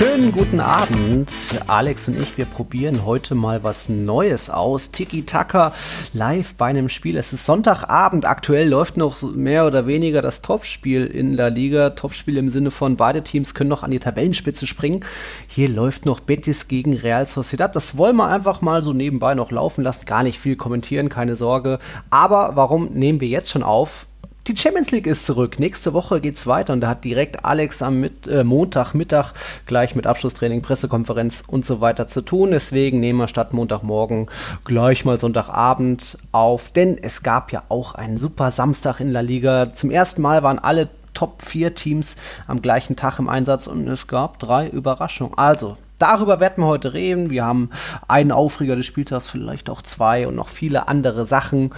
[0.00, 1.30] Schönen guten Abend.
[1.66, 4.92] Alex und ich, wir probieren heute mal was Neues aus.
[4.92, 5.74] Tiki Taka
[6.14, 7.18] live bei einem Spiel.
[7.18, 8.24] Es ist Sonntagabend.
[8.24, 11.90] Aktuell läuft noch mehr oder weniger das Topspiel in La Liga.
[11.90, 15.04] Topspiel im Sinne von beide Teams können noch an die Tabellenspitze springen.
[15.46, 17.76] Hier läuft noch Betis gegen Real Sociedad.
[17.76, 20.06] Das wollen wir einfach mal so nebenbei noch laufen lassen.
[20.06, 21.78] Gar nicht viel kommentieren, keine Sorge.
[22.08, 24.06] Aber warum nehmen wir jetzt schon auf?
[24.46, 25.58] Die Champions League ist zurück.
[25.58, 29.34] Nächste Woche geht es weiter und da hat direkt Alex am Mit äh, Montagmittag
[29.66, 32.50] gleich mit Abschlusstraining, Pressekonferenz und so weiter zu tun.
[32.50, 34.30] Deswegen nehmen wir statt Montagmorgen
[34.64, 39.72] gleich mal Sonntagabend auf, denn es gab ja auch einen super Samstag in La Liga.
[39.74, 42.16] Zum ersten Mal waren alle Top 4 Teams
[42.46, 45.36] am gleichen Tag im Einsatz und es gab drei Überraschungen.
[45.36, 47.28] Also, Darüber werden wir heute reden.
[47.28, 47.68] Wir haben
[48.08, 51.72] einen Aufreger des Spieltags, vielleicht auch zwei und noch viele andere Sachen.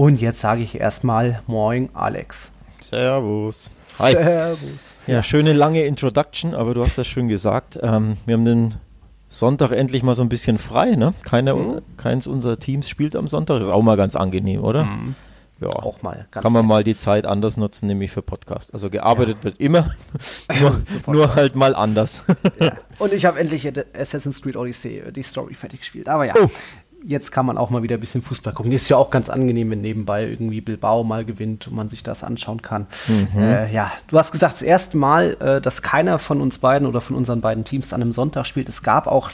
[0.00, 2.52] Und jetzt sage ich erstmal Moin, Alex.
[2.80, 3.70] Servus.
[3.98, 4.12] Hi.
[4.12, 4.96] Servus.
[5.06, 7.78] Ja, schöne lange Introduction, aber du hast das schön gesagt.
[7.82, 8.74] Ähm, wir haben den
[9.28, 11.12] Sonntag endlich mal so ein bisschen frei, ne?
[11.22, 11.82] Keine, mhm.
[11.98, 13.60] Keins unserer Teams spielt am Sonntag.
[13.60, 14.84] Ist auch mal ganz angenehm, oder?
[14.84, 15.16] Mhm
[15.60, 16.26] ja, auch mal.
[16.30, 16.68] kann man nett.
[16.68, 18.72] mal die Zeit anders nutzen, nämlich für Podcast.
[18.72, 19.44] Also gearbeitet ja.
[19.44, 19.94] wird immer,
[20.60, 22.24] nur, nur, halt mal anders.
[22.58, 22.78] Ja.
[22.98, 26.08] Und ich habe endlich Assassin's Creed Odyssey, äh, die Story fertig gespielt.
[26.08, 26.50] Aber ja, oh.
[27.04, 28.72] Jetzt kann man auch mal wieder ein bisschen Fußball gucken.
[28.72, 32.24] Ist ja auch ganz angenehm, wenn nebenbei irgendwie Bilbao mal gewinnt und man sich das
[32.24, 32.86] anschauen kann.
[33.08, 33.42] Mhm.
[33.42, 37.00] Äh, ja, du hast gesagt, das erste Mal, äh, dass keiner von uns beiden oder
[37.00, 38.68] von unseren beiden Teams an einem Sonntag spielt.
[38.68, 39.30] Es gab auch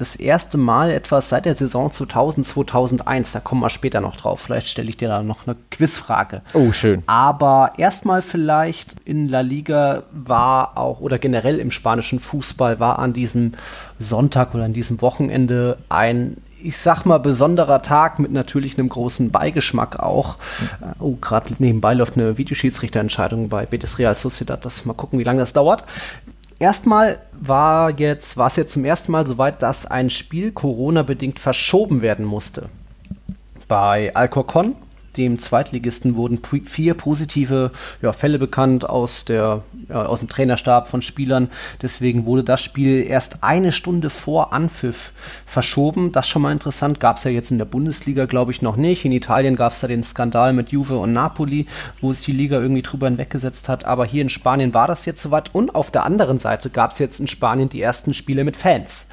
[0.00, 3.32] das erste Mal etwas seit der Saison 2000, 2001.
[3.32, 4.40] Da kommen wir später noch drauf.
[4.40, 6.40] Vielleicht stelle ich dir da noch eine Quizfrage.
[6.54, 7.02] Oh, schön.
[7.06, 13.12] Aber erstmal vielleicht in La Liga war auch, oder generell im spanischen Fußball war an
[13.12, 13.52] diesem
[13.98, 19.30] Sonntag oder an diesem Wochenende ein ich sag mal, besonderer Tag mit natürlich einem großen
[19.30, 20.36] Beigeschmack auch.
[20.98, 24.64] Oh, gerade nebenbei läuft eine Videoschiedsrichterentscheidung bei Betis Real Sociedad.
[24.64, 25.84] Das mal gucken, wie lange das dauert.
[26.58, 32.02] Erstmal war jetzt, war es jetzt zum ersten Mal soweit, dass ein Spiel Corona-bedingt verschoben
[32.02, 32.68] werden musste.
[33.66, 34.74] Bei Alcorcon
[35.16, 41.02] dem Zweitligisten wurden vier positive ja, Fälle bekannt aus, der, ja, aus dem Trainerstab von
[41.02, 41.48] Spielern.
[41.82, 45.12] Deswegen wurde das Spiel erst eine Stunde vor Anpfiff
[45.46, 46.12] verschoben.
[46.12, 47.00] Das ist schon mal interessant.
[47.00, 49.04] Gab es ja jetzt in der Bundesliga, glaube ich, noch nicht.
[49.04, 51.66] In Italien gab es da den Skandal mit Juve und Napoli,
[52.00, 53.84] wo sich die Liga irgendwie drüber hinweggesetzt hat.
[53.84, 55.54] Aber hier in Spanien war das jetzt soweit.
[55.54, 59.08] Und auf der anderen Seite gab es jetzt in Spanien die ersten Spiele mit Fans.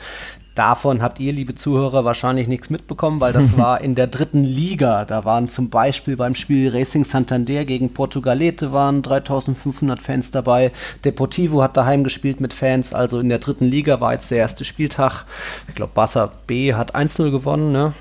[0.58, 5.06] Davon habt ihr, liebe Zuhörer, wahrscheinlich nichts mitbekommen, weil das war in der dritten Liga.
[5.06, 10.72] Da waren zum Beispiel beim Spiel Racing Santander gegen Portugalete waren 3500 Fans dabei.
[11.06, 12.92] Deportivo hat daheim gespielt mit Fans.
[12.92, 15.26] Also in der dritten Liga war jetzt der erste Spieltag.
[15.68, 17.94] Ich glaube, Barca B hat 1-0 gewonnen, ne?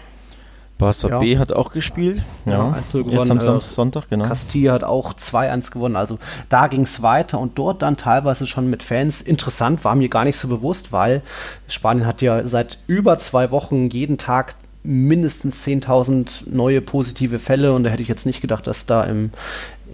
[0.79, 1.19] Barca ja.
[1.19, 2.23] B hat auch gespielt.
[2.45, 3.11] Ja, 1 gewonnen.
[3.11, 4.27] Jetzt am äh, Sonntag, genau.
[4.27, 5.97] Castilla hat auch 2-1 gewonnen.
[5.97, 9.23] Also da ging es weiter und dort dann teilweise schon mit Fans.
[9.23, 11.23] Interessant, war mir gar nicht so bewusst, weil
[11.69, 17.85] Spanien hat ja seit über zwei Wochen jeden Tag mindestens 10.000 neue positive Fälle und
[17.85, 19.31] da hätte ich jetzt nicht gedacht, dass da im,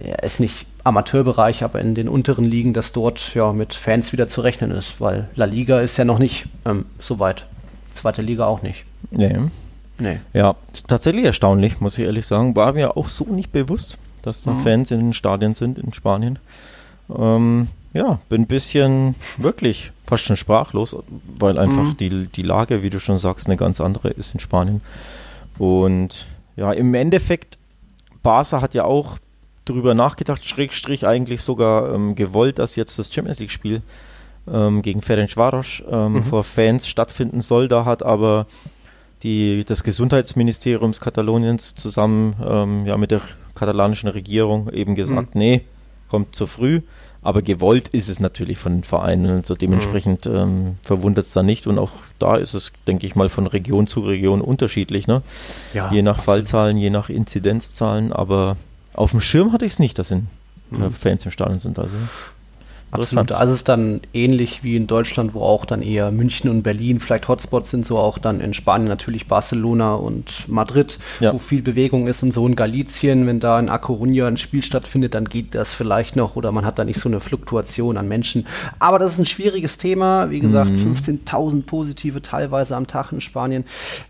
[0.05, 4.27] ja, ist nicht Amateurbereich, aber in den unteren Ligen, dass dort ja mit Fans wieder
[4.27, 7.45] zu rechnen ist, weil La Liga ist ja noch nicht ähm, so weit.
[7.93, 8.85] Zweite Liga auch nicht.
[9.11, 9.39] Nee.
[10.03, 10.19] Nee.
[10.33, 10.55] Ja,
[10.85, 12.57] tatsächlich erstaunlich, muss ich ehrlich sagen.
[12.57, 14.59] War mir auch so nicht bewusst, dass da mhm.
[14.59, 16.39] Fans in den Stadien sind in Spanien.
[17.09, 20.93] Ähm, ja, bin ein bisschen wirklich fast schon sprachlos,
[21.39, 21.97] weil einfach mhm.
[21.97, 24.81] die, die Lage, wie du schon sagst, eine ganz andere ist in Spanien.
[25.57, 26.27] Und
[26.57, 27.57] ja, im Endeffekt,
[28.23, 29.19] Barca hat ja auch
[29.63, 33.81] drüber nachgedacht, Schrägstrich eigentlich sogar ähm, gewollt, dass jetzt das Champions League-Spiel
[34.51, 36.23] ähm, gegen Ferencvaros ähm, mhm.
[36.23, 37.69] vor Fans stattfinden soll.
[37.69, 38.47] Da hat aber
[39.23, 43.21] die, des Gesundheitsministeriums Kataloniens zusammen ähm, ja, mit der
[43.55, 45.39] katalanischen Regierung eben gesagt, mhm.
[45.39, 45.61] nee,
[46.09, 46.81] kommt zu früh.
[47.21, 50.35] Aber gewollt ist es natürlich von den Vereinen und so dementsprechend mhm.
[50.35, 51.67] ähm, verwundert es da nicht.
[51.67, 55.07] Und auch da ist es, denke ich mal, von Region zu Region unterschiedlich.
[55.07, 55.21] Ne?
[55.73, 56.39] Ja, je nach absolut.
[56.39, 58.11] Fallzahlen, je nach Inzidenzzahlen.
[58.11, 58.57] Aber
[58.93, 60.27] auf dem Schirm hatte ich es nicht, dass in,
[60.69, 60.91] mhm.
[60.91, 61.79] Fans im Stadion sind.
[61.79, 61.95] Also.
[62.93, 63.31] Absolut.
[63.31, 66.99] Also es ist dann ähnlich wie in Deutschland, wo auch dann eher München und Berlin
[66.99, 71.33] vielleicht Hotspots sind, so auch dann in Spanien natürlich Barcelona und Madrid, ja.
[71.33, 74.63] wo viel Bewegung ist und so in Galicien, wenn da in A Coruña ein Spiel
[74.63, 78.07] stattfindet, dann geht das vielleicht noch oder man hat da nicht so eine Fluktuation an
[78.07, 78.45] Menschen.
[78.79, 80.29] Aber das ist ein schwieriges Thema.
[80.29, 80.93] Wie gesagt, mhm.
[80.93, 83.65] 15.000 positive teilweise am Tag in Spanien.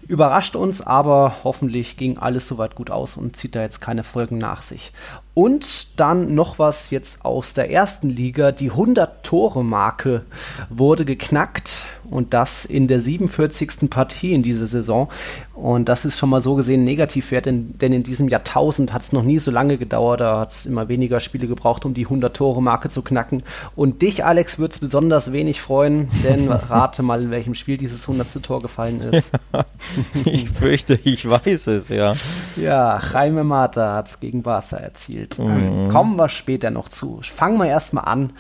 [0.08, 4.38] Überrascht uns, aber hoffentlich ging alles soweit gut aus und zieht da jetzt keine Folgen
[4.38, 4.92] nach sich.
[5.34, 8.52] Und dann noch was jetzt aus der ersten Liga.
[8.52, 10.26] Die 100-Tore-Marke
[10.70, 11.86] wurde geknackt.
[12.10, 13.90] und das in der 47.
[13.90, 15.10] Partie in dieser Saison.
[15.54, 19.14] Und das ist schon mal so gesehen Negativwert, denn, denn in diesem Jahrtausend hat es
[19.14, 20.20] noch nie so lange gedauert.
[20.20, 23.44] Da hat es immer weniger Spiele gebraucht, um die 100-Tore-Marke zu knacken.
[23.76, 28.02] Und dich, Alex, wird es besonders wenig freuen, denn rate mal, in welchem Spiel dieses
[28.10, 28.42] 100.
[28.42, 29.32] Tor gefallen ist.
[30.26, 32.14] ich fürchte, ich weiß es, ja.
[32.56, 35.38] Ja, Jaime Mata hat es gegen Barca erzielt.
[35.38, 35.90] Mhm.
[35.90, 37.20] Kommen wir später noch zu.
[37.22, 38.34] Fangen wir erstmal an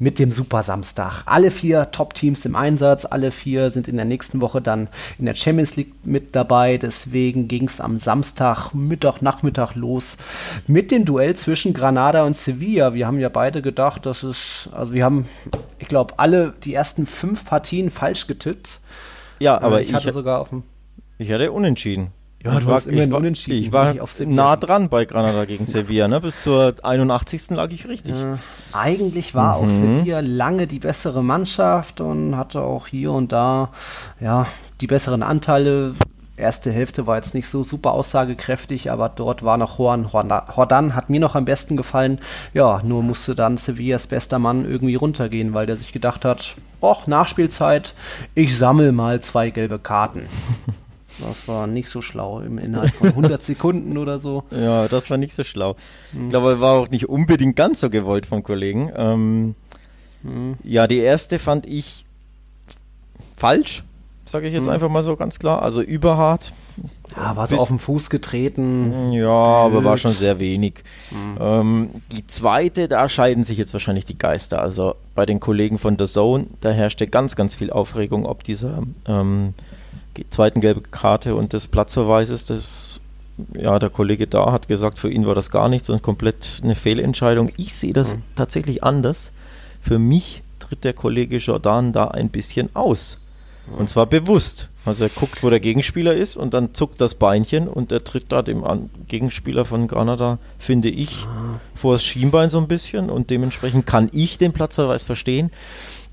[0.00, 1.22] mit dem Super Samstag.
[1.26, 4.88] Alle vier Top-Teams im Einsatz, alle vier sind in der nächsten Woche dann
[5.18, 6.69] in der Champions League mit dabei.
[6.78, 10.18] Deswegen ging es am Samstag, Mittag, Nachmittag los
[10.66, 12.94] mit dem Duell zwischen Granada und Sevilla.
[12.94, 15.26] Wir haben ja beide gedacht, dass es, also wir haben,
[15.78, 18.80] ich glaube, alle die ersten fünf Partien falsch getippt.
[19.38, 20.62] Ja, aber äh, ich, ich hatte sogar auf dem.
[21.18, 22.12] Ich hatte unentschieden.
[22.42, 23.58] Ja, du warst immer unentschieden.
[23.58, 23.94] Ich war
[24.24, 26.08] nah dran bei Granada gegen Sevilla.
[26.08, 26.20] Ne?
[26.20, 27.50] Bis zur 81.
[27.50, 28.16] lag ich richtig.
[28.16, 28.38] Ja.
[28.72, 29.64] Eigentlich war mhm.
[29.64, 33.70] auch Sevilla lange die bessere Mannschaft und hatte auch hier und da
[34.20, 34.46] ja,
[34.80, 35.94] die besseren Anteile.
[36.40, 41.10] Erste Hälfte war jetzt nicht so super aussagekräftig, aber dort war noch Juan Hordan, hat
[41.10, 42.18] mir noch am besten gefallen.
[42.54, 47.06] Ja, nur musste dann Sevillas bester Mann irgendwie runtergehen, weil der sich gedacht hat, och,
[47.06, 47.94] Nachspielzeit,
[48.34, 50.26] ich sammle mal zwei gelbe Karten.
[51.18, 54.44] Das war nicht so schlau im Inhalt von 100 Sekunden oder so.
[54.50, 55.76] Ja, das war nicht so schlau.
[56.12, 58.90] Ich glaube, war auch nicht unbedingt ganz so gewollt vom Kollegen.
[58.96, 59.54] Ähm,
[60.22, 60.54] mhm.
[60.62, 62.06] Ja, die erste fand ich
[63.36, 63.82] falsch,
[64.30, 64.72] sage ich jetzt mhm.
[64.72, 65.62] einfach mal so ganz klar.
[65.62, 66.52] Also überhart.
[67.16, 69.10] Ja, war so auf den Fuß getreten.
[69.12, 70.82] Ja, aber war schon sehr wenig.
[71.10, 71.38] Mhm.
[71.40, 74.62] Ähm, die zweite, da scheiden sich jetzt wahrscheinlich die Geister.
[74.62, 78.82] Also bei den Kollegen von The Zone, da herrschte ganz, ganz viel Aufregung, ob dieser
[79.06, 79.54] ähm,
[80.30, 83.00] zweiten gelbe Karte und des Platzverweises, das
[83.54, 86.74] ja, der Kollege da hat gesagt, für ihn war das gar nichts und komplett eine
[86.74, 87.50] Fehlentscheidung.
[87.56, 88.22] Ich sehe das mhm.
[88.36, 89.32] tatsächlich anders.
[89.80, 93.18] Für mich tritt der Kollege Jordan da ein bisschen aus.
[93.76, 94.68] Und zwar bewusst.
[94.84, 98.32] Also er guckt, wo der Gegenspieler ist und dann zuckt das Beinchen und er tritt
[98.32, 98.64] da dem
[99.06, 101.26] Gegenspieler von Granada, finde ich,
[101.74, 105.50] vor das Schienbein so ein bisschen und dementsprechend kann ich den Platzverweis verstehen.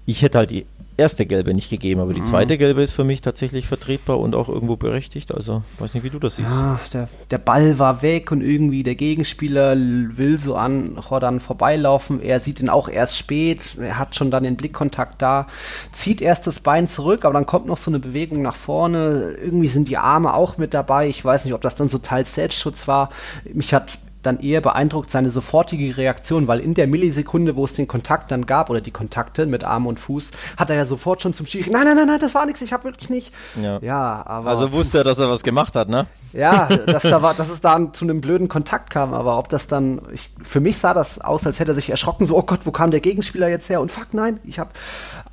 [0.06, 0.66] Ich hätte halt die
[0.98, 2.26] erste Gelbe nicht gegeben, aber die mhm.
[2.26, 5.34] zweite Gelbe ist für mich tatsächlich vertretbar und auch irgendwo berechtigt.
[5.34, 6.52] Also, weiß nicht, wie du das siehst.
[6.56, 12.22] Ja, der, der Ball war weg und irgendwie der Gegenspieler will so an Jordan vorbeilaufen.
[12.22, 13.78] Er sieht ihn auch erst spät.
[13.80, 15.48] Er hat schon dann den Blickkontakt da,
[15.92, 19.36] zieht erst das Bein zurück, aber dann kommt noch so eine Bewegung nach vorne.
[19.42, 21.08] Irgendwie sind die Arme auch mit dabei.
[21.08, 23.10] Ich weiß nicht, ob das dann so teils Selbstschutz war.
[23.54, 27.88] Mich hat dann eher beeindruckt seine sofortige Reaktion, weil in der Millisekunde, wo es den
[27.88, 31.34] Kontakt dann gab oder die Kontakte mit Arm und Fuß, hat er ja sofort schon
[31.34, 33.34] zum Schiri, nein, nein, nein, nein, das war nichts, ich habe wirklich nicht.
[33.62, 33.80] Ja.
[33.82, 34.50] ja, aber.
[34.50, 36.06] Also wusste er, dass er was gemacht hat, ne?
[36.34, 39.68] Ja, dass, da war, dass es dann zu einem blöden Kontakt kam, aber ob das
[39.68, 42.62] dann, ich, für mich sah das aus, als hätte er sich erschrocken, so, oh Gott,
[42.66, 43.82] wo kam der Gegenspieler jetzt her?
[43.82, 44.70] Und fuck, nein, ich habe,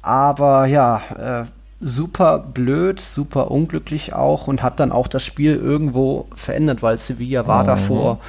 [0.02, 1.44] aber ja, äh,
[1.84, 7.46] super blöd, super unglücklich auch und hat dann auch das Spiel irgendwo verändert, weil Sevilla
[7.46, 7.66] war mhm.
[7.66, 8.20] davor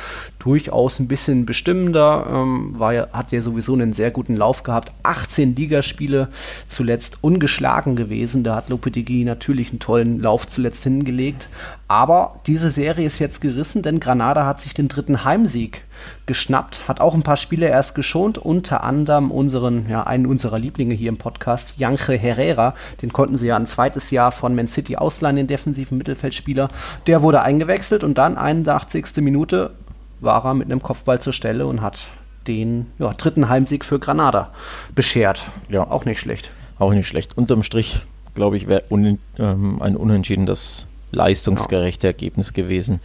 [0.45, 4.93] durchaus ein bisschen bestimmender, ähm, war ja, hat ja sowieso einen sehr guten Lauf gehabt.
[5.01, 6.29] 18 Ligaspiele
[6.67, 8.43] zuletzt ungeschlagen gewesen.
[8.43, 11.49] Da hat Lopetegui natürlich einen tollen Lauf zuletzt hingelegt.
[11.87, 15.83] Aber diese Serie ist jetzt gerissen, denn Granada hat sich den dritten Heimsieg
[16.27, 20.93] geschnappt, hat auch ein paar Spiele erst geschont, unter anderem unseren, ja, einen unserer Lieblinge
[20.93, 22.75] hier im Podcast, Janche Herrera.
[23.01, 26.69] Den konnten sie ja ein zweites Jahr von Man City ausleihen, den defensiven Mittelfeldspieler.
[27.07, 29.23] Der wurde eingewechselt und dann 81.
[29.23, 29.71] Minute
[30.19, 32.07] war er mit einem Kopfball zur Stelle und hat
[32.47, 34.51] den ja, dritten Heimsieg für Granada
[34.93, 35.47] beschert.
[35.69, 35.89] Ja.
[35.89, 36.51] Auch nicht schlecht.
[36.77, 37.37] Auch nicht schlecht.
[37.37, 38.01] Unterm Strich,
[38.33, 42.11] glaube ich, wäre un ähm, ein Unentschieden das leistungsgerechte ja.
[42.11, 42.99] Ergebnis gewesen.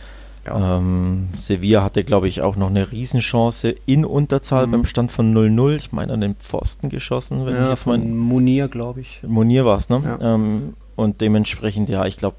[0.47, 0.79] Ja.
[0.79, 4.71] Ähm, Sevilla hatte, glaube ich, auch noch eine Riesenchance in Unterzahl mhm.
[4.73, 5.77] beim Stand von 0-0.
[5.77, 7.45] Ich meine, an den Pfosten geschossen.
[7.47, 9.21] Wenn ja, ich jetzt von Munir, glaube ich.
[9.27, 10.03] Munir war es, ne?
[10.05, 10.35] Ja.
[10.35, 12.37] Ähm, und dementsprechend, ja, ich glaube,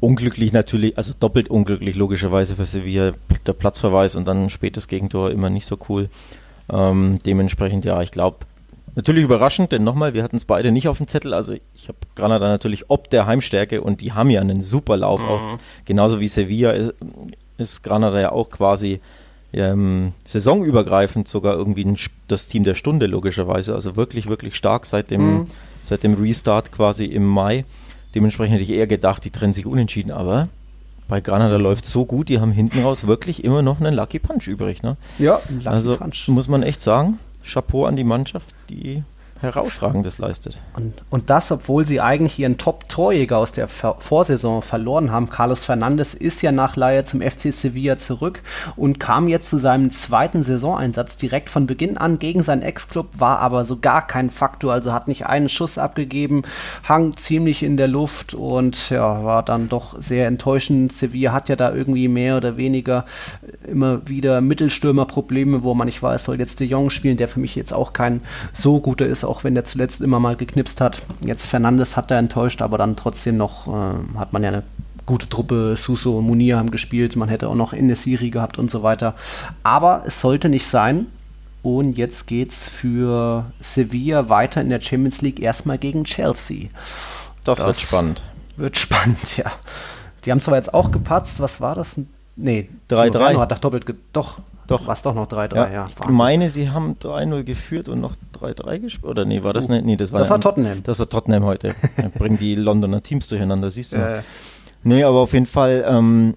[0.00, 3.12] unglücklich natürlich, also doppelt unglücklich logischerweise für Sevilla,
[3.46, 6.08] der Platzverweis und dann ein spätes Gegentor immer nicht so cool.
[6.72, 8.38] Ähm, dementsprechend, ja, ich glaube,
[8.96, 11.32] Natürlich überraschend, denn nochmal, wir hatten es beide nicht auf dem Zettel.
[11.32, 15.22] Also ich habe Granada natürlich ob der Heimstärke und die haben ja einen super Lauf
[15.22, 15.28] mhm.
[15.28, 15.58] auch.
[15.84, 16.94] Genauso wie Sevilla ist,
[17.56, 19.00] ist Granada ja auch quasi
[19.52, 23.74] ähm, saisonübergreifend sogar irgendwie ein, das Team der Stunde logischerweise.
[23.74, 25.44] Also wirklich, wirklich stark seit dem, mhm.
[25.82, 27.64] seit dem Restart quasi im Mai.
[28.14, 30.48] Dementsprechend hätte ich eher gedacht, die trennen sich unentschieden, aber
[31.08, 34.46] bei Granada läuft so gut, die haben hinten raus wirklich immer noch einen Lucky Punch
[34.46, 34.82] übrig.
[34.82, 34.96] Ne?
[35.18, 36.28] Ja, Lucky also, Punch.
[36.28, 37.18] Muss man echt sagen.
[37.44, 39.02] Chapeau an die Mannschaft, die
[39.40, 40.58] herausragendes leistet.
[40.74, 45.30] Und, und das, obwohl sie eigentlich ihren Top-Torjäger aus der Ver Vorsaison verloren haben.
[45.30, 48.42] Carlos Fernandes ist ja nach Laie zum FC Sevilla zurück
[48.76, 53.38] und kam jetzt zu seinem zweiten Saisoneinsatz direkt von Beginn an gegen seinen Ex-Club, war
[53.40, 56.42] aber so gar kein Faktor, also hat nicht einen Schuss abgegeben,
[56.88, 60.92] hang ziemlich in der Luft und ja, war dann doch sehr enttäuschend.
[60.92, 63.04] Sevilla hat ja da irgendwie mehr oder weniger
[63.66, 67.54] immer wieder Mittelstürmerprobleme, wo man nicht weiß, soll jetzt De Jong spielen, der für mich
[67.54, 68.20] jetzt auch kein
[68.52, 71.02] so guter ist, auch wenn der zuletzt immer mal geknipst hat.
[71.24, 74.62] Jetzt Fernandes hat er enttäuscht, aber dann trotzdem noch äh, hat man ja eine
[75.06, 75.74] gute Truppe.
[75.76, 79.14] Suso und Munir haben gespielt, man hätte auch noch Inesiri gehabt und so weiter.
[79.62, 81.06] Aber es sollte nicht sein.
[81.62, 86.68] Und jetzt geht's für Sevilla weiter in der Champions League erstmal gegen Chelsea.
[87.44, 88.22] Das, das wird spannend.
[88.56, 89.52] Wird spannend, ja.
[90.24, 92.00] Die haben zwar jetzt auch gepatzt, was war das?
[92.36, 93.38] Nee, 3-3.
[93.38, 94.38] Hat doch doppelt, doch,
[94.70, 94.86] doch.
[94.86, 95.70] War es doch noch 3-3, ja.
[95.70, 99.10] ja ich meine, sie haben 3-0 geführt und noch 3-3 gespielt.
[99.10, 99.84] Oder nee, war das uh, nicht?
[99.84, 100.82] Nee, das war, das war Tottenham.
[100.82, 101.74] Das war Tottenham heute.
[102.18, 103.98] Bringen die Londoner Teams durcheinander, siehst du.
[103.98, 104.22] Äh.
[104.82, 106.34] Nee, aber auf jeden Fall, ähm,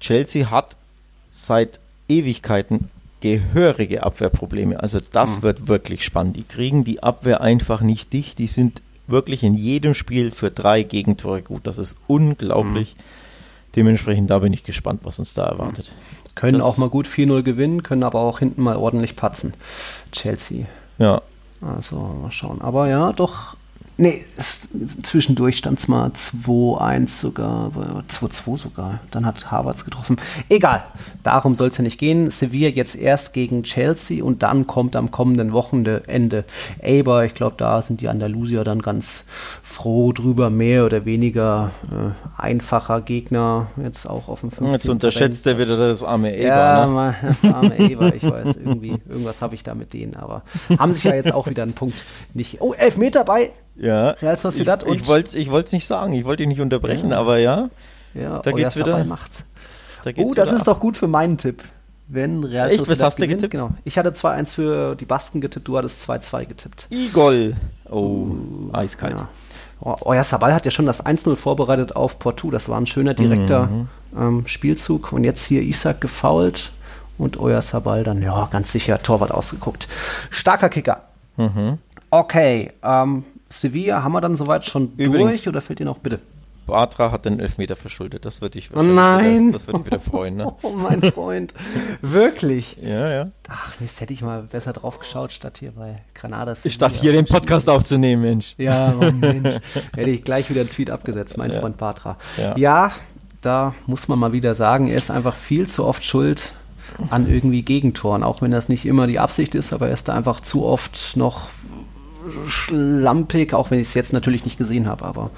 [0.00, 0.76] Chelsea hat
[1.30, 4.78] seit Ewigkeiten gehörige Abwehrprobleme.
[4.80, 5.42] Also das mhm.
[5.44, 6.36] wird wirklich spannend.
[6.36, 8.38] Die kriegen die Abwehr einfach nicht dicht.
[8.38, 11.66] Die sind wirklich in jedem Spiel für drei Gegentore gut.
[11.66, 12.96] Das ist unglaublich.
[12.96, 13.02] Mhm.
[13.76, 15.94] Dementsprechend, da bin ich gespannt, was uns da erwartet.
[16.34, 19.54] Können das auch mal gut 4-0 gewinnen, können aber auch hinten mal ordentlich patzen.
[20.12, 20.66] Chelsea.
[20.98, 21.22] Ja.
[21.60, 22.60] Also mal schauen.
[22.60, 23.56] Aber ja, doch
[23.96, 27.70] Nee, zwischendurch stand es mal 2-1 sogar,
[28.08, 28.98] 2-2 sogar.
[29.12, 30.16] Dann hat Harvards getroffen.
[30.48, 30.82] Egal,
[31.22, 32.28] darum soll es ja nicht gehen.
[32.28, 36.44] Sevilla jetzt erst gegen Chelsea und dann kommt am kommenden Wochenende
[36.82, 37.24] Aber.
[37.24, 39.26] Ich glaube, da sind die Andalusier dann ganz
[39.62, 40.50] froh drüber.
[40.50, 44.72] Mehr oder weniger äh, einfacher Gegner jetzt auch auf dem 15.
[44.72, 46.38] Jetzt unterschätzt er wieder das arme Aber.
[46.38, 47.14] Ja, ne?
[47.22, 48.12] das arme Aber.
[48.12, 50.16] Ich weiß, irgendwie, irgendwas habe ich da mit denen.
[50.16, 50.42] Aber
[50.78, 52.60] haben sich ja jetzt auch wieder einen Punkt nicht.
[52.60, 54.10] Oh, elf Meter bei ja.
[54.10, 57.18] Real Sociedad ich, ich wollte es ich nicht sagen, ich wollte ihn nicht unterbrechen, ja.
[57.18, 57.68] aber ja.
[58.14, 59.04] Ja, da geht's wieder.
[59.04, 59.44] Macht's.
[60.04, 61.62] Da geht's oh, das ist doch gut für meinen Tipp.
[62.06, 63.52] Wenn Real Echt, was hast gewinnt, du getippt?
[63.52, 63.70] Genau.
[63.84, 66.86] Ich hatte 2-1 für die Basken getippt, du hattest 2-2 getippt.
[66.90, 67.54] Igol.
[67.90, 69.16] Oh, uh, eiskalt.
[69.18, 69.28] Ja.
[69.80, 72.50] Oh, euer Sabal hat ja schon das 1-0 vorbereitet auf Porto.
[72.50, 73.88] Das war ein schöner direkter mhm.
[74.16, 75.12] ähm, Spielzug.
[75.12, 76.72] Und jetzt hier Isaac gefault
[77.16, 79.88] und euer Sabal dann, ja, ganz sicher Torwart ausgeguckt.
[80.30, 81.02] Starker Kicker.
[81.36, 81.78] Mhm.
[82.10, 83.24] Okay, ähm,
[83.60, 86.20] Sevilla haben wir dann soweit schon Übrigens, durch oder fehlt dir noch bitte?
[86.66, 88.24] Bartra hat den Elfmeter verschuldet.
[88.24, 89.48] Das würde ich oh nein.
[89.48, 90.36] Wieder, das würde ich wieder freuen.
[90.36, 90.52] Ne?
[90.62, 91.52] Oh, mein Freund.
[92.00, 92.78] Wirklich?
[92.82, 93.24] Ja, ja.
[93.48, 96.64] Ach, Mist, hätte ich mal besser drauf geschaut, statt hier bei Granadas.
[96.64, 98.54] Ich statt hier den Podcast aufzunehmen, Mensch.
[98.56, 99.56] Ja, oh, Mensch.
[99.94, 101.60] hätte ich gleich wieder einen Tweet abgesetzt, mein ja.
[101.60, 102.16] Freund Bartra.
[102.38, 102.56] Ja.
[102.56, 102.92] ja,
[103.42, 106.54] da muss man mal wieder sagen, er ist einfach viel zu oft schuld
[107.10, 110.14] an irgendwie Gegentoren, auch wenn das nicht immer die Absicht ist, aber er ist da
[110.14, 111.48] einfach zu oft noch
[112.46, 115.30] schlampig, auch wenn ich es jetzt natürlich nicht gesehen habe, aber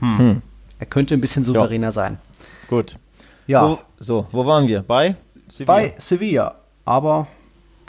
[0.00, 0.18] hm.
[0.18, 0.42] Hm.
[0.78, 1.92] er könnte ein bisschen souveräner ja.
[1.92, 2.18] sein.
[2.68, 2.96] Gut.
[3.46, 3.68] Ja.
[3.68, 4.82] Wo, so, wo waren wir?
[4.82, 5.16] Bei
[5.48, 5.74] Sevilla?
[5.74, 6.54] Bei Sevilla.
[6.84, 7.26] Aber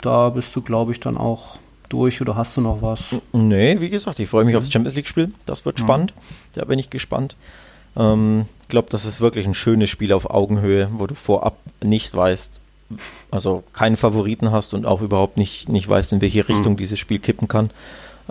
[0.00, 1.58] da bist du, glaube ich, dann auch
[1.88, 3.14] durch oder hast du noch was?
[3.32, 5.32] Nee, wie gesagt, ich freue mich aufs Champions League-Spiel.
[5.46, 6.14] Das wird spannend.
[6.54, 7.36] Da bin ich gespannt.
[7.96, 12.14] Ähm, ich glaube, das ist wirklich ein schönes Spiel auf Augenhöhe, wo du vorab nicht
[12.14, 12.60] weißt,
[13.30, 16.78] also keinen Favoriten hast und auch überhaupt nicht, nicht weißt, in welche Richtung mhm.
[16.78, 17.70] dieses Spiel kippen kann.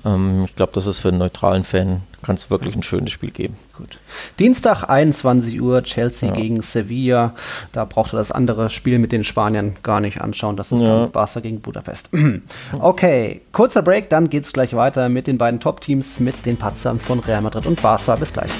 [0.05, 3.31] Ähm, ich glaube, das ist für einen neutralen Fan, kann es wirklich ein schönes Spiel
[3.31, 3.55] geben.
[3.77, 3.99] Gut.
[4.39, 6.35] Dienstag 21 Uhr, Chelsea ja.
[6.35, 7.33] gegen Sevilla.
[7.71, 10.55] Da braucht er das andere Spiel mit den Spaniern gar nicht anschauen.
[10.55, 10.87] Das ist ja.
[10.87, 12.09] dann Barca gegen Budapest.
[12.79, 16.99] okay, kurzer Break, dann geht es gleich weiter mit den beiden Top-Teams, mit den Patzern
[16.99, 18.15] von Real Madrid und Barca.
[18.15, 18.51] Bis gleich.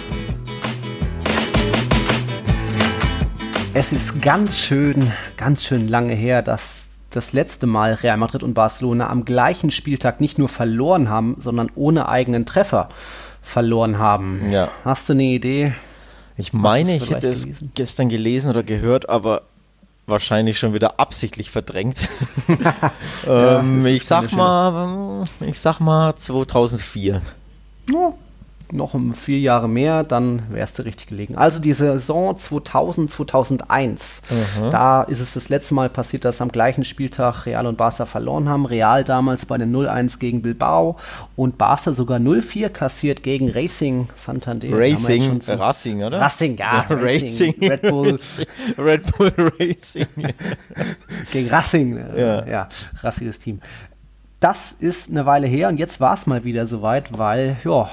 [3.74, 8.54] Es ist ganz schön, ganz schön lange her, dass das letzte Mal Real Madrid und
[8.54, 12.90] Barcelona am gleichen Spieltag nicht nur verloren haben, sondern ohne eigenen Treffer
[13.42, 14.52] verloren haben.
[14.52, 14.70] Ja.
[14.84, 15.74] Hast du eine Idee?
[16.38, 19.44] Ich meine, ich hätte es gestern gelesen oder gehört, aber
[20.08, 21.98] wahrscheinlich schon wieder absichtlich verdrängt.
[23.28, 27.22] ähm, ja, ich sag mal, ich sag mal 2004.
[27.92, 28.14] Ja,
[28.74, 31.36] noch um vier Jahre mehr, dann wärst du richtig gelegen.
[31.36, 34.70] Also die Saison 2000, 2001, mhm.
[34.72, 38.50] da ist es das letzte Mal passiert, dass am gleichen Spieltag Real und Barca verloren
[38.50, 38.66] haben.
[38.66, 40.98] Real damals bei den 0-1 gegen Bilbao
[41.36, 44.70] und Barca sogar 0-4 kassiert gegen Racing Santander.
[44.72, 46.22] Racing, so Racing, oder?
[46.22, 46.86] Racing, ja.
[46.90, 48.18] ja Racing, Red Bull.
[48.78, 50.08] Red Bull Racing.
[51.32, 52.48] gegen Racing, äh, ja.
[52.48, 52.70] ja,
[53.02, 53.62] rassiges Team.
[54.42, 57.92] Das ist eine Weile her und jetzt war es mal wieder soweit, weil, ja,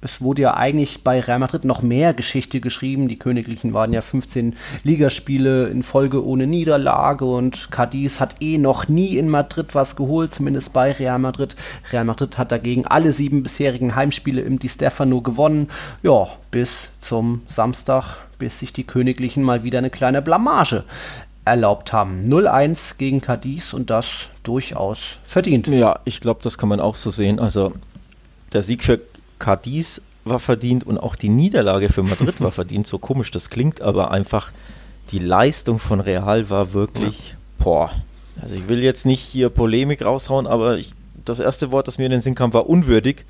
[0.00, 3.08] es wurde ja eigentlich bei Real Madrid noch mehr Geschichte geschrieben.
[3.08, 8.86] Die Königlichen waren ja 15 Ligaspiele in Folge ohne Niederlage und Cadiz hat eh noch
[8.86, 11.56] nie in Madrid was geholt, zumindest bei Real Madrid.
[11.92, 15.68] Real Madrid hat dagegen alle sieben bisherigen Heimspiele im Di Stefano gewonnen.
[16.04, 20.84] Ja, bis zum Samstag, bis sich die Königlichen mal wieder eine kleine Blamage
[21.44, 22.24] erlaubt haben.
[22.26, 25.66] 0-1 gegen Cadiz und das durchaus verdient.
[25.66, 27.40] Ja, ich glaube, das kann man auch so sehen.
[27.40, 27.72] Also
[28.52, 29.00] der Sieg für
[29.38, 32.86] Cadiz war verdient und auch die Niederlage für Madrid war verdient.
[32.86, 34.52] So komisch das klingt, aber einfach
[35.10, 37.64] die Leistung von Real war wirklich, ja.
[37.64, 37.90] boah.
[38.40, 40.92] Also ich will jetzt nicht hier Polemik raushauen, aber ich,
[41.24, 43.24] das erste Wort, das mir in den Sinn kam, war unwürdig.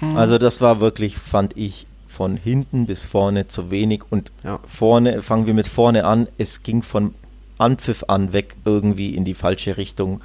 [0.00, 0.16] Mhm.
[0.16, 4.58] Also das war wirklich, fand ich, von hinten bis vorne zu wenig und ja.
[4.66, 7.14] vorne, fangen wir mit vorne an, es ging von
[7.58, 10.20] Anpfiff an weg irgendwie in die falsche Richtung.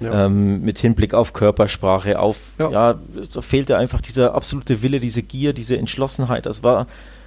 [0.00, 0.26] Ja.
[0.26, 2.70] Ähm, mit Hinblick auf Körpersprache, auf, ja.
[2.70, 2.98] ja,
[3.32, 6.46] da fehlte einfach dieser absolute Wille, diese Gier, diese Entschlossenheit.
[6.46, 6.86] Das war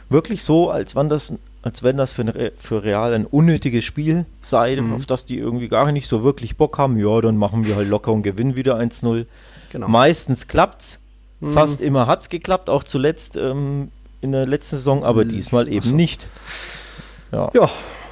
[0.10, 4.78] wirklich so, als wenn das, als wenn das für, für Real ein unnötiges Spiel sei,
[4.78, 4.94] mhm.
[4.94, 6.98] auf das die irgendwie gar nicht so wirklich Bock haben.
[6.98, 9.26] Ja, dann machen wir halt locker und gewinnen wieder 1-0.
[9.72, 9.88] Genau.
[9.88, 11.00] Meistens klappt's.
[11.42, 11.52] Mhm.
[11.52, 13.90] Fast immer hat's geklappt, auch zuletzt ähm,
[14.22, 15.96] in der letzten Saison, aber diesmal eben so.
[15.96, 16.28] nicht.
[17.32, 17.50] Ja.
[17.54, 17.70] ja,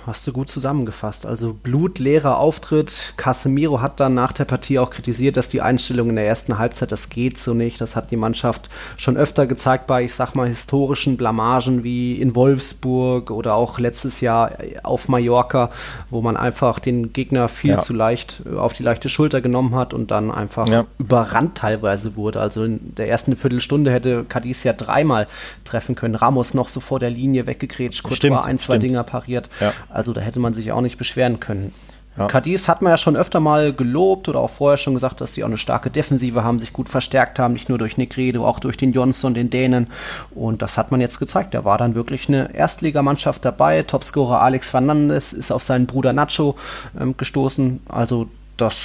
[0.09, 1.25] hast du gut zusammengefasst.
[1.25, 3.13] Also blutleerer Auftritt.
[3.15, 6.91] Casemiro hat dann nach der Partie auch kritisiert, dass die Einstellung in der ersten Halbzeit,
[6.91, 7.79] das geht so nicht.
[7.79, 12.35] Das hat die Mannschaft schon öfter gezeigt bei, ich sag mal, historischen Blamagen wie in
[12.35, 14.51] Wolfsburg oder auch letztes Jahr
[14.83, 15.69] auf Mallorca,
[16.09, 17.79] wo man einfach den Gegner viel ja.
[17.79, 20.85] zu leicht äh, auf die leichte Schulter genommen hat und dann einfach ja.
[20.97, 22.39] überrannt teilweise wurde.
[22.41, 25.27] Also in der ersten Viertelstunde hätte Cadiz ja dreimal
[25.63, 26.15] treffen können.
[26.15, 28.83] Ramos noch so vor der Linie weggegrätscht, kurz war ein, zwei stimmt.
[28.83, 29.49] Dinger pariert.
[29.59, 29.73] Ja.
[29.99, 31.73] Also da hätte man sich auch nicht beschweren können.
[32.17, 32.27] Ja.
[32.27, 35.43] Cadiz hat man ja schon öfter mal gelobt oder auch vorher schon gesagt, dass sie
[35.43, 38.77] auch eine starke Defensive haben, sich gut verstärkt haben, nicht nur durch Negredo, auch durch
[38.77, 39.87] den Johnson, den Dänen.
[40.31, 41.53] Und das hat man jetzt gezeigt.
[41.53, 43.83] Da war dann wirklich eine Erstligamannschaft dabei.
[43.83, 46.55] Topscorer Alex Fernandes ist auf seinen Bruder Nacho
[46.97, 47.81] ähm, gestoßen.
[47.89, 48.77] Also das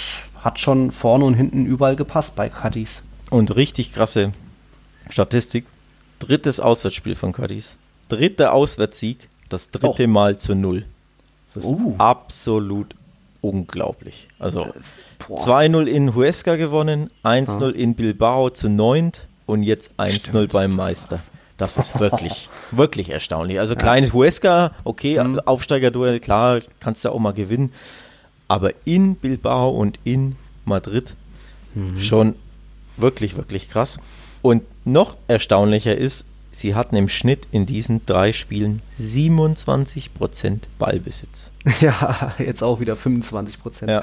[0.43, 3.05] hat schon vorne und hinten überall gepasst bei Cadiz.
[3.31, 4.33] Und richtig krasse
[5.11, 5.67] Statistik.
[6.19, 7.77] Drittes Auswärtsspiel von Cadiz.
[8.09, 10.09] Dritter Auswärtssieg, das dritte oh.
[10.09, 10.85] Mal zu null.
[11.55, 11.95] Das ist uh.
[11.99, 12.95] absolut
[13.41, 14.29] unglaublich.
[14.39, 14.67] Also
[15.29, 21.21] 2-0 in Huesca gewonnen, 1-0 in Bilbao zu neunt und jetzt 1-0 beim Meister.
[21.57, 23.61] Das ist wirklich, wirklich erstaunlich.
[23.61, 25.41] Also kleines Huesca, okay, mhm.
[25.41, 27.73] Aufsteigerduell, klar, kannst du auch mal gewinnen.
[28.49, 31.15] Aber in Bilbao und in Madrid
[31.75, 31.99] mhm.
[32.01, 32.35] schon
[32.97, 33.99] wirklich, wirklich krass.
[34.43, 41.51] Und noch erstaunlicher ist, sie hatten im Schnitt in diesen drei Spielen 27% Ballbesitz.
[41.81, 43.91] Ja, jetzt auch wieder 25%.
[43.91, 44.03] Ja.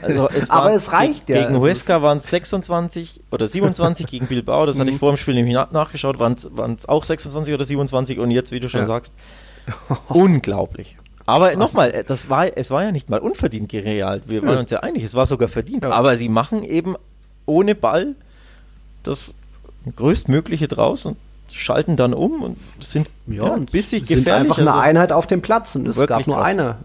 [0.00, 1.42] Also es Aber es reicht ja.
[1.42, 5.00] Gegen Huesca waren es 26 oder 27, gegen Bilbao, das hatte ich mhm.
[5.00, 8.68] vor dem Spiel nämlich nachgeschaut, waren es auch 26 oder 27 und jetzt, wie du
[8.68, 8.86] schon ja.
[8.86, 9.12] sagst,
[10.08, 10.98] unglaublich.
[11.26, 14.24] Aber nochmal, das war, es war ja nicht mal unverdient gerealt.
[14.26, 15.82] Wir waren uns ja einig, es war sogar verdient.
[15.82, 15.90] Ja.
[15.90, 16.96] Aber sie machen eben
[17.46, 18.14] ohne Ball
[19.02, 19.34] das
[19.96, 21.16] größtmögliche draus und
[21.52, 24.50] schalten dann um und sind ja, ja bissig sind gefährlich.
[24.50, 26.48] einfach eine also Einheit auf dem Platz und es gab nur krass.
[26.48, 26.76] eine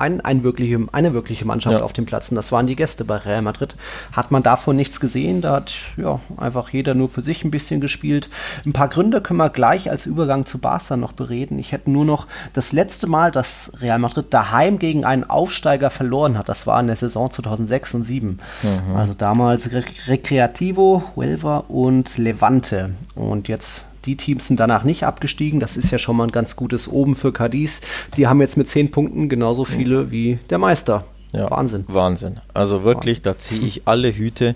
[0.00, 1.84] ein, ein wirkliche, eine wirkliche Mannschaft ja.
[1.84, 3.76] auf dem Platz und das waren die Gäste bei Real Madrid.
[4.12, 7.80] Hat man davon nichts gesehen, da hat ja einfach jeder nur für sich ein bisschen
[7.80, 8.30] gespielt.
[8.64, 11.58] Ein paar Gründe können wir gleich als Übergang zu Barca noch bereden.
[11.58, 16.38] Ich hätte nur noch das letzte Mal, dass Real Madrid daheim gegen einen Aufsteiger verloren
[16.38, 18.40] hat, das war in der Saison 2006 und 2007.
[18.62, 18.96] Mhm.
[18.96, 25.60] Also damals Re Recreativo, Huelva und Levante und jetzt die Teams sind danach nicht abgestiegen.
[25.60, 27.80] Das ist ja schon mal ein ganz gutes Oben für Cadiz.
[28.16, 31.04] Die haben jetzt mit zehn Punkten genauso viele wie der Meister.
[31.32, 31.84] Ja, Wahnsinn.
[31.88, 32.40] Wahnsinn.
[32.54, 33.32] Also wirklich, Wahnsinn.
[33.32, 34.54] da ziehe ich alle Hüte.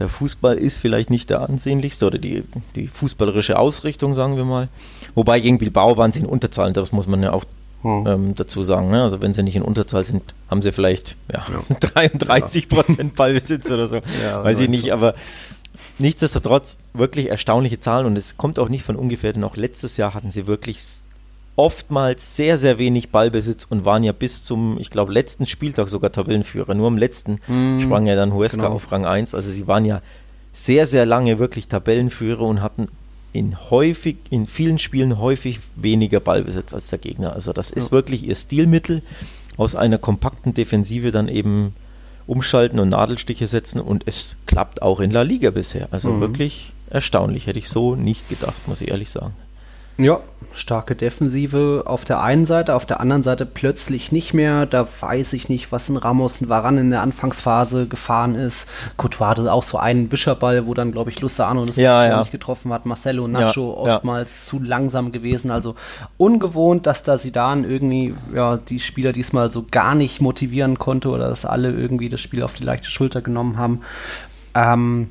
[0.00, 2.42] Der Fußball ist vielleicht nicht der ansehnlichste oder die,
[2.74, 4.68] die fußballerische Ausrichtung, sagen wir mal.
[5.14, 7.44] Wobei gegen Bilbao waren sie in Unterzahl, das muss man ja auch
[7.82, 8.06] hm.
[8.06, 8.90] ähm, dazu sagen.
[8.90, 9.02] Ne?
[9.02, 11.76] Also wenn sie nicht in Unterzahl sind, haben sie vielleicht ja, ja.
[11.80, 14.00] 33 Prozent Ballbesitz oder so.
[14.42, 15.14] Weiß ich nicht, aber
[15.98, 20.14] Nichtsdestotrotz wirklich erstaunliche Zahlen und es kommt auch nicht von ungefähr, denn auch letztes Jahr
[20.14, 20.78] hatten sie wirklich
[21.56, 26.10] oftmals sehr, sehr wenig Ballbesitz und waren ja bis zum, ich glaube, letzten Spieltag sogar
[26.10, 26.74] Tabellenführer.
[26.74, 28.74] Nur am letzten mm, sprang ja dann Huesca genau.
[28.74, 29.34] auf Rang 1.
[29.34, 30.02] Also sie waren ja
[30.52, 32.88] sehr, sehr lange wirklich Tabellenführer und hatten
[33.32, 37.32] in häufig, in vielen Spielen häufig weniger Ballbesitz als der Gegner.
[37.32, 37.92] Also das ist ja.
[37.92, 39.02] wirklich ihr Stilmittel,
[39.56, 41.74] aus einer kompakten Defensive dann eben
[42.26, 45.88] umschalten und Nadelstiche setzen und es klappt auch in La Liga bisher.
[45.90, 46.20] Also mhm.
[46.20, 47.46] wirklich erstaunlich.
[47.46, 49.34] Hätte ich so nicht gedacht, muss ich ehrlich sagen.
[49.96, 50.20] Ja,
[50.54, 54.66] starke Defensive auf der einen Seite, auf der anderen Seite plötzlich nicht mehr.
[54.66, 58.68] Da weiß ich nicht, was ein Ramos und Varan in der Anfangsphase gefahren ist.
[58.96, 62.20] Courtois hatte auch so einen Wischerball, wo dann, glaube ich, Luzano das ja, ja.
[62.20, 62.86] nicht getroffen hat.
[62.86, 65.50] Marcelo Nacho ja, oftmals zu langsam gewesen.
[65.50, 65.74] Also
[66.16, 71.28] ungewohnt, dass da Sidan irgendwie ja, die Spieler diesmal so gar nicht motivieren konnte oder
[71.28, 73.80] dass alle irgendwie das Spiel auf die leichte Schulter genommen haben.
[74.54, 75.08] Ähm,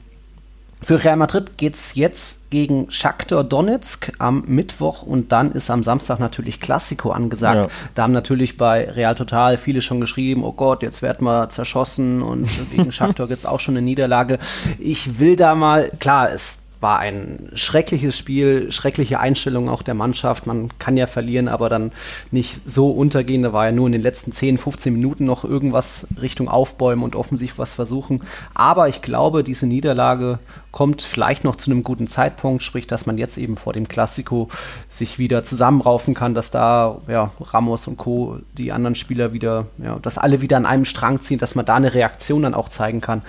[0.83, 5.83] für Real Madrid geht es jetzt gegen Shakhtar Donetsk am Mittwoch und dann ist am
[5.83, 7.55] Samstag natürlich Klassiko angesagt.
[7.55, 7.67] Ja.
[7.95, 12.21] Da haben natürlich bei Real Total viele schon geschrieben, oh Gott, jetzt werden wir zerschossen
[12.21, 14.39] und gegen Shakhtar gibt es auch schon eine Niederlage.
[14.79, 20.45] Ich will da mal, klar, es war ein schreckliches Spiel, schreckliche Einstellung auch der Mannschaft.
[20.45, 21.91] Man kann ja verlieren, aber dann
[22.29, 23.41] nicht so untergehen.
[23.41, 27.15] Da war ja nur in den letzten 10, 15 Minuten noch irgendwas Richtung Aufbäumen und
[27.15, 28.21] offensiv was versuchen.
[28.53, 30.37] Aber ich glaube, diese Niederlage
[30.71, 34.49] kommt vielleicht noch zu einem guten Zeitpunkt, sprich, dass man jetzt eben vor dem Klassiko
[34.89, 39.97] sich wieder zusammenraufen kann, dass da ja, Ramos und Co., die anderen Spieler wieder, ja,
[39.99, 43.01] dass alle wieder an einem Strang ziehen, dass man da eine Reaktion dann auch zeigen
[43.01, 43.21] kann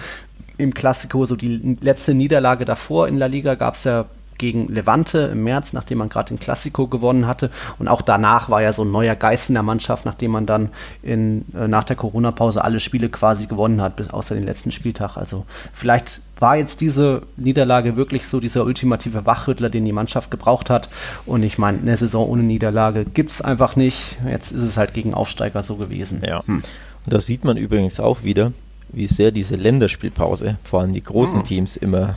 [0.57, 4.07] im Klassiko, so die letzte Niederlage davor in La Liga gab es ja
[4.39, 7.51] gegen Levante im März, nachdem man gerade den Klassiko gewonnen hatte.
[7.79, 10.71] Und auch danach war ja so ein neuer Geist in der Mannschaft, nachdem man dann
[11.03, 15.17] in, äh, nach der Corona-Pause alle Spiele quasi gewonnen hat, außer den letzten Spieltag.
[15.17, 20.69] Also vielleicht war jetzt diese Niederlage wirklich so dieser ultimative Wachrüttler, den die Mannschaft gebraucht
[20.69, 20.89] hat.
[21.27, 24.19] Und ich meine, eine Saison ohne Niederlage gibt es einfach nicht.
[24.29, 26.23] Jetzt ist es halt gegen Aufsteiger so gewesen.
[26.27, 26.45] Ja.
[26.47, 26.63] Hm.
[27.05, 28.53] Und das sieht man übrigens auch wieder
[28.95, 31.45] wie sehr diese Länderspielpause vor allem die großen mhm.
[31.45, 32.17] Teams immer,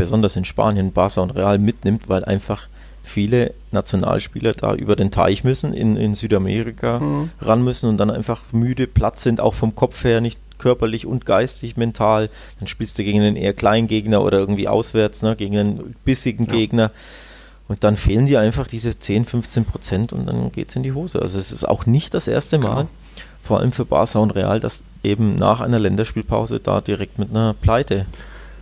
[0.00, 2.68] besonders in Spanien, Barca und Real mitnimmt, weil einfach
[3.02, 7.30] viele Nationalspieler da über den Teich müssen, in, in Südamerika mhm.
[7.40, 11.26] ran müssen und dann einfach müde, platt sind, auch vom Kopf her, nicht körperlich und
[11.26, 12.30] geistig, mental.
[12.58, 16.46] Dann spielst du gegen einen eher kleinen Gegner oder irgendwie auswärts, ne, gegen einen bissigen
[16.46, 16.52] ja.
[16.52, 16.90] Gegner.
[17.68, 20.92] Und dann fehlen dir einfach diese 10, 15 Prozent und dann geht es in die
[20.92, 21.20] Hose.
[21.20, 22.88] Also es ist auch nicht das erste Mal, Klar
[23.42, 27.54] vor allem für Barca und Real, dass eben nach einer Länderspielpause da direkt mit einer
[27.54, 28.06] Pleite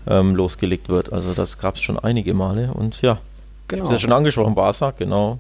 [0.07, 1.13] ähm, losgelegt wird.
[1.13, 3.19] Also das gab es schon einige Male und ja,
[3.67, 3.83] genau.
[3.83, 5.39] ich habe ja schon angesprochen, Barca, genau.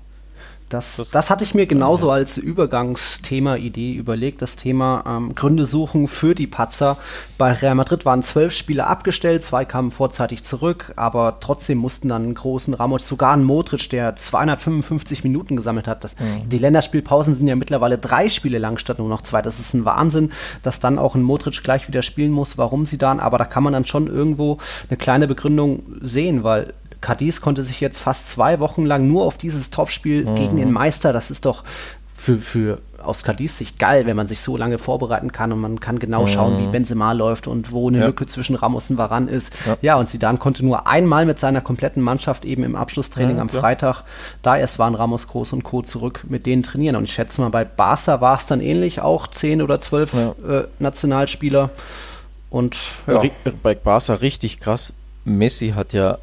[0.69, 5.65] Das, das, das, hatte ich mir genauso als Übergangsthema, Idee überlegt, das Thema ähm, Gründe
[5.65, 6.99] suchen für die Patzer.
[7.39, 12.25] Bei Real Madrid waren zwölf Spieler abgestellt, zwei kamen vorzeitig zurück, aber trotzdem mussten dann
[12.25, 16.05] einen großen Ramos, sogar ein Modric, der 255 Minuten gesammelt hat.
[16.05, 16.49] Das, mhm.
[16.49, 19.41] Die Länderspielpausen sind ja mittlerweile drei Spiele lang statt nur noch zwei.
[19.41, 22.99] Das ist ein Wahnsinn, dass dann auch ein Modric gleich wieder spielen muss, warum sie
[22.99, 27.63] dann, aber da kann man dann schon irgendwo eine kleine Begründung sehen, weil Cadiz konnte
[27.63, 30.35] sich jetzt fast zwei Wochen lang nur auf dieses Topspiel mhm.
[30.35, 31.65] gegen den Meister, das ist doch
[32.17, 35.79] für, für aus Cadiz Sicht geil, wenn man sich so lange vorbereiten kann und man
[35.79, 36.73] kann genau schauen, wie mhm.
[36.73, 38.07] Benzema läuft und wo eine ja.
[38.07, 39.53] Lücke zwischen Ramos und Varan ist.
[39.65, 39.79] Ja.
[39.83, 43.49] ja, und Zidane konnte nur einmal mit seiner kompletten Mannschaft eben im Abschlusstraining ja, am
[43.49, 44.03] Freitag,
[44.43, 45.83] da erst waren Ramos Groß und Co.
[45.83, 46.97] zurück mit denen trainieren.
[46.97, 50.65] Und ich schätze mal, bei Barca war es dann ähnlich, auch zehn oder zwölf äh,
[50.81, 51.71] Nationalspieler.
[52.51, 53.23] Und ja.
[53.63, 54.93] Bei Barca richtig krass.
[55.25, 56.19] Messi hat ja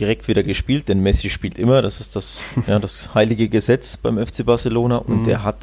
[0.00, 4.24] direkt wieder gespielt, denn Messi spielt immer, das ist das, ja, das heilige Gesetz beim
[4.24, 5.24] FC Barcelona und mhm.
[5.24, 5.56] der hat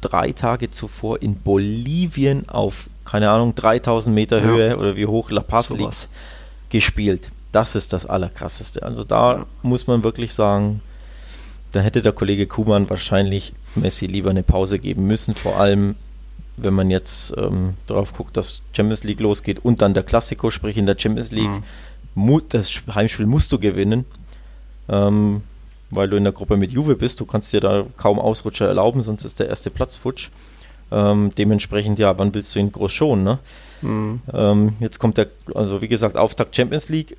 [0.00, 4.44] drei Tage zuvor in Bolivien auf, keine Ahnung, 3000 Meter ja.
[4.44, 6.08] Höhe oder wie hoch La Paz so liegt, was.
[6.70, 7.30] gespielt.
[7.52, 8.82] Das ist das Allerkrasseste.
[8.82, 9.46] Also da ja.
[9.62, 10.80] muss man wirklich sagen,
[11.72, 15.96] da hätte der Kollege Kuman wahrscheinlich Messi lieber eine Pause geben müssen, vor allem
[16.58, 20.76] wenn man jetzt ähm, darauf guckt, dass Champions League losgeht und dann der Klassiko, sprich
[20.76, 21.62] in der Champions League mhm
[22.48, 24.04] das Heimspiel musst du gewinnen,
[24.88, 25.42] ähm,
[25.90, 27.20] weil du in der Gruppe mit Juve bist.
[27.20, 30.30] Du kannst dir da kaum Ausrutscher erlauben, sonst ist der erste Platz futsch.
[30.90, 33.24] Ähm, dementsprechend, ja, wann willst du ihn groß schonen?
[33.24, 33.38] Ne?
[33.80, 34.20] Mhm.
[34.32, 37.16] Ähm, jetzt kommt der, also wie gesagt, Auftakt Champions League,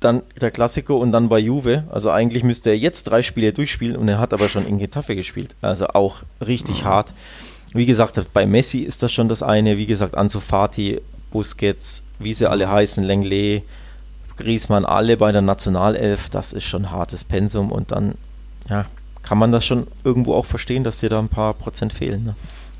[0.00, 1.84] dann der Klassiker und dann bei Juve.
[1.90, 5.16] Also eigentlich müsste er jetzt drei Spiele durchspielen und er hat aber schon in Getafe
[5.16, 5.56] gespielt.
[5.60, 6.88] Also auch richtig mhm.
[6.88, 7.14] hart.
[7.72, 9.76] Wie gesagt, bei Messi ist das schon das eine.
[9.76, 13.64] Wie gesagt, Ansu Fati, Busquets, wie sie alle heißen, Lenglet,
[14.36, 18.14] Griezmann, alle bei der Nationalelf, das ist schon hartes Pensum und dann
[18.68, 18.86] ja,
[19.22, 22.24] kann man das schon irgendwo auch verstehen, dass dir da ein paar Prozent fehlen.
[22.24, 22.36] Ne?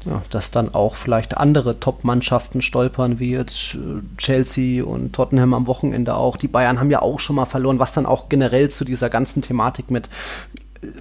[0.06, 5.66] Ja, dass dann auch vielleicht andere Top-Mannschaften stolpern, wie jetzt äh, Chelsea und Tottenham am
[5.66, 6.36] Wochenende auch.
[6.36, 9.42] Die Bayern haben ja auch schon mal verloren, was dann auch generell zu dieser ganzen
[9.42, 10.08] Thematik mit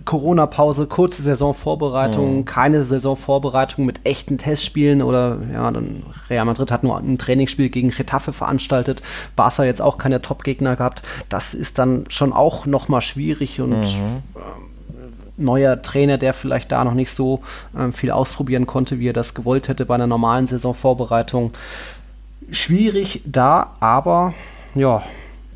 [0.06, 2.46] Corona-Pause, kurze Saisonvorbereitung, mhm.
[2.46, 7.92] keine Saisonvorbereitung mit echten Testspielen oder ja, dann Real Madrid hat nur ein Trainingsspiel gegen
[7.92, 9.04] Getafe veranstaltet,
[9.36, 11.04] Barca jetzt auch keine Top-Gegner gehabt.
[11.30, 14.24] Das ist dann schon auch nochmal schwierig und mhm.
[14.36, 14.40] äh,
[15.38, 17.42] neuer Trainer, der vielleicht da noch nicht so
[17.78, 21.52] äh, viel ausprobieren konnte, wie er das gewollt hätte bei einer normalen Saisonvorbereitung.
[22.50, 24.34] Schwierig da, aber
[24.74, 25.04] ja,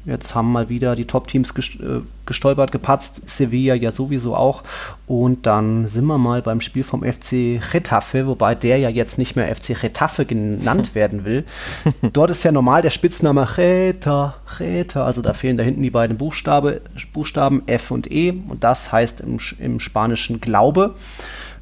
[0.04, 4.64] Jetzt haben mal wieder die Top-Teams äh, gestolpert, gepatzt, Sevilla ja sowieso auch.
[5.06, 9.36] Und dann sind wir mal beim Spiel vom FC Getafe, wobei der ja jetzt nicht
[9.36, 11.46] mehr FC Getafe genannt werden will.
[12.14, 16.18] Dort ist ja normal der Spitzname Geta, Geta, also da fehlen da hinten die beiden
[16.18, 16.82] Buchstabe,
[17.14, 20.96] Buchstaben F und E und das heißt im, im Spanischen Glaube.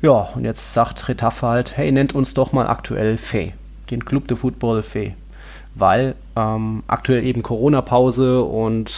[0.02, 3.52] Ja, und jetzt sagt Getafe halt, hey, nennt uns doch mal aktuell Fe,
[3.91, 5.13] den Club de Football Fe
[5.79, 8.91] weil ähm, aktuell eben Corona-Pause und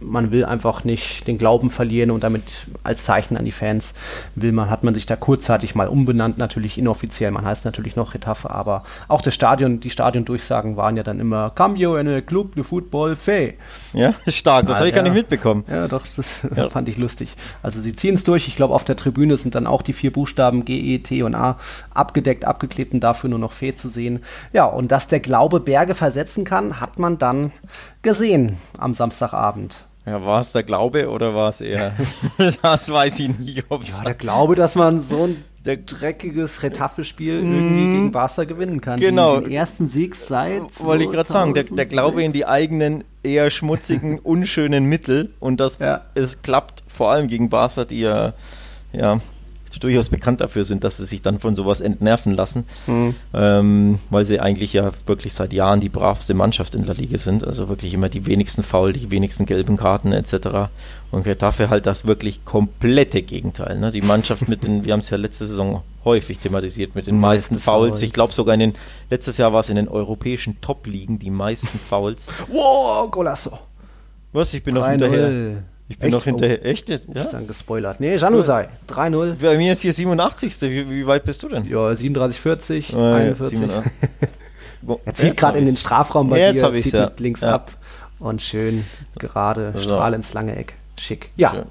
[0.00, 3.94] man will einfach nicht den Glauben verlieren und damit als Zeichen an die Fans
[4.34, 8.14] will man, hat man sich da kurzzeitig mal umbenannt, natürlich inoffiziell, man heißt natürlich noch
[8.14, 12.54] Retafe, aber auch das Stadion, die Stadiondurchsagen waren ja dann immer Cambio en el Club
[12.54, 13.54] de Football Fe.
[13.92, 15.02] Ja, stark, das habe ich ja.
[15.02, 15.64] gar nicht mitbekommen.
[15.68, 16.68] Ja, doch, das ja.
[16.70, 17.36] fand ich lustig.
[17.62, 20.12] Also sie ziehen es durch, ich glaube auf der Tribüne sind dann auch die vier
[20.12, 21.58] Buchstaben G, E, T und A
[21.92, 24.20] abgedeckt, abgeklebt und dafür nur noch Fe zu sehen.
[24.52, 27.52] Ja, und dass der Glaube Berge versetzen kann, hat man dann
[28.02, 29.84] gesehen am Samstagabend.
[30.06, 31.92] Ja, war es der Glaube oder war es eher?
[32.62, 33.64] das weiß ich nicht.
[33.68, 37.54] Ob's ja, der Glaube, dass man so ein dreckiges Retafe-Spiel mm.
[37.54, 38.98] irgendwie gegen Barca gewinnen kann.
[38.98, 39.40] Genau.
[39.40, 40.82] Den ersten Sieg seit.
[40.82, 45.60] Wollte ich gerade sagen, der, der, Glaube in die eigenen eher schmutzigen, unschönen Mittel und
[45.60, 46.06] dass ja.
[46.14, 48.32] es klappt, vor allem gegen Barca, die ja,
[48.92, 49.20] ja
[49.78, 53.14] durchaus bekannt dafür sind, dass sie sich dann von sowas entnerven lassen, mhm.
[53.32, 57.44] ähm, weil sie eigentlich ja wirklich seit Jahren die bravste Mannschaft in der Liga sind,
[57.46, 60.70] also wirklich immer die wenigsten Foul, die wenigsten gelben Karten etc.
[61.12, 63.78] Und dafür halt das wirklich komplette Gegenteil.
[63.78, 63.90] Ne?
[63.90, 67.54] Die Mannschaft mit den, wir haben es ja letzte Saison häufig thematisiert, mit den meisten,
[67.54, 67.90] meisten Fouls.
[67.90, 68.02] Fouls.
[68.02, 68.74] Ich glaube sogar in den,
[69.10, 72.28] letztes Jahr war es in den europäischen Top-Ligen die meisten Fouls.
[72.48, 73.58] wow, Golasso.
[74.32, 75.62] Was, ich bin noch hinterher.
[75.90, 76.14] Ich bin Echt?
[76.14, 76.60] noch hinterher.
[76.62, 76.88] Oh, Echt?
[76.88, 76.98] Ja?
[77.08, 77.98] Bist dann gespoilert.
[77.98, 78.68] Nee, Janusai.
[78.88, 79.34] 3-0.
[79.42, 80.62] Bei mir ist hier 87.
[80.62, 81.64] Wie, wie, weit bist du denn?
[81.64, 83.60] Ja, 37, 40, oh, 41.
[83.60, 83.82] Ja,
[85.04, 87.10] er zieht gerade in den Strafraum bei jetzt dir, zieht ja.
[87.18, 87.54] links ja.
[87.54, 87.72] ab
[88.20, 88.84] und schön
[89.18, 89.80] gerade so.
[89.80, 90.74] Strahl ins lange Eck.
[90.96, 91.32] Schick.
[91.34, 91.50] Ja.
[91.50, 91.64] Schön.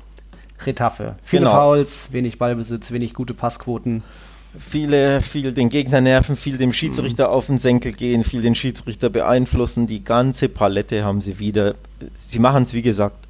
[0.65, 1.15] Retafe.
[1.23, 1.53] Viele genau.
[1.53, 4.03] Fouls, wenig Ballbesitz, wenig gute Passquoten.
[4.57, 7.33] Viele, viel den Gegner nerven, viel dem Schiedsrichter mhm.
[7.33, 9.87] auf den Senkel gehen, viel den Schiedsrichter beeinflussen.
[9.87, 11.75] Die ganze Palette haben sie wieder.
[12.13, 13.28] Sie machen es, wie gesagt,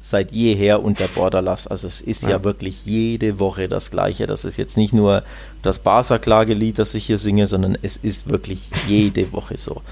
[0.00, 1.66] seit jeher unter Borderlass.
[1.66, 2.30] Also es ist ja.
[2.30, 2.44] ja.
[2.44, 4.26] wirklich jede Woche das Gleiche.
[4.26, 5.22] Das ist jetzt nicht nur
[5.62, 9.82] das Barca-Klagelied, das ich hier singe, sondern es ist wirklich jede Woche so.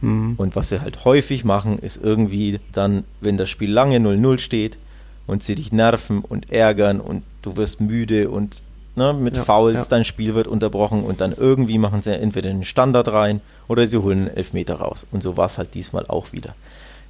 [0.00, 0.34] Mhm.
[0.36, 4.78] Und was sie halt häufig machen, ist irgendwie dann, wenn das Spiel lange 0-0 steht
[5.26, 8.62] und sie dich nerven und ärgern und du wirst müde und
[8.96, 9.88] ne, mit ja, Fouls, ja.
[9.90, 13.98] dein Spiel wird unterbrochen und dann irgendwie machen sie entweder einen Standard rein oder sie
[13.98, 15.06] holen einen Elfmeter raus.
[15.10, 16.54] Und so war es halt diesmal auch wieder.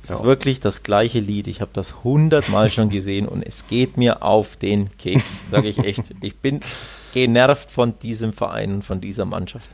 [0.02, 0.16] Es ja.
[0.16, 1.46] ist wirklich das gleiche Lied.
[1.48, 5.78] Ich habe das hundertmal schon gesehen und es geht mir auf den Keks, sage ich
[5.78, 6.14] echt.
[6.22, 6.60] Ich bin
[7.12, 9.70] genervt von diesem Verein und von dieser Mannschaft.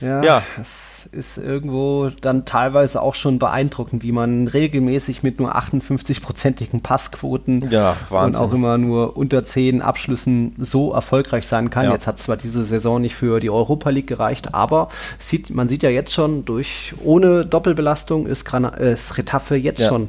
[0.00, 0.42] Ja, ja.
[0.60, 7.68] Es ist irgendwo dann teilweise auch schon beeindruckend, wie man regelmäßig mit nur 58-prozentigen Passquoten
[7.70, 11.86] ja, und auch immer nur unter 10 Abschlüssen so erfolgreich sein kann.
[11.86, 11.92] Ja.
[11.92, 14.88] Jetzt hat zwar diese Saison nicht für die Europa League gereicht, aber
[15.18, 19.80] sieht, man sieht ja jetzt schon, durch ohne Doppelbelastung ist, Grana, äh, ist Retafe jetzt
[19.80, 19.88] ja.
[19.88, 20.08] schon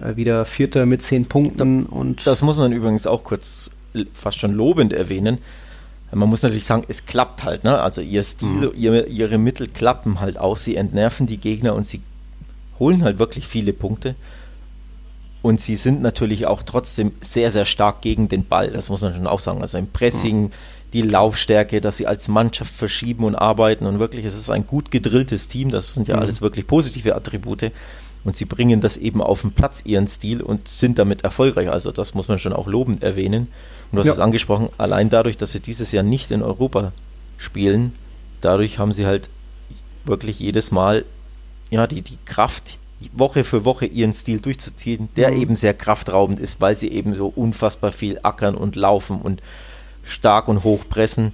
[0.00, 1.86] äh, wieder Vierter mit 10 Punkten.
[1.86, 3.70] Da, und das muss man übrigens auch kurz
[4.12, 5.38] fast schon lobend erwähnen
[6.14, 7.64] man muss natürlich sagen, es klappt halt.
[7.64, 7.80] Ne?
[7.80, 8.72] Also ihr Stil, mhm.
[8.76, 10.56] ihre, ihre Mittel klappen halt auch.
[10.56, 12.02] Sie entnerven die Gegner und sie
[12.78, 14.14] holen halt wirklich viele Punkte.
[15.40, 18.70] Und sie sind natürlich auch trotzdem sehr, sehr stark gegen den Ball.
[18.70, 19.62] Das muss man schon auch sagen.
[19.62, 20.50] Also im Pressing, mhm.
[20.92, 23.86] die Laufstärke, dass sie als Mannschaft verschieben und arbeiten.
[23.86, 25.70] Und wirklich, es ist ein gut gedrilltes Team.
[25.70, 26.22] Das sind ja mhm.
[26.22, 27.72] alles wirklich positive Attribute.
[28.24, 31.70] Und sie bringen das eben auf den Platz, ihren Stil, und sind damit erfolgreich.
[31.70, 33.48] Also das muss man schon auch lobend erwähnen.
[33.92, 34.12] Und du hast ja.
[34.14, 36.92] es angesprochen, allein dadurch, dass sie dieses Jahr nicht in Europa
[37.36, 37.92] spielen,
[38.40, 39.28] dadurch haben sie halt
[40.04, 41.04] wirklich jedes Mal
[41.70, 42.78] ja, die, die Kraft,
[43.12, 45.42] Woche für Woche ihren Stil durchzuziehen, der mhm.
[45.42, 49.42] eben sehr kraftraubend ist, weil sie eben so unfassbar viel ackern und laufen und
[50.04, 51.32] stark und hoch pressen.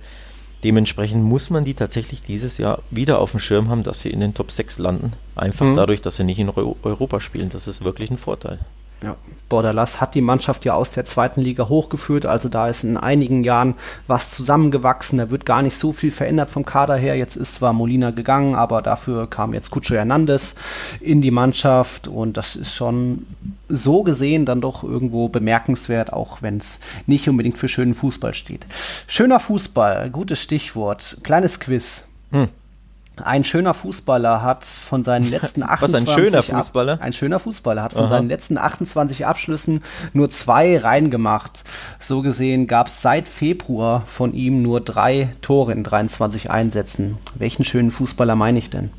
[0.65, 4.21] Dementsprechend muss man die tatsächlich dieses Jahr wieder auf dem Schirm haben, dass sie in
[4.21, 5.13] den Top 6 landen.
[5.37, 5.75] Einfach mhm.
[5.75, 7.51] dadurch, dass sie nicht in Europa spielen.
[7.51, 8.59] Das ist wirklich ein Vorteil.
[9.03, 9.17] Ja.
[9.49, 13.45] Borderlass hat die Mannschaft ja aus der zweiten Liga hochgeführt, also da ist in einigen
[13.45, 13.75] Jahren
[14.07, 17.17] was zusammengewachsen, da wird gar nicht so viel verändert vom Kader her.
[17.17, 20.57] Jetzt ist zwar Molina gegangen, aber dafür kam jetzt Cucho Hernandez
[21.01, 23.27] in die Mannschaft und das ist schon
[23.69, 28.67] so gesehen dann doch irgendwo bemerkenswert, auch wenn es nicht unbedingt für schönen Fußball steht.
[29.07, 32.09] Schöner Fußball, gutes Stichwort, kleines Quiz.
[32.33, 32.49] Hm.
[33.25, 36.93] Ein schöner Fußballer hat von seinen letzten 28 Was, ein schöner Fußballer?
[36.95, 38.09] Ab, ein schöner Fußballer hat von Aha.
[38.09, 41.65] seinen letzten 28 Abschlüssen nur zwei reingemacht.
[41.99, 47.19] So gesehen gab es seit Februar von ihm nur drei Tore in 23 Einsätzen.
[47.35, 48.91] Welchen schönen Fußballer meine ich denn?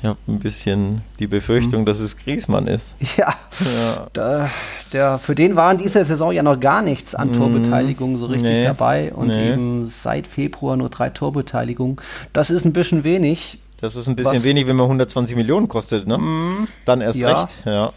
[0.00, 1.86] Ich habe ein bisschen die Befürchtung, hm.
[1.86, 2.94] dass es Griesmann ist.
[3.16, 4.06] Ja, ja.
[4.12, 4.50] Da,
[4.92, 7.34] der, für den war in dieser Saison ja noch gar nichts an hm.
[7.34, 8.64] Torbeteiligung so richtig nee.
[8.64, 9.52] dabei und nee.
[9.52, 11.96] eben seit Februar nur drei Torbeteiligungen.
[12.32, 13.58] Das ist ein bisschen wenig.
[13.80, 16.16] Das ist ein bisschen was, wenig, wenn man 120 Millionen kostet, ne?
[16.16, 17.40] Mm, Dann erst ja.
[17.40, 17.92] recht, ja.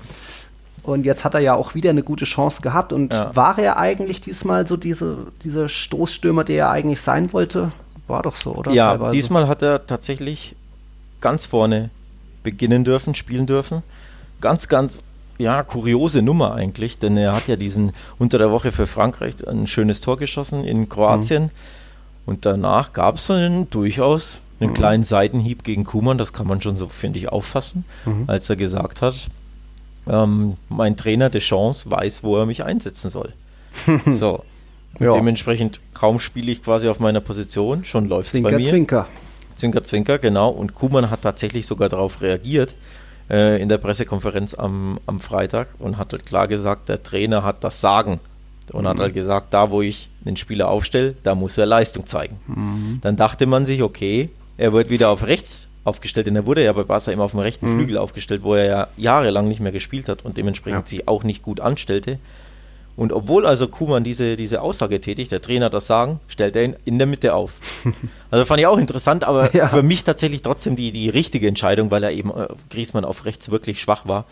[0.86, 2.93] Und jetzt hat er ja auch wieder eine gute Chance gehabt.
[2.93, 3.36] Und ja.
[3.36, 7.71] war er eigentlich diesmal so diese, dieser Stoßstürmer, der er eigentlich sein wollte?
[8.08, 8.71] War doch so, oder?
[8.71, 9.12] Ja, Teilweise.
[9.12, 10.55] diesmal hat er tatsächlich
[11.21, 11.89] ganz vorne
[12.43, 13.84] beginnen dürfen, spielen dürfen.
[14.41, 15.04] Ganz, ganz,
[15.38, 19.67] ja, kuriose Nummer eigentlich, denn er hat ja diesen unter der Woche für Frankreich ein
[19.67, 21.43] schönes Tor geschossen in Kroatien.
[21.43, 21.49] Mhm.
[22.25, 24.75] Und danach gab es einen durchaus einen mhm.
[24.75, 28.23] kleinen Seitenhieb gegen Kuman, das kann man schon so, finde ich, auffassen, mhm.
[28.28, 29.30] als er gesagt hat,
[30.08, 33.34] ähm, mein Trainer Deschamps weiß, wo er mich einsetzen soll.
[34.12, 34.43] so.
[34.99, 35.12] Ja.
[35.12, 38.69] Dementsprechend kaum spiele ich quasi auf meiner Position, schon läuft es bei mir.
[38.69, 39.08] Zwinker.
[39.55, 40.49] Zwinker, Zwinker, genau.
[40.49, 42.75] Und Kuman hat tatsächlich sogar darauf reagiert
[43.29, 47.63] äh, in der Pressekonferenz am, am Freitag und hat halt klar gesagt, der Trainer hat
[47.63, 48.19] das Sagen.
[48.71, 48.87] Und mhm.
[48.87, 52.39] hat halt gesagt, da wo ich den Spieler aufstelle, da muss er Leistung zeigen.
[52.47, 52.99] Mhm.
[53.01, 56.73] Dann dachte man sich, okay, er wird wieder auf rechts aufgestellt, denn er wurde ja
[56.73, 57.75] bei Barca immer auf dem rechten mhm.
[57.75, 60.87] Flügel aufgestellt, wo er ja jahrelang nicht mehr gespielt hat und dementsprechend ja.
[60.87, 62.19] sich auch nicht gut anstellte.
[62.97, 66.75] Und obwohl also Kuman diese, diese Aussage tätigt, der Trainer das sagen, stellt er ihn
[66.86, 67.53] in der Mitte auf.
[68.31, 69.69] Also fand ich auch interessant, aber ja.
[69.69, 73.49] für mich tatsächlich trotzdem die, die richtige Entscheidung, weil er eben äh, Griesmann auf rechts
[73.49, 74.25] wirklich schwach war.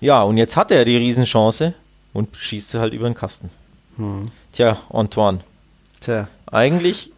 [0.00, 1.74] Ja, und jetzt hat er die Riesenchance
[2.12, 3.50] und schießt sie halt über den Kasten.
[3.96, 4.26] Hm.
[4.52, 5.40] Tja, Antoine.
[6.00, 6.28] Tja.
[6.46, 7.10] Eigentlich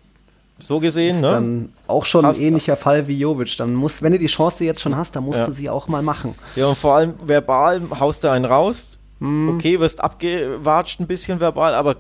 [0.59, 1.31] so gesehen, ist ne?
[1.31, 3.57] Dann auch schon hast, ein ähnlicher Fall wie Jovic.
[3.59, 5.47] Dann musst, wenn du die Chance jetzt schon hast, dann musst ja.
[5.47, 6.35] du sie auch mal machen.
[6.57, 8.99] Ja, und vor allem verbal haust du einen raus.
[9.21, 9.49] Hm.
[9.51, 11.97] Okay, wirst abgewatscht ein bisschen verbal, aber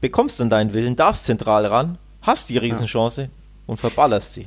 [0.00, 3.28] bekommst dann deinen Willen, darfst zentral ran, hast die Riesenchance ja.
[3.66, 4.46] und verballerst sie.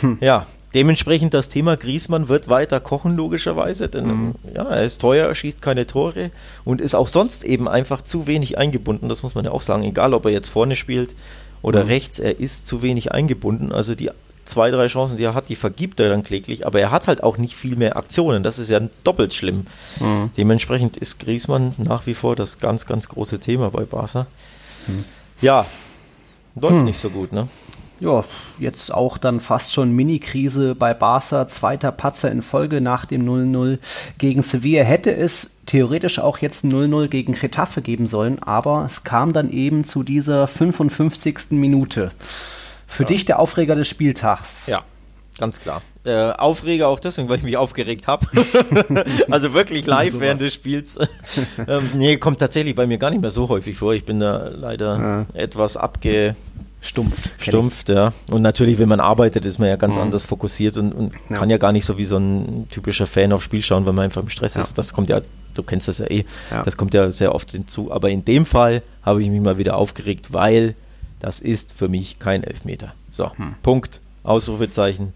[0.00, 0.18] Hm.
[0.20, 4.34] Ja, dementsprechend das Thema Griesmann wird weiter kochen, logischerweise, denn mhm.
[4.52, 6.30] ja, er ist teuer, schießt keine Tore
[6.64, 9.08] und ist auch sonst eben einfach zu wenig eingebunden.
[9.08, 11.14] Das muss man ja auch sagen, egal ob er jetzt vorne spielt
[11.62, 11.88] oder mhm.
[11.88, 13.72] rechts, er ist zu wenig eingebunden.
[13.72, 14.10] Also die
[14.46, 17.22] zwei, drei Chancen, die er hat, die vergibt er dann kläglich, aber er hat halt
[17.22, 18.42] auch nicht viel mehr Aktionen.
[18.42, 19.66] Das ist ja doppelt schlimm.
[20.00, 20.30] Mhm.
[20.36, 24.26] Dementsprechend ist Griesmann nach wie vor das ganz, ganz große Thema bei Barca.
[24.86, 25.04] Mhm.
[25.40, 25.66] Ja,
[26.54, 26.84] läuft hm.
[26.84, 27.48] nicht so gut, ne?
[27.98, 28.24] Ja,
[28.58, 33.78] jetzt auch dann fast schon Mini-Krise bei Barca, zweiter Patzer in Folge nach dem 0-0
[34.18, 34.84] gegen Sevilla.
[34.84, 39.82] Hätte es theoretisch auch jetzt 0-0 gegen Getafe geben sollen, aber es kam dann eben
[39.82, 41.52] zu dieser 55.
[41.52, 42.12] Minute.
[42.86, 43.08] Für ja.
[43.08, 44.66] dich der Aufreger des Spieltags.
[44.66, 44.84] Ja,
[45.38, 45.82] ganz klar.
[46.04, 48.26] Äh, Aufreger auch deswegen, weil ich mich aufgeregt habe.
[49.30, 50.98] also wirklich live während des Spiels.
[51.68, 53.92] ähm, nee, kommt tatsächlich bei mir gar nicht mehr so häufig vor.
[53.92, 55.40] Ich bin da leider ja.
[55.40, 56.36] etwas abge
[56.86, 57.30] Stumpft.
[57.38, 58.12] Stumpft, ja.
[58.30, 60.02] Und natürlich, wenn man arbeitet, ist man ja ganz mhm.
[60.02, 61.36] anders fokussiert und, und ja.
[61.36, 64.04] kann ja gar nicht so wie so ein typischer Fan aufs Spiel schauen, wenn man
[64.04, 64.60] einfach im Stress ja.
[64.60, 64.78] ist.
[64.78, 65.20] Das kommt ja,
[65.54, 66.62] du kennst das ja eh, ja.
[66.62, 67.90] das kommt ja sehr oft hinzu.
[67.90, 70.74] Aber in dem Fall habe ich mich mal wieder aufgeregt, weil
[71.20, 72.94] das ist für mich kein Elfmeter.
[73.10, 73.54] So, hm.
[73.62, 75.12] Punkt, Ausrufezeichen.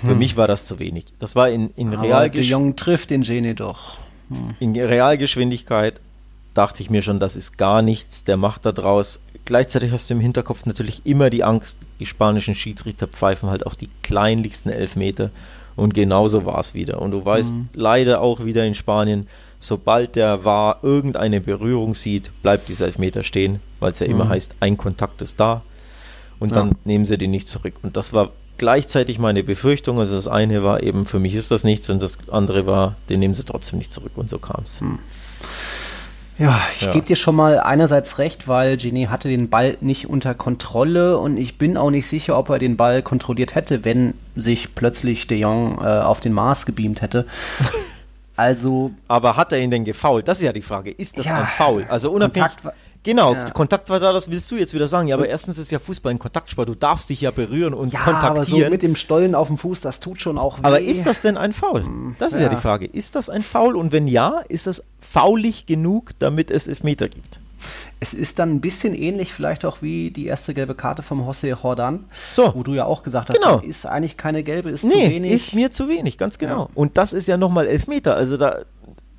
[0.00, 0.18] Für hm.
[0.18, 1.06] mich war das zu wenig.
[1.18, 2.76] Das war in, in Realgeschwindigkeit.
[2.76, 3.98] trifft den Genie doch.
[4.28, 4.54] Hm.
[4.60, 6.00] In Realgeschwindigkeit
[6.54, 8.24] dachte ich mir schon, das ist gar nichts.
[8.24, 12.54] Der macht da draus gleichzeitig hast du im Hinterkopf natürlich immer die Angst, die spanischen
[12.54, 15.30] Schiedsrichter pfeifen halt auch die kleinlichsten Elfmeter.
[15.74, 17.02] Und genauso war es wieder.
[17.02, 17.68] Und du weißt mhm.
[17.74, 19.26] leider auch wieder in Spanien,
[19.60, 24.14] sobald der war irgendeine Berührung sieht, bleibt dieser Elfmeter stehen, weil es ja mhm.
[24.14, 25.62] immer heißt, ein Kontakt ist da.
[26.40, 26.74] Und dann ja.
[26.84, 27.74] nehmen sie den nicht zurück.
[27.82, 29.98] Und das war gleichzeitig meine Befürchtung.
[29.98, 33.20] Also das eine war eben, für mich ist das nichts und das andere war, den
[33.20, 34.12] nehmen sie trotzdem nicht zurück.
[34.16, 34.80] Und so kam es.
[34.80, 34.98] Mhm.
[36.38, 36.92] Ja, ich ja.
[36.92, 41.38] gebe dir schon mal einerseits recht, weil Genie hatte den Ball nicht unter Kontrolle und
[41.38, 45.36] ich bin auch nicht sicher, ob er den Ball kontrolliert hätte, wenn sich plötzlich De
[45.38, 47.26] Jong äh, auf den Mars gebeamt hätte.
[48.40, 48.90] Also.
[49.06, 50.26] Aber hat er ihn denn gefault?
[50.26, 50.90] Das ist ja die Frage.
[50.90, 51.84] Ist das ja, ein Foul?
[51.88, 52.56] Also unabhängig.
[52.56, 53.50] Kontakt, Genau, ja.
[53.50, 55.08] Kontakt war da, das willst du jetzt wieder sagen.
[55.08, 56.68] Ja, aber erstens ist ja Fußball ein Kontaktsport.
[56.68, 58.36] Du darfst dich ja berühren und ja, kontaktieren.
[58.36, 60.62] Aber so mit dem Stollen auf dem Fuß, das tut schon auch weh.
[60.64, 61.82] Aber ist das denn ein Foul?
[61.82, 62.44] Hm, das ist ja.
[62.44, 62.86] ja die Frage.
[62.86, 63.76] Ist das ein Foul?
[63.76, 67.40] Und wenn ja, ist das faulig genug, damit es Elfmeter gibt?
[68.00, 71.48] Es ist dann ein bisschen ähnlich vielleicht auch wie die erste gelbe Karte vom José
[71.62, 72.52] Jordan, so.
[72.54, 73.58] wo du ja auch gesagt hast, genau.
[73.58, 75.32] ist eigentlich keine gelbe, ist nee, zu wenig.
[75.32, 76.62] ist mir zu wenig, ganz genau.
[76.62, 76.68] Ja.
[76.74, 78.60] Und das ist ja nochmal Elfmeter, also da,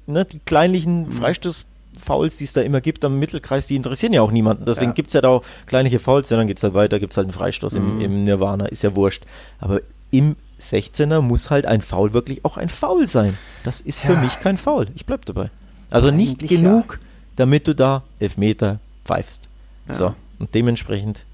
[0.08, 1.12] ne, die kleinlichen mhm.
[1.12, 1.66] Freistoß
[1.98, 4.66] Fouls, die es da immer gibt am Mittelkreis, die interessieren ja auch niemanden.
[4.66, 4.94] Deswegen ja.
[4.94, 7.18] gibt es ja da auch kleinliche Fouls, ja, dann geht es halt weiter, gibt es
[7.18, 7.80] halt einen Freistoß mhm.
[7.80, 9.24] im, im, Nirvana, ist ja wurscht.
[9.60, 13.38] Aber im 16er muss halt ein Foul wirklich auch ein Foul sein.
[13.64, 14.88] Das ist für mich kein Foul.
[14.96, 15.50] Ich bleib dabei.
[15.90, 17.08] Also Eigentlich nicht genug, ja.
[17.36, 19.50] Damit du da Elfmeter pfeifst.
[19.90, 21.26] So, und dementsprechend,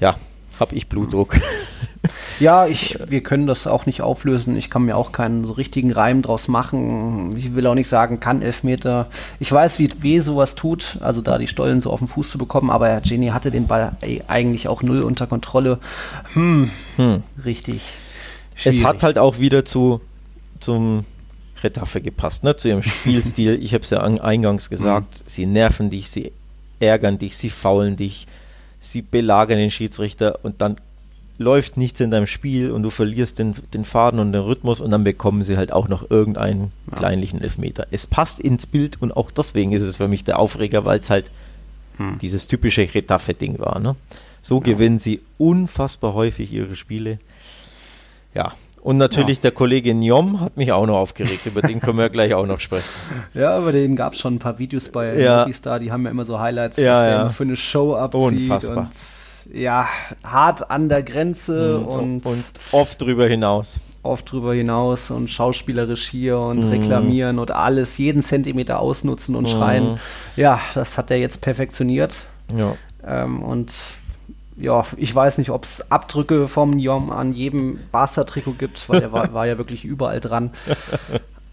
[0.00, 0.16] ja,
[0.58, 1.40] habe ich Blutdruck.
[2.40, 4.56] Ja, ich, wir können das auch nicht auflösen.
[4.56, 7.34] Ich kann mir auch keinen so richtigen Reim draus machen.
[7.36, 9.06] Ich will auch nicht sagen, kann Elfmeter.
[9.40, 12.38] Ich weiß, wie weh sowas tut, also da die Stollen so auf den Fuß zu
[12.38, 13.96] bekommen, aber Jenny hatte den Ball
[14.26, 15.78] eigentlich auch null unter Kontrolle.
[16.34, 17.22] Hm, hm.
[17.44, 17.94] richtig.
[18.54, 18.80] Schwierig.
[18.80, 20.00] Es hat halt auch wieder zu
[20.60, 21.04] zum
[21.64, 22.54] Retaffe gepasst, ne?
[22.56, 23.58] zu ihrem Spielstil.
[23.62, 25.24] ich habe es ja eingangs gesagt, mhm.
[25.26, 26.32] sie nerven dich, sie
[26.80, 28.26] ärgern dich, sie faulen dich,
[28.80, 30.76] sie belagern den Schiedsrichter und dann
[31.36, 34.90] läuft nichts in deinem Spiel und du verlierst den, den Faden und den Rhythmus und
[34.90, 36.96] dann bekommen sie halt auch noch irgendeinen ja.
[36.96, 37.86] kleinlichen Elfmeter.
[37.90, 41.10] Es passt ins Bild und auch deswegen ist es für mich der Aufreger, weil es
[41.10, 41.32] halt
[41.96, 42.18] hm.
[42.20, 43.80] dieses typische Retaffe-Ding war.
[43.80, 43.96] Ne?
[44.42, 44.62] So ja.
[44.62, 47.18] gewinnen sie unfassbar häufig ihre Spiele.
[48.32, 48.52] Ja,
[48.84, 49.42] und natürlich ja.
[49.42, 52.60] der Kollege Njom hat mich auch noch aufgeregt, über den können wir gleich auch noch
[52.60, 52.84] sprechen.
[53.34, 55.50] Ja, über den gab es schon ein paar Videos bei ja.
[55.52, 58.42] Star, die haben ja immer so Highlights, ja, was der für eine Show abzieht.
[58.42, 58.90] Unfassbar.
[59.48, 59.88] Und ja,
[60.22, 61.86] hart an der Grenze mhm.
[61.86, 63.80] und, und oft drüber hinaus.
[64.02, 66.70] Oft drüber hinaus und schauspielerisch hier und mhm.
[66.70, 69.48] reklamieren und alles, jeden Zentimeter ausnutzen und mhm.
[69.48, 70.00] schreien.
[70.36, 72.26] Ja, das hat er jetzt perfektioniert.
[72.54, 72.76] Ja.
[73.02, 73.72] Ähm, und
[74.56, 79.12] ja, ich weiß nicht, ob es Abdrücke vom Njom an jedem Barca-Trikot gibt, weil er
[79.12, 80.50] war, war ja wirklich überall dran.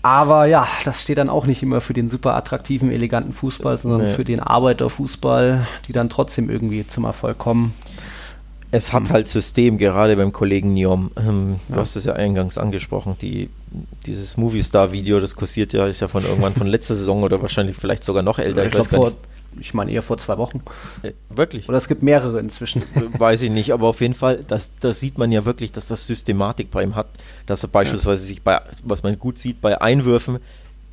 [0.04, 4.02] Aber ja, das steht dann auch nicht immer für den super attraktiven, eleganten Fußball, sondern
[4.04, 4.14] nee.
[4.14, 7.74] für den Arbeiterfußball, die dann trotzdem irgendwie zum Erfolg kommen.
[8.72, 9.14] Es hat hm.
[9.14, 11.12] halt System, gerade beim Kollegen Niom.
[11.18, 11.82] Ähm, du ja.
[11.82, 13.16] hast es ja eingangs angesprochen.
[13.22, 13.50] Die,
[14.06, 18.04] dieses Movie-Star-Video, das kursiert ja, ist ja von irgendwann von letzter Saison oder wahrscheinlich vielleicht
[18.04, 18.62] sogar noch älter.
[18.62, 19.12] Ich, ich glaube, vor
[19.60, 20.62] ich meine eher vor zwei Wochen.
[21.04, 21.68] Äh, wirklich?
[21.68, 22.82] Oder es gibt mehrere inzwischen.
[22.96, 25.86] Äh, weiß ich nicht, aber auf jeden Fall, das, das sieht man ja wirklich, dass
[25.86, 27.08] das Systematik bei ihm hat,
[27.46, 28.28] dass er beispielsweise ja.
[28.28, 30.40] sich bei, was man gut sieht, bei Einwürfen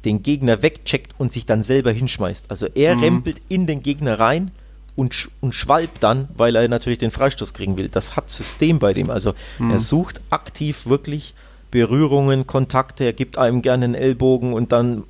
[0.04, 2.50] den Gegner wegcheckt und sich dann selber hinschmeißt.
[2.50, 3.02] Also er mhm.
[3.02, 4.50] rempelt in den Gegner rein
[4.96, 7.88] und, und schwalbt dann, weil er natürlich den Freistoß kriegen will.
[7.88, 9.10] Das hat System bei dem.
[9.10, 9.70] Also mhm.
[9.70, 11.34] er sucht aktiv wirklich
[11.70, 15.04] Berührungen, Kontakte, er gibt einem gerne einen Ellbogen und dann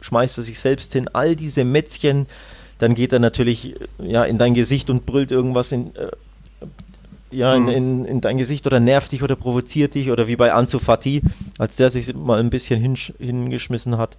[0.00, 1.08] schmeißt er sich selbst hin.
[1.12, 2.26] All diese Mätzchen,
[2.78, 6.10] dann geht er natürlich ja, in dein Gesicht und brüllt irgendwas in, äh,
[7.30, 7.68] ja, mhm.
[7.68, 10.78] in, in, in, dein Gesicht oder nervt dich oder provoziert dich oder wie bei Ansu
[10.78, 11.22] Fati,
[11.58, 12.80] als der sich mal ein bisschen
[13.18, 14.16] hingeschmissen hat.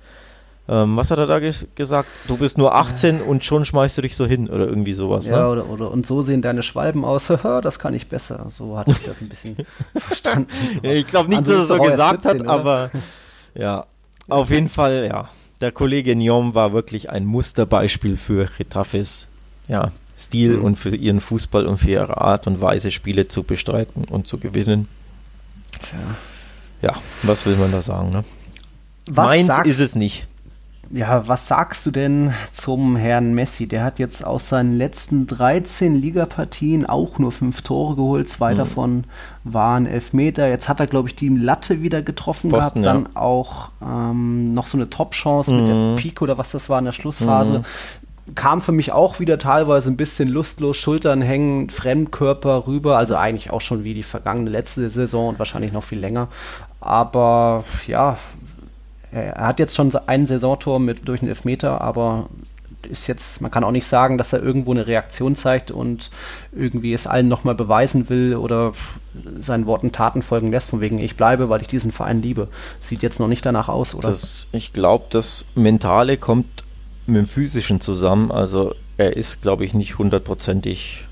[0.70, 2.10] Ähm, was hat er da ges gesagt?
[2.28, 5.26] Du bist nur 18 und schon schmeißt du dich so hin oder irgendwie sowas.
[5.26, 5.50] Ja, ne?
[5.50, 7.28] oder, oder und so sehen deine Schwalben aus.
[7.62, 8.48] das kann ich besser.
[8.50, 9.56] So hatte ich das ein bisschen
[9.96, 10.50] verstanden.
[10.84, 12.92] ja, ich glaube nicht, dass er so gesagt 14, hat, aber
[13.56, 13.86] ja,
[14.28, 15.30] auf jeden Fall, ja
[15.62, 19.28] der Kollege Njom war wirklich ein Musterbeispiel für Retafes
[19.68, 20.66] ja, Stil mhm.
[20.66, 24.38] und für ihren Fußball und für ihre Art und Weise, Spiele zu bestreiten und zu
[24.38, 24.88] gewinnen.
[26.82, 28.12] Ja, ja was will man da sagen?
[28.12, 28.24] Ne?
[29.12, 30.28] Meins ist es nicht.
[30.92, 33.68] Ja, was sagst du denn zum Herrn Messi?
[33.68, 38.30] Der hat jetzt aus seinen letzten 13 Ligapartien auch nur fünf Tore geholt.
[38.30, 38.58] Zwei mhm.
[38.58, 39.04] davon
[39.44, 40.48] waren Elfmeter.
[40.48, 43.06] Jetzt hat er, glaube ich, die Latte wieder getroffen Posten, gehabt.
[43.06, 43.22] Dann ja.
[43.22, 45.60] auch ähm, noch so eine Top-Chance mhm.
[45.60, 45.96] mit der.
[45.98, 47.60] Pico oder was das war in der Schlussphase.
[47.60, 48.36] Mhm.
[48.36, 52.98] Kam für mich auch wieder teilweise ein bisschen lustlos, Schultern hängen, Fremdkörper rüber.
[52.98, 56.28] Also eigentlich auch schon wie die vergangene letzte Saison und wahrscheinlich noch viel länger.
[56.80, 58.18] Aber ja,
[59.12, 62.30] er hat jetzt schon ein Saisontor mit durch einen Elfmeter, aber
[62.90, 66.10] ist jetzt, man kann auch nicht sagen, dass er irgendwo eine Reaktion zeigt und
[66.54, 68.74] irgendwie es allen nochmal beweisen will oder
[69.40, 72.48] seinen Worten Taten folgen lässt, von wegen ich bleibe, weil ich diesen Verein liebe.
[72.80, 74.08] Sieht jetzt noch nicht danach aus, oder?
[74.08, 76.64] Das, ich glaube, das Mentale kommt
[77.06, 78.32] mit dem Physischen zusammen.
[78.32, 81.06] Also er ist, glaube ich, nicht hundertprozentig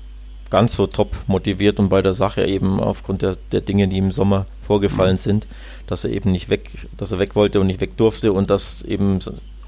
[0.50, 4.12] ganz so top motiviert und bei der Sache eben aufgrund der, der Dinge, die im
[4.12, 5.18] Sommer vorgefallen mhm.
[5.18, 5.46] sind
[5.86, 8.82] dass er eben nicht weg, dass er weg wollte und nicht weg durfte und dass
[8.82, 9.20] eben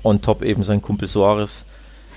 [0.02, 1.64] on top eben sein Kumpel Soares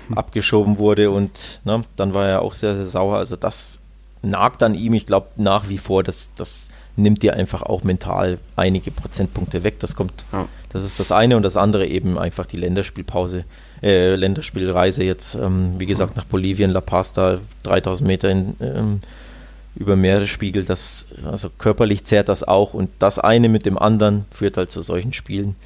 [0.08, 0.18] hm.
[0.18, 3.16] abgeschoben wurde und ne, dann war er auch sehr, sehr sauer.
[3.16, 3.80] Also das
[4.22, 8.38] nagt an ihm, ich glaube nach wie vor, das, das nimmt dir einfach auch mental
[8.56, 9.80] einige Prozentpunkte weg.
[9.80, 10.46] Das kommt, ja.
[10.70, 13.44] das ist das eine und das andere eben einfach die Länderspielpause,
[13.82, 19.00] äh, Länderspielreise jetzt, ähm, wie gesagt, nach Bolivien, La Paz, da 3000 Meter in, ähm,
[19.74, 24.56] über Meeresspiegel, das, also körperlich zehrt das auch und das eine mit dem anderen führt
[24.56, 25.56] halt zu solchen Spielen,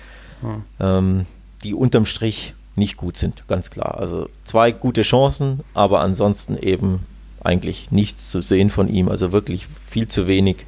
[0.41, 0.63] hm.
[0.81, 1.27] ähm,
[1.65, 3.99] die unterm Strich nicht gut sind, ganz klar.
[3.99, 7.01] Also zwei gute Chancen, aber ansonsten eben
[7.43, 10.67] eigentlich nichts zu sehen von ihm, also wirklich viel zu wenig.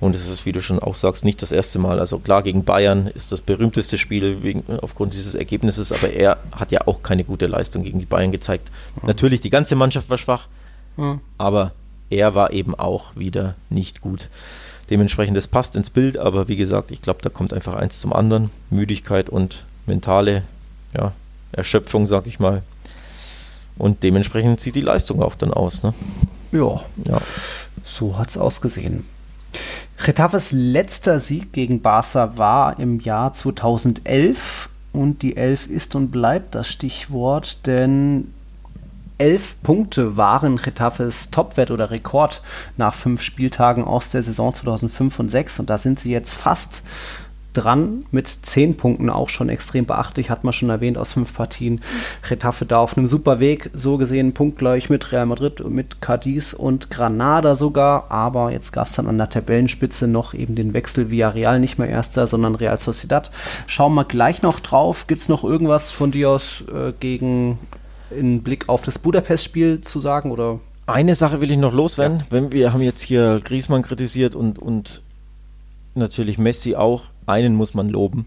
[0.00, 2.00] Und es ist, wie du schon auch sagst, nicht das erste Mal.
[2.00, 6.72] Also klar, gegen Bayern ist das berühmteste Spiel wegen, aufgrund dieses Ergebnisses, aber er hat
[6.72, 8.70] ja auch keine gute Leistung gegen die Bayern gezeigt.
[8.96, 9.06] Mhm.
[9.06, 10.48] Natürlich, die ganze Mannschaft war schwach,
[10.96, 11.20] mhm.
[11.38, 11.72] aber
[12.10, 14.28] er war eben auch wieder nicht gut.
[14.90, 18.12] Dementsprechend, das passt ins Bild, aber wie gesagt, ich glaube, da kommt einfach eins zum
[18.12, 18.50] anderen.
[18.70, 20.42] Müdigkeit und mentale
[20.96, 21.12] ja,
[21.52, 22.62] Erschöpfung, sag ich mal.
[23.76, 25.82] Und dementsprechend sieht die Leistung auch dann aus.
[25.82, 25.94] Ne?
[26.52, 27.20] Ja, ja.
[27.84, 29.04] so hat es ausgesehen.
[29.98, 36.54] Retafes letzter Sieg gegen Barca war im Jahr 2011 und die 11 ist und bleibt
[36.54, 38.32] das Stichwort, denn
[39.18, 42.42] elf Punkte waren Retafes Topwert oder Rekord
[42.76, 46.82] nach fünf Spieltagen aus der Saison 2005 und 6 und da sind sie jetzt fast
[47.54, 51.80] dran mit zehn Punkten, auch schon extrem beachtlich, hat man schon erwähnt aus fünf Partien.
[52.28, 56.90] Retafe da auf einem super Weg, so gesehen punktgleich mit Real Madrid, mit Cadiz und
[56.90, 61.28] Granada sogar, aber jetzt gab es dann an der Tabellenspitze noch eben den Wechsel via
[61.28, 63.30] Real, nicht mehr Erster, sondern Real Sociedad.
[63.66, 65.06] Schauen wir gleich noch drauf.
[65.06, 67.58] Gibt es noch irgendwas von dir aus äh, gegen
[68.10, 72.18] in Blick auf das Budapest-Spiel zu sagen oder eine Sache will ich noch loswerden.
[72.18, 72.26] Ja.
[72.30, 75.02] Wenn wir haben jetzt hier Griezmann kritisiert und, und
[75.94, 77.04] natürlich Messi auch.
[77.26, 78.26] Einen muss man loben.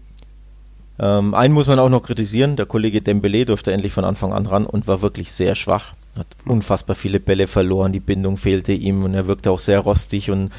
[0.98, 2.56] Ähm, einen muss man auch noch kritisieren.
[2.56, 5.94] Der Kollege Dembele durfte endlich von Anfang an ran und war wirklich sehr schwach.
[6.16, 10.32] Hat unfassbar viele Bälle verloren, die Bindung fehlte ihm und er wirkte auch sehr rostig
[10.32, 10.50] und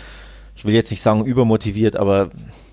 [0.55, 2.29] ich will jetzt nicht sagen übermotiviert, aber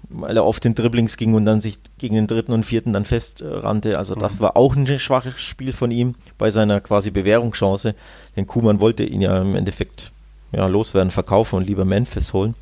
[0.08, 3.04] weil er oft in Dribblings ging und dann sich gegen den dritten und vierten dann
[3.04, 3.98] festrannte.
[3.98, 4.40] Also das mhm.
[4.40, 7.94] war auch ein schwaches Spiel von ihm bei seiner quasi Bewährungschance.
[8.36, 10.12] Denn Kuhmann wollte ihn ja im Endeffekt
[10.52, 12.54] ja, loswerden, verkaufen und lieber Memphis holen,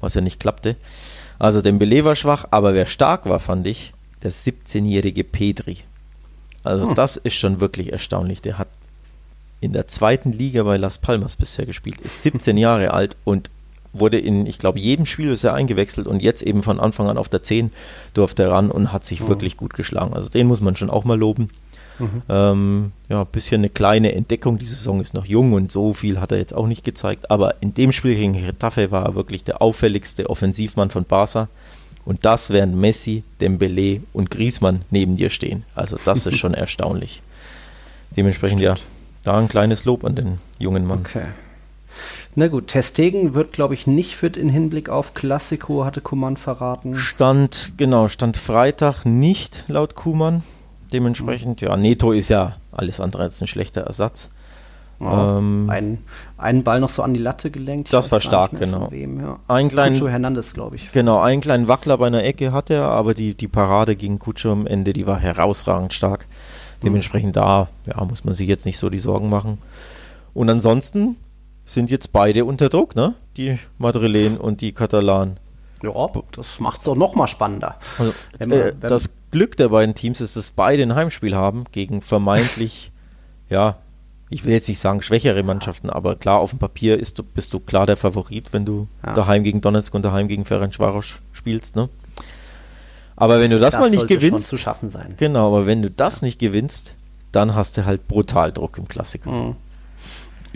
[0.00, 0.76] was ja nicht klappte.
[1.38, 3.92] Also Dembele war schwach, aber wer stark war, fand ich,
[4.22, 5.78] der 17-jährige Pedri.
[6.64, 6.94] Also hm.
[6.94, 8.42] das ist schon wirklich erstaunlich.
[8.42, 8.68] Der hat
[9.60, 13.50] in der zweiten Liga bei Las Palmas bisher gespielt, ist 17 Jahre alt und
[14.00, 17.28] wurde in, ich glaube, jedem Spiel bisher eingewechselt und jetzt eben von Anfang an auf
[17.28, 17.72] der 10
[18.14, 19.28] durfte er ran und hat sich mhm.
[19.28, 20.14] wirklich gut geschlagen.
[20.14, 21.50] Also den muss man schon auch mal loben.
[21.98, 22.22] Mhm.
[22.28, 24.58] Ähm, ja, ein bisschen eine kleine Entdeckung.
[24.58, 27.30] Die Saison ist noch jung und so viel hat er jetzt auch nicht gezeigt.
[27.30, 31.48] Aber in dem Spiel gegen Retafe war er wirklich der auffälligste Offensivmann von Barca.
[32.04, 35.64] Und das während Messi, Dembele und Griezmann neben dir stehen.
[35.74, 37.22] Also das ist schon erstaunlich.
[38.16, 38.78] Dementsprechend Stimmt.
[38.78, 38.84] ja,
[39.32, 41.00] da ein kleines Lob an den jungen Mann.
[41.00, 41.26] Okay.
[42.34, 46.96] Na gut, Testegen wird, glaube ich, nicht fit in Hinblick auf Klassiko, hatte Kuman verraten.
[46.96, 50.42] Stand, genau, stand Freitag nicht, laut Kuman.
[50.92, 54.30] Dementsprechend, ja, Neto ist ja alles andere als ein schlechter Ersatz.
[55.00, 55.98] Ja, ähm, ein,
[56.38, 57.92] einen Ball noch so an die Latte gelenkt.
[57.92, 58.90] Das war stark, genau.
[58.90, 59.38] Wem, ja.
[59.46, 60.90] Ein kleinen, Cucho Hernandez, glaube ich.
[60.92, 64.52] Genau, einen kleinen Wackler bei einer Ecke hatte er, aber die, die Parade gegen Kutscho
[64.52, 66.26] am Ende, die war herausragend stark.
[66.82, 67.40] Dementsprechend mhm.
[67.40, 69.58] da, ja, muss man sich jetzt nicht so die Sorgen machen.
[70.32, 71.16] Und ansonsten
[71.66, 73.14] sind jetzt beide unter Druck, ne?
[73.36, 75.38] Die Madrilen und die Katalanen.
[75.82, 77.76] Ja, das macht es doch noch mal spannender.
[77.98, 81.34] Also, wenn man, äh, wenn das Glück der beiden Teams ist, dass beide ein Heimspiel
[81.34, 82.92] haben gegen vermeintlich,
[83.50, 83.76] ja,
[84.30, 87.52] ich will jetzt nicht sagen schwächere Mannschaften, aber klar, auf dem Papier ist du, bist
[87.52, 89.12] du klar der Favorit, wenn du ja.
[89.14, 91.88] daheim gegen Donetsk und daheim gegen Ferencvaros spielst, ne?
[93.16, 95.14] Aber wenn du das, das mal nicht gewinnst, zu schaffen sein.
[95.16, 96.94] Genau, aber wenn du das nicht gewinnst,
[97.32, 99.30] dann hast du halt brutal Druck im Klassiker.
[99.30, 99.56] Mhm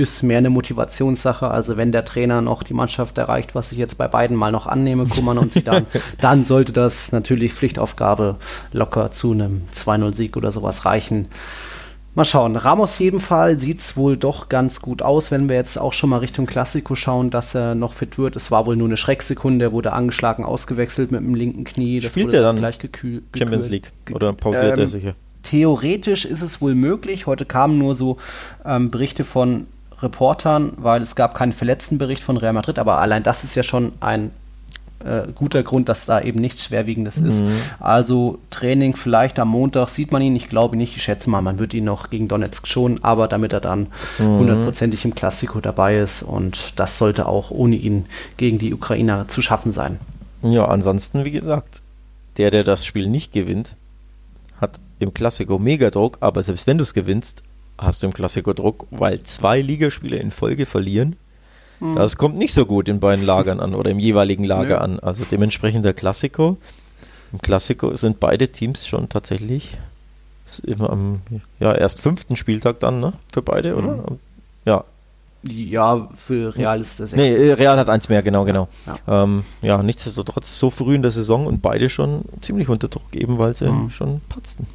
[0.01, 1.49] ist mehr eine Motivationssache.
[1.49, 4.67] Also wenn der Trainer noch die Mannschaft erreicht, was ich jetzt bei beiden mal noch
[4.67, 5.87] annehme, Kummern und sie dann,
[6.21, 8.37] dann sollte das natürlich Pflichtaufgabe
[8.73, 11.29] locker zu einem 2-0-Sieg oder sowas reichen.
[12.17, 12.57] Mal schauen.
[12.57, 16.11] Ramos jeden Fall sieht es wohl doch ganz gut aus, wenn wir jetzt auch schon
[16.11, 18.35] mal Richtung Klassiko schauen, dass er noch fit wird.
[18.35, 22.01] Es war wohl nur eine Schrecksekunde, er wurde angeschlagen, ausgewechselt mit dem linken Knie.
[22.01, 23.23] Das Spielt er dann gleich gekühlt?
[23.37, 25.15] Champions League oder pausiert ähm, er sicher?
[25.45, 27.27] Theoretisch ist es wohl möglich.
[27.27, 28.17] Heute kamen nur so
[28.65, 29.69] ähm, Berichte von
[30.03, 33.93] Reportern, weil es gab keinen Verletztenbericht von Real Madrid, aber allein das ist ja schon
[34.01, 34.31] ein
[35.05, 37.27] äh, guter Grund, dass da eben nichts Schwerwiegendes mhm.
[37.27, 37.43] ist.
[37.79, 41.59] Also Training vielleicht am Montag sieht man ihn, ich glaube nicht, ich schätze mal, man
[41.59, 43.89] wird ihn noch gegen Donetsk schon, aber damit er dann
[44.19, 44.39] mhm.
[44.39, 45.11] hundertprozentig mhm.
[45.11, 49.73] im Klassiko dabei ist und das sollte auch ohne ihn gegen die Ukrainer zu schaffen
[49.73, 49.99] sein.
[50.43, 51.83] Ja, ansonsten, wie gesagt,
[52.37, 53.77] der, der das Spiel nicht gewinnt,
[54.61, 57.43] hat im Klassiko mega Druck, aber selbst wenn du es gewinnst,
[57.81, 61.17] hast du im Klassiker Druck, weil zwei Ligaspiele in Folge verlieren.
[61.81, 61.97] Mhm.
[61.97, 64.85] Das kommt nicht so gut in beiden Lagern an oder im jeweiligen Lager Nö.
[64.85, 65.01] an.
[65.01, 66.59] Also dementsprechend der Klassiko.
[67.33, 69.79] Im Klassiko sind beide Teams schon tatsächlich
[70.65, 71.21] immer am
[71.61, 73.13] ja, erst fünften Spieltag dann, ne?
[73.33, 73.97] Für beide, oder?
[73.97, 74.19] Mhm.
[74.65, 74.85] Ja.
[75.43, 78.69] Ja, für Real ist das Nee, Real hat eins mehr, genau, genau.
[78.87, 83.15] Ja, ähm, ja, nichtsdestotrotz so früh in der Saison und beide schon ziemlich unter Druck,
[83.15, 83.91] eben weil sie mhm.
[83.91, 84.67] schon patzten.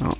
[0.00, 0.10] Ja.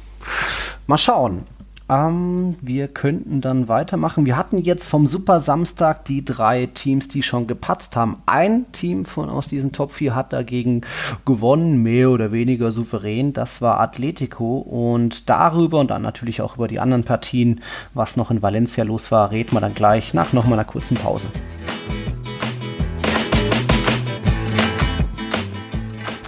[0.86, 1.46] Mal schauen.
[1.88, 4.24] Ähm, wir könnten dann weitermachen.
[4.24, 8.22] Wir hatten jetzt vom Super Samstag die drei Teams, die schon gepatzt haben.
[8.24, 10.80] Ein Team von aus diesen Top 4 hat dagegen
[11.26, 13.34] gewonnen, mehr oder weniger souverän.
[13.34, 14.58] Das war Atletico.
[14.58, 17.60] Und darüber und dann natürlich auch über die anderen Partien,
[17.92, 21.28] was noch in Valencia los war, reden wir dann gleich nach nochmal einer kurzen Pause.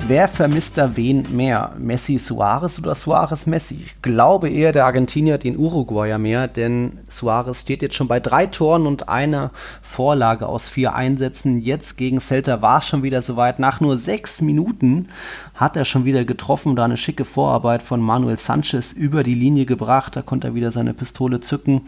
[0.09, 1.73] Wer vermisst da wen mehr?
[1.79, 3.83] Messi Suarez oder Suarez Messi?
[3.85, 8.47] Ich glaube eher der Argentinier den Uruguayer mehr, denn Suarez steht jetzt schon bei drei
[8.47, 9.51] Toren und einer
[9.83, 11.59] Vorlage aus vier Einsätzen.
[11.59, 13.59] Jetzt gegen Celta war es schon wieder soweit.
[13.59, 15.09] Nach nur sechs Minuten
[15.57, 19.67] hat er schon wieder getroffen, da eine schicke Vorarbeit von Manuel Sanchez über die Linie
[19.67, 20.15] gebracht.
[20.15, 21.81] Da konnte er wieder seine Pistole zücken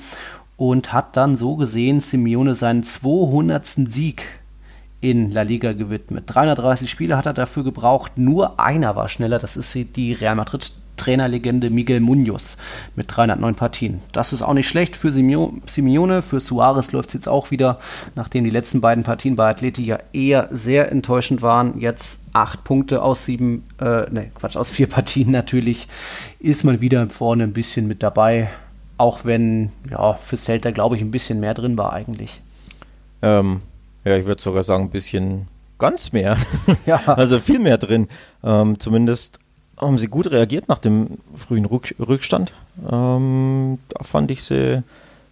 [0.57, 3.65] und hat dann so gesehen Simeone seinen 200.
[3.65, 4.38] Sieg
[5.01, 6.25] in La Liga gewidmet.
[6.27, 10.73] 330 Spiele hat er dafür gebraucht, nur einer war schneller, das ist die Real Madrid
[10.99, 12.59] Trainerlegende Miguel Munoz
[12.95, 14.01] mit 309 Partien.
[14.13, 17.79] Das ist auch nicht schlecht für Simeone, für Suarez läuft es jetzt auch wieder,
[18.15, 21.81] nachdem die letzten beiden Partien bei Atleti ja eher sehr enttäuschend waren.
[21.81, 25.89] Jetzt acht Punkte aus sieben, äh, ne, Quatsch, aus vier Partien natürlich,
[26.41, 28.49] ist man wieder vorne ein bisschen mit dabei.
[28.99, 32.43] Auch wenn, ja, für Celta glaube ich ein bisschen mehr drin war eigentlich.
[33.23, 33.61] Ähm,
[34.05, 36.37] ja, ich würde sogar sagen, ein bisschen ganz mehr.
[36.87, 37.01] Ja.
[37.07, 38.09] Also viel mehr drin.
[38.43, 39.39] Ähm, zumindest
[39.77, 42.53] haben sie gut reagiert nach dem frühen Rück Rückstand.
[42.91, 44.83] Ähm, da fand ich sie,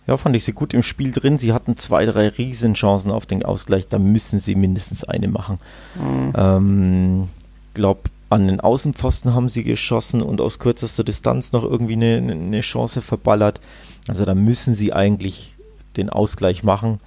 [0.07, 1.39] ja, fand ich sie gut im Spiel drin.
[1.39, 3.89] Sie hatten zwei, drei Riesenchancen auf den Ausgleich.
[3.89, 5.59] Da müssen sie mindestens eine machen.
[5.97, 6.33] Mhm.
[6.37, 7.29] Ähm,
[7.75, 12.61] glaube, an den Außenpfosten haben sie geschossen und aus kürzester Distanz noch irgendwie eine, eine
[12.61, 13.61] Chance verballert.
[14.09, 15.55] Also da müssen sie eigentlich
[15.97, 17.01] den Ausgleich machen.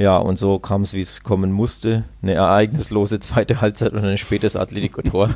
[0.00, 2.04] Ja, und so kam es, wie es kommen musste.
[2.22, 5.28] Eine ereignislose zweite Halbzeit und ein spätes Atletico-Tor.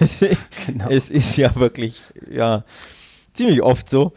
[0.66, 0.88] genau.
[0.88, 2.00] Es ist ja wirklich,
[2.30, 2.64] ja,
[3.34, 4.14] ziemlich oft so.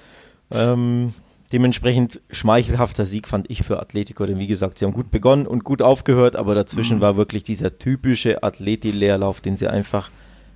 [0.51, 1.13] Ähm,
[1.51, 5.65] dementsprechend schmeichelhafter Sieg fand ich für Atletico, denn wie gesagt, sie haben gut begonnen und
[5.65, 7.01] gut aufgehört, aber dazwischen mhm.
[7.01, 10.09] war wirklich dieser typische Atleti-Leerlauf, den sie einfach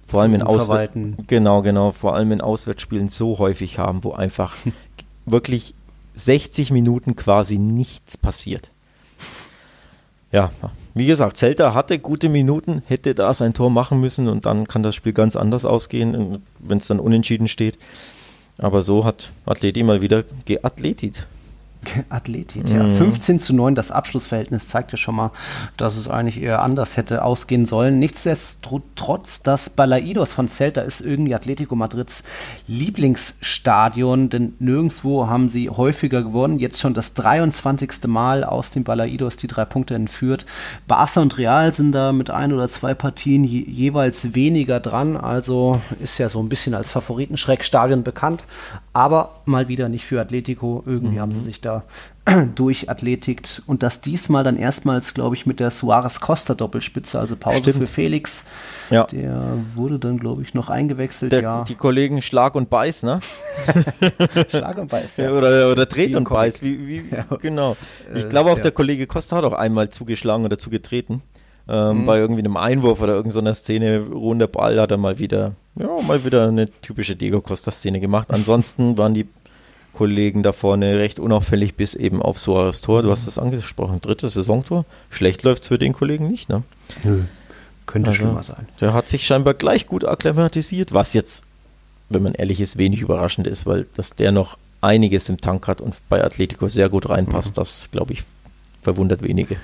[0.08, 4.56] vor allem in genau, genau, vor allem in Auswärtsspielen so häufig haben, wo einfach
[5.26, 5.76] wirklich
[6.16, 8.73] 60 Minuten quasi nichts passiert
[10.34, 10.52] ja,
[10.96, 14.84] wie gesagt, Celta hatte gute Minuten, hätte da sein Tor machen müssen und dann kann
[14.84, 17.78] das Spiel ganz anders ausgehen, wenn es dann unentschieden steht.
[18.58, 21.28] Aber so hat Athleti mal wieder geathletit.
[22.10, 22.84] Athletit, ja.
[22.84, 22.96] Mhm.
[22.96, 25.32] 15 zu 9, das Abschlussverhältnis zeigt ja schon mal,
[25.78, 28.00] dass es eigentlich eher anders hätte ausgehen sollen.
[28.00, 32.24] Nichtsdestotrotz, das Balaidos von Celta ist irgendwie Atletico Madrids
[32.68, 36.60] Lieblingsstadion, denn nirgendwo haben sie häufiger gewonnen.
[36.60, 38.08] Jetzt schon das 23.
[38.08, 40.46] Mal aus dem Balaidos die drei Punkte entführt.
[40.88, 45.82] Barca und Real sind da mit ein oder zwei Partien je jeweils weniger dran, also
[46.02, 48.44] ist ja so ein bisschen als Favoritenschreckstadion bekannt,
[48.94, 50.84] aber mal wieder nicht für Atletico.
[50.86, 51.22] Irgendwie mhm.
[51.22, 51.73] haben sie sich da
[52.56, 57.80] durchathletigt und das diesmal dann erstmals, glaube ich, mit der Suarez-Costa-Doppelspitze, also Pause Stimmt.
[57.80, 58.46] für Felix.
[58.90, 59.06] Ja.
[59.06, 61.34] Der wurde dann, glaube ich, noch eingewechselt.
[61.34, 61.64] Der, ja.
[61.68, 63.20] Die Kollegen Schlag und Beiß, ne?
[64.48, 65.32] Schlag und Beiß, ja.
[65.32, 67.26] Oder, oder Tret und Beiß, wie, wie, ja.
[67.42, 67.76] genau.
[68.16, 71.22] Ich glaube auch, der Kollege Costa hat auch einmal zugeschlagen oder zugetreten.
[71.68, 72.06] Ähm, mhm.
[72.06, 76.24] Bei irgendwie einem Einwurf oder irgendeiner Szene, ruhender Ball, hat er mal wieder, ja, mal
[76.26, 78.32] wieder eine typische Diego Costa-Szene gemacht.
[78.32, 79.28] Ansonsten waren die
[79.94, 83.04] Kollegen da vorne recht unauffällig bis eben auf Suarez Tor.
[83.04, 84.86] Du hast es angesprochen, drittes Saisontor.
[85.10, 86.64] Schlecht läuft es für den Kollegen nicht, ne?
[87.04, 87.22] Nö.
[87.86, 88.68] Könnte also, schlimmer sein.
[88.82, 91.44] Der hat sich scheinbar gleich gut akklimatisiert, was jetzt,
[92.10, 95.82] wenn man ehrlich ist, wenig überraschend ist, weil dass der noch einiges im Tank hat
[95.82, 97.56] und bei Atletico sehr gut reinpasst, mhm.
[97.56, 98.24] das glaube ich
[98.82, 99.58] verwundert wenige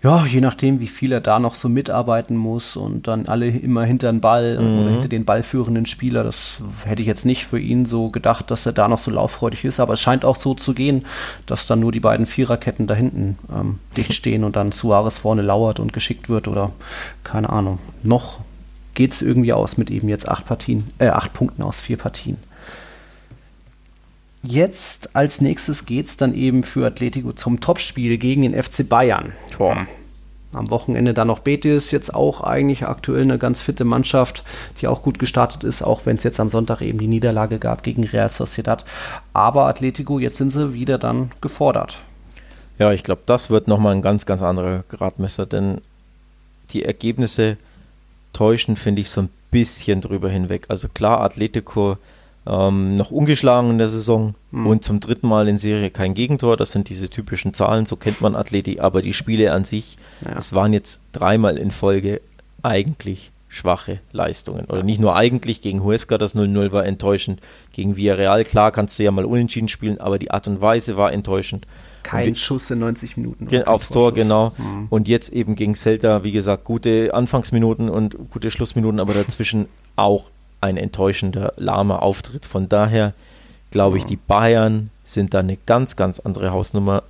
[0.00, 3.84] ja, je nachdem, wie viel er da noch so mitarbeiten muss und dann alle immer
[3.84, 4.80] hinter den Ball mhm.
[4.80, 8.64] oder hinter den ballführenden Spieler, das hätte ich jetzt nicht für ihn so gedacht, dass
[8.64, 11.04] er da noch so lauffreudig ist, aber es scheint auch so zu gehen,
[11.46, 15.42] dass dann nur die beiden Viererketten da hinten ähm, dicht stehen und dann Suarez vorne
[15.42, 16.70] lauert und geschickt wird oder
[17.24, 17.80] keine Ahnung.
[18.04, 18.38] Noch
[18.94, 22.36] geht es irgendwie aus mit eben jetzt acht Partien, äh, acht Punkten aus vier Partien.
[24.42, 29.32] Jetzt als nächstes geht es dann eben für Atletico zum Topspiel gegen den FC Bayern.
[29.50, 29.86] Tor.
[30.52, 34.44] Am Wochenende dann noch Betis, jetzt auch eigentlich aktuell eine ganz fitte Mannschaft,
[34.80, 37.82] die auch gut gestartet ist, auch wenn es jetzt am Sonntag eben die Niederlage gab
[37.82, 38.84] gegen Real Sociedad.
[39.34, 41.98] Aber Atletico, jetzt sind sie wieder dann gefordert.
[42.78, 45.82] Ja, ich glaube, das wird nochmal ein ganz, ganz anderer Gradmesser, denn
[46.70, 47.58] die Ergebnisse
[48.32, 50.66] täuschen, finde ich, so ein bisschen drüber hinweg.
[50.68, 51.98] Also klar, Atletico
[52.48, 54.66] ähm, noch ungeschlagen in der Saison mhm.
[54.66, 56.56] und zum dritten Mal in Serie kein Gegentor.
[56.56, 60.38] Das sind diese typischen Zahlen, so kennt man Atleti, aber die Spiele an sich, ja.
[60.38, 62.20] es waren jetzt dreimal in Folge
[62.62, 64.66] eigentlich schwache Leistungen.
[64.66, 67.40] Oder nicht nur eigentlich, gegen Huesca das 0-0 war enttäuschend,
[67.72, 71.12] gegen Villarreal, klar kannst du ja mal unentschieden spielen, aber die Art und Weise war
[71.12, 71.66] enttäuschend.
[72.02, 73.62] Kein Schuss in 90 Minuten.
[73.64, 74.52] Aufs Tor, genau.
[74.56, 74.86] Mhm.
[74.88, 80.24] Und jetzt eben gegen Celta, wie gesagt, gute Anfangsminuten und gute Schlussminuten, aber dazwischen auch
[80.60, 82.44] ein enttäuschender, lahmer Auftritt.
[82.44, 83.14] Von daher
[83.70, 87.02] glaube ich, die Bayern sind da eine ganz, ganz andere Hausnummer.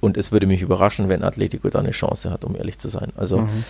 [0.00, 3.12] Und es würde mich überraschen, wenn Atletico da eine Chance hat, um ehrlich zu sein.
[3.16, 3.64] Also mhm.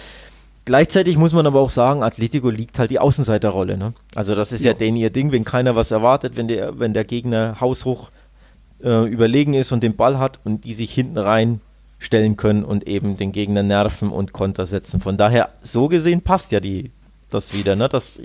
[0.67, 3.77] Gleichzeitig muss man aber auch sagen, Atletico liegt halt die Außenseiterrolle.
[3.77, 3.93] Ne?
[4.15, 4.73] Also das ist ja.
[4.73, 8.11] ja denen ihr Ding, wenn keiner was erwartet, wenn der, wenn der Gegner haushoch
[8.83, 11.61] äh, überlegen ist und den Ball hat und die sich hinten rein
[11.99, 15.01] stellen können und eben den Gegner nerven und Konter setzen.
[15.01, 16.91] Von daher, so gesehen passt ja die,
[17.29, 17.89] das wieder, ne?
[17.89, 18.21] dass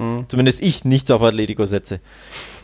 [0.00, 0.24] mhm.
[0.28, 2.00] zumindest ich nichts auf Atletico setze.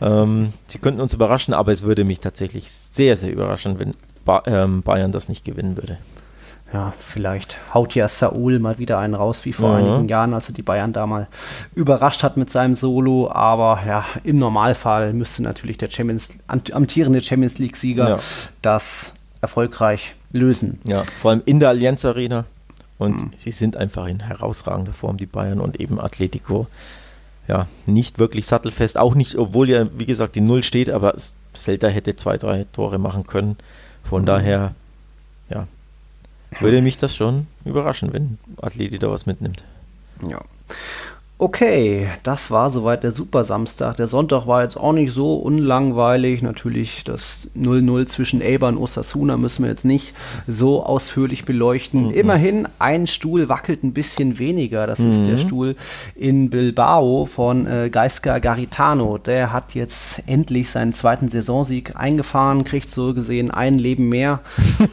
[0.01, 3.93] Ähm, sie könnten uns überraschen, aber es würde mich tatsächlich sehr, sehr überraschen, wenn
[4.25, 5.99] ba ähm, Bayern das nicht gewinnen würde
[6.73, 9.75] ja, vielleicht haut ja Saul mal wieder einen raus, wie vor mhm.
[9.77, 11.29] einigen Jahren, als er die Bayern da mal
[11.75, 13.31] überrascht hat mit seinem Solo.
[13.31, 18.19] Aber ja, im Normalfall müsste natürlich der Champions, amtierende Champions League-Sieger ja.
[18.63, 20.81] das erfolgreich lösen.
[20.85, 22.45] Ja, vor allem in der Allianz Arena.
[22.99, 23.33] Und mhm.
[23.37, 26.67] sie sind einfach in herausragender Form, die Bayern und eben Atletico.
[27.49, 31.15] Ja, nicht wirklich sattelfest, auch nicht, obwohl ja, wie gesagt, die Null steht, aber
[31.55, 33.57] Celta hätte zwei, drei Tore machen können.
[34.03, 34.27] Von mhm.
[34.27, 34.75] daher,
[35.49, 35.69] ja,
[36.61, 39.65] würde mich das schon überraschen, wenn Athleti da was mitnimmt.
[40.29, 40.41] Ja.
[41.39, 43.97] Okay, das war soweit der Super Samstag.
[43.97, 46.41] Der Sonntag war jetzt auch nicht so unlangweilig.
[46.41, 50.15] Natürlich das 0-0 zwischen Elba und Osasuna müssen wir jetzt nicht
[50.47, 52.07] so ausführlich beleuchten.
[52.07, 52.13] Mhm.
[52.13, 54.87] Immerhin, ein Stuhl wackelt ein bisschen weniger.
[54.87, 55.11] Das mhm.
[55.11, 55.39] ist der mhm.
[55.39, 55.77] Stuhl
[56.15, 59.19] in Bilbao von äh, Geiska Garitano.
[59.19, 64.41] Der hat jetzt endlich seinen zweiten Saisonsieg eingefahren, kriegt so gesehen ein Leben mehr,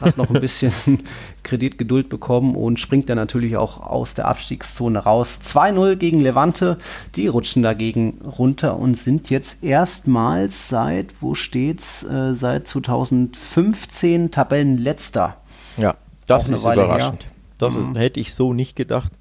[0.02, 0.74] hat noch ein bisschen
[1.42, 5.40] Kreditgeduld bekommen und springt dann natürlich auch aus der Abstiegszone raus.
[5.42, 6.78] 2-0 gegen Levante,
[7.14, 15.36] die rutschen dagegen runter und sind jetzt erstmals seit, wo steht's, äh, seit 2015 Tabellenletzter.
[15.76, 15.94] Ja,
[16.26, 17.24] das ist überraschend.
[17.24, 17.30] Her.
[17.58, 17.92] Das mhm.
[17.92, 19.12] ist, hätte ich so nicht gedacht.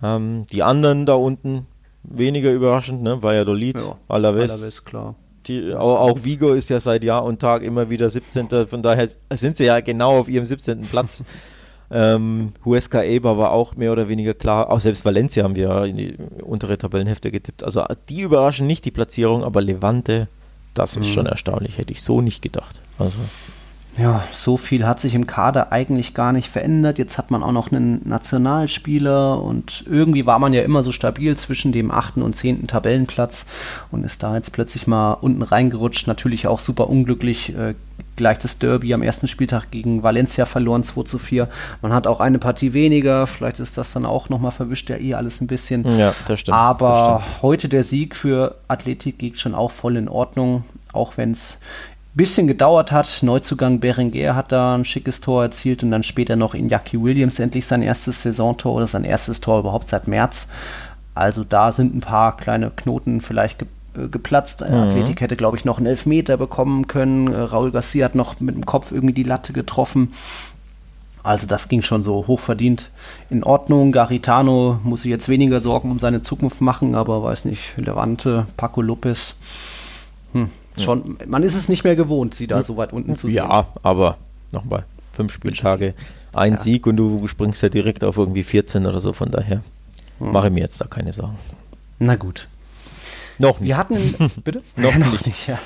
[0.00, 1.66] Ähm, die anderen da unten
[2.04, 3.22] weniger überraschend, ne?
[3.22, 5.16] Valladolid, ja, Alaves, Alaves klar.
[5.46, 8.68] Die, auch, auch, Vigo ist ja seit Jahr und Tag immer wieder 17.
[8.68, 10.82] Von daher sind sie ja genau auf ihrem 17.
[10.82, 11.24] Platz.
[11.92, 14.70] ähm, Huesca Eber war auch mehr oder weniger klar.
[14.70, 17.62] Auch selbst Valencia haben wir in die untere Tabellenhefte getippt.
[17.62, 20.28] Also die überraschen nicht die Platzierung, aber Levante,
[20.72, 21.12] das ist mhm.
[21.12, 21.76] schon erstaunlich.
[21.76, 22.80] Hätte ich so nicht gedacht.
[22.98, 23.18] Also
[23.98, 26.98] ja, so viel hat sich im Kader eigentlich gar nicht verändert.
[26.98, 31.36] Jetzt hat man auch noch einen Nationalspieler und irgendwie war man ja immer so stabil
[31.36, 33.44] zwischen dem achten und zehnten Tabellenplatz
[33.90, 36.06] und ist da jetzt plötzlich mal unten reingerutscht.
[36.06, 37.54] Natürlich auch super unglücklich.
[37.54, 37.74] Äh,
[38.16, 41.48] gleich das Derby am ersten Spieltag gegen Valencia verloren, 2 zu 4.
[41.82, 43.26] Man hat auch eine Partie weniger.
[43.26, 45.98] Vielleicht ist das dann auch nochmal verwischt ja eh alles ein bisschen.
[45.98, 46.56] Ja, das stimmt.
[46.56, 47.42] Aber das stimmt.
[47.42, 51.58] heute der Sieg für Athletik geht schon auch voll in Ordnung auch wenn es
[52.14, 53.20] bisschen gedauert hat.
[53.22, 57.66] Neuzugang Berenguer hat da ein schickes Tor erzielt und dann später noch Iñaki Williams endlich
[57.66, 60.48] sein erstes Saisontor oder sein erstes Tor überhaupt seit März.
[61.14, 64.62] Also da sind ein paar kleine Knoten vielleicht ge äh, geplatzt.
[64.62, 64.74] Mhm.
[64.74, 67.32] Athletik hätte, glaube ich, noch einen Elfmeter bekommen können.
[67.32, 70.12] Äh, Raul Garcia hat noch mit dem Kopf irgendwie die Latte getroffen.
[71.22, 72.90] Also das ging schon so hochverdient
[73.30, 73.92] in Ordnung.
[73.92, 78.82] Garitano muss sich jetzt weniger Sorgen um seine Zukunft machen, aber weiß nicht, Levante, Paco
[78.82, 79.36] Lopez.
[80.32, 82.62] Hm, schon, man ist es nicht mehr gewohnt, sie da hm.
[82.62, 83.36] so weit unten zu sehen.
[83.36, 84.16] Ja, aber
[84.52, 85.94] nochmal, fünf Spieltage,
[86.32, 86.58] ein ja.
[86.58, 89.62] Sieg und du springst ja direkt auf irgendwie 14 oder so, von daher
[90.18, 90.32] hm.
[90.32, 91.38] mache ich mir jetzt da keine Sorgen.
[91.98, 92.48] Na gut.
[93.38, 93.68] Noch nicht.
[93.68, 94.62] Wir hatten, in, bitte?
[94.76, 95.26] Noch, Noch nicht.
[95.26, 95.58] nicht ja.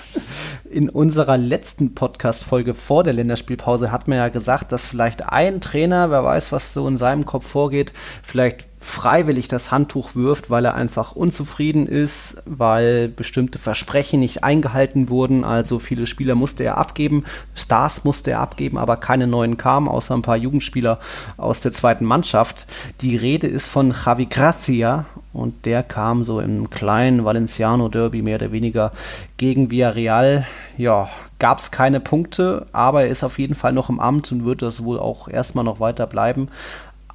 [0.71, 6.11] In unserer letzten Podcast-Folge vor der Länderspielpause hat man ja gesagt, dass vielleicht ein Trainer,
[6.11, 7.93] wer weiß, was so in seinem Kopf vorgeht,
[8.23, 15.09] vielleicht freiwillig das Handtuch wirft, weil er einfach unzufrieden ist, weil bestimmte Versprechen nicht eingehalten
[15.09, 15.43] wurden.
[15.43, 17.25] Also viele Spieler musste er abgeben,
[17.55, 21.01] Stars musste er abgeben, aber keine neuen kamen, außer ein paar Jugendspieler
[21.37, 22.67] aus der zweiten Mannschaft.
[23.01, 28.37] Die Rede ist von Javi Gracia und der kam so im kleinen Valenciano Derby mehr
[28.37, 28.93] oder weniger
[29.37, 30.47] gegen Villarreal.
[30.79, 31.09] Ja,
[31.41, 34.63] gab es keine Punkte, aber er ist auf jeden Fall noch im Amt und wird
[34.63, 36.49] das wohl auch erstmal noch weiter bleiben.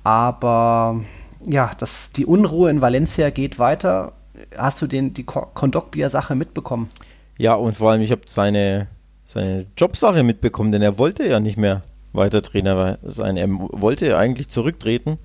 [0.04, 1.02] Aber
[1.48, 4.14] ja, das, die Unruhe in Valencia geht weiter.
[4.58, 6.90] Hast du den, die Kondogbia-Sache mitbekommen?
[7.38, 8.88] Ja, und vor allem, ich habe seine,
[9.26, 11.82] seine Jobsache mitbekommen, denn er wollte ja nicht mehr
[12.14, 13.38] weiter Trainer sein.
[13.38, 15.18] Er wollte eigentlich zurücktreten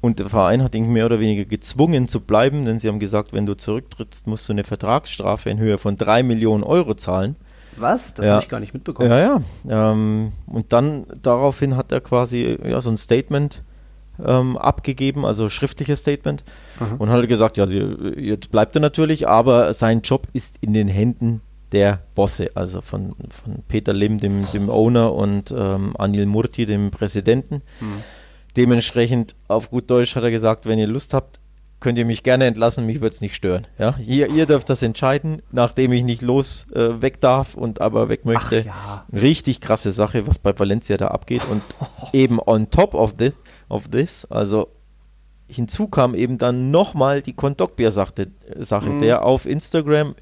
[0.00, 3.32] und der Verein hat ihn mehr oder weniger gezwungen zu bleiben, denn sie haben gesagt,
[3.32, 7.36] wenn du zurücktrittst, musst du eine Vertragsstrafe in Höhe von drei Millionen Euro zahlen.
[7.76, 8.14] Was?
[8.14, 8.32] Das ja.
[8.34, 9.10] habe ich gar nicht mitbekommen.
[9.10, 9.92] Ja, ja.
[9.92, 13.62] Ähm, und dann daraufhin hat er quasi ja, so ein Statement
[14.24, 16.44] ähm, abgegeben, also schriftliches Statement.
[16.80, 16.96] Mhm.
[16.98, 21.40] Und hat gesagt, ja, jetzt bleibt er natürlich, aber sein Job ist in den Händen
[21.72, 26.90] der Bosse, also von, von Peter Lim, dem, dem Owner, und ähm, Anil Murti, dem
[26.90, 27.62] Präsidenten.
[27.80, 28.02] Mhm.
[28.56, 31.40] Dementsprechend, auf gut Deutsch hat er gesagt, wenn ihr Lust habt,
[31.86, 33.68] könnt ihr mich gerne entlassen, mich wird es nicht stören.
[33.78, 33.94] Ja?
[34.04, 38.24] Ihr, ihr dürft das entscheiden, nachdem ich nicht los äh, weg darf und aber weg
[38.24, 38.62] möchte.
[38.66, 39.06] Ja.
[39.12, 41.42] Richtig krasse Sache, was bei Valencia da abgeht.
[41.48, 41.62] Und
[42.12, 43.34] eben on top of this,
[43.68, 44.66] of this also
[45.46, 48.98] hinzu kam eben dann nochmal die Kondogbia-Sache, mhm.
[48.98, 50.16] der auf Instagram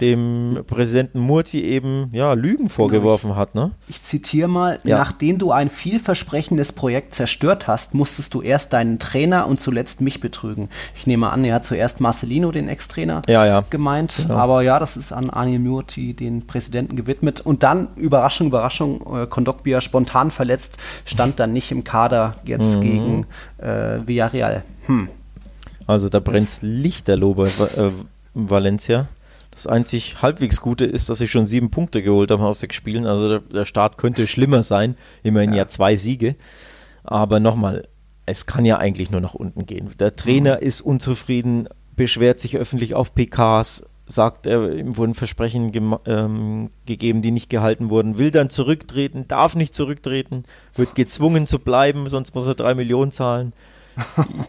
[0.00, 3.54] dem Präsidenten Murti eben ja, Lügen vorgeworfen hat.
[3.54, 3.72] Ne?
[3.88, 4.98] Ich zitiere mal, ja.
[4.98, 10.20] nachdem du ein vielversprechendes Projekt zerstört hast, musstest du erst deinen Trainer und zuletzt mich
[10.20, 10.68] betrügen.
[10.96, 13.64] Ich nehme an, er hat zuerst Marcelino, den Ex-Trainer, ja, ja.
[13.70, 14.16] gemeint.
[14.22, 14.34] Genau.
[14.34, 17.40] Aber ja, das ist an Anil Murti, den Präsidenten, gewidmet.
[17.40, 22.80] Und dann, Überraschung, Überraschung, äh, Kondogbia spontan verletzt, stand dann nicht im Kader jetzt mhm.
[22.80, 23.26] gegen
[23.58, 24.64] äh, Villarreal.
[24.86, 25.08] Hm.
[25.86, 27.90] Also da brennt Lichterloh bei äh,
[28.34, 29.06] Valencia.
[29.58, 33.06] Das einzig halbwegs Gute ist, dass sie schon sieben Punkte geholt haben aus sechs Spielen.
[33.06, 34.96] Also der, der Start könnte schlimmer sein.
[35.24, 36.36] Immerhin ja, ja zwei Siege.
[37.02, 37.88] Aber nochmal,
[38.24, 39.90] es kann ja eigentlich nur nach unten gehen.
[39.98, 40.62] Der Trainer mhm.
[40.62, 47.20] ist unzufrieden, beschwert sich öffentlich auf PKs, sagt, er, ihm wurden Versprechen ge ähm, gegeben,
[47.20, 50.44] die nicht gehalten wurden, will dann zurücktreten, darf nicht zurücktreten,
[50.76, 53.52] wird gezwungen zu bleiben, sonst muss er drei Millionen zahlen.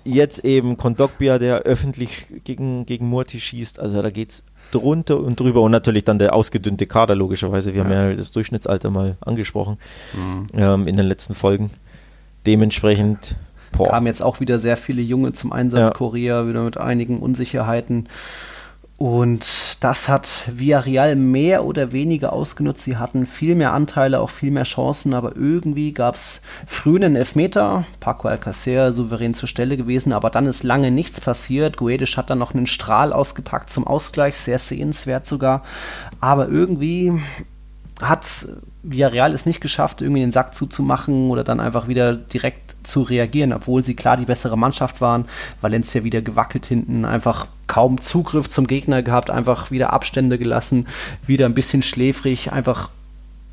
[0.03, 3.79] Jetzt eben Kondogbia, der öffentlich gegen, gegen Murti schießt.
[3.79, 5.61] Also da geht es drunter und drüber.
[5.61, 7.73] Und natürlich dann der ausgedünnte Kader, logischerweise.
[7.73, 7.89] Wir ja.
[7.89, 9.77] haben ja das Durchschnittsalter mal angesprochen
[10.13, 10.47] mhm.
[10.53, 11.71] ähm, in den letzten Folgen.
[12.45, 13.35] Dementsprechend.
[13.71, 13.89] Boah.
[13.89, 15.93] Kamen jetzt auch wieder sehr viele Junge zum Einsatz, ja.
[15.93, 18.07] Korea, wieder mit einigen Unsicherheiten.
[18.99, 22.83] Und das hat Villarreal mehr oder weniger ausgenutzt.
[22.83, 27.15] Sie hatten viel mehr Anteile, auch viel mehr Chancen, aber irgendwie gab es früh einen
[27.15, 27.85] Elfmeter.
[28.01, 31.77] Paco Alcacer souverän zur Stelle gewesen, aber dann ist lange nichts passiert.
[31.77, 35.63] Guedes hat dann noch einen Strahl ausgepackt zum Ausgleich, sehr sehenswert sogar.
[36.19, 37.21] Aber irgendwie
[38.01, 38.49] hat
[38.83, 43.53] Villarreal es nicht geschafft, irgendwie den Sack zuzumachen oder dann einfach wieder direkt zu reagieren,
[43.53, 45.25] obwohl sie klar die bessere Mannschaft waren.
[45.61, 50.87] Valencia wieder gewackelt hinten, einfach kaum Zugriff zum Gegner gehabt, einfach wieder Abstände gelassen,
[51.25, 52.89] wieder ein bisschen schläfrig, einfach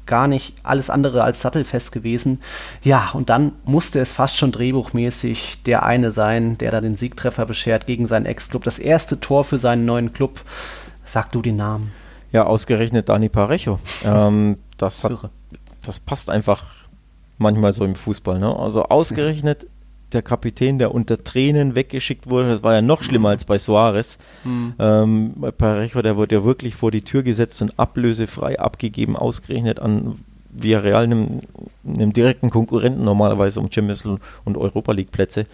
[0.07, 2.41] gar nicht alles andere als sattelfest gewesen.
[2.83, 7.45] Ja, und dann musste es fast schon drehbuchmäßig der eine sein, der da den Siegtreffer
[7.45, 8.65] beschert gegen seinen Ex-Club.
[8.65, 10.41] Das erste Tor für seinen neuen Club.
[11.05, 11.93] Sag du den Namen.
[12.33, 13.79] Ja, ausgerechnet Dani Parejo.
[14.05, 15.31] Ähm, das, hat,
[15.83, 16.65] das passt einfach
[17.39, 18.39] manchmal so im Fußball.
[18.39, 18.55] Ne?
[18.55, 19.67] Also ausgerechnet
[20.13, 24.19] der Kapitän, der unter Tränen weggeschickt wurde, das war ja noch schlimmer als bei Suarez.
[24.45, 24.75] Mhm.
[24.79, 29.81] Ähm, bei Parejo, der wurde ja wirklich vor die Tür gesetzt und ablösefrei abgegeben, ausgerechnet
[29.81, 30.19] an
[30.51, 31.41] Villarreal, einem,
[31.85, 34.05] einem direkten Konkurrenten normalerweise um Champions
[34.45, 35.47] und Europa League Plätze.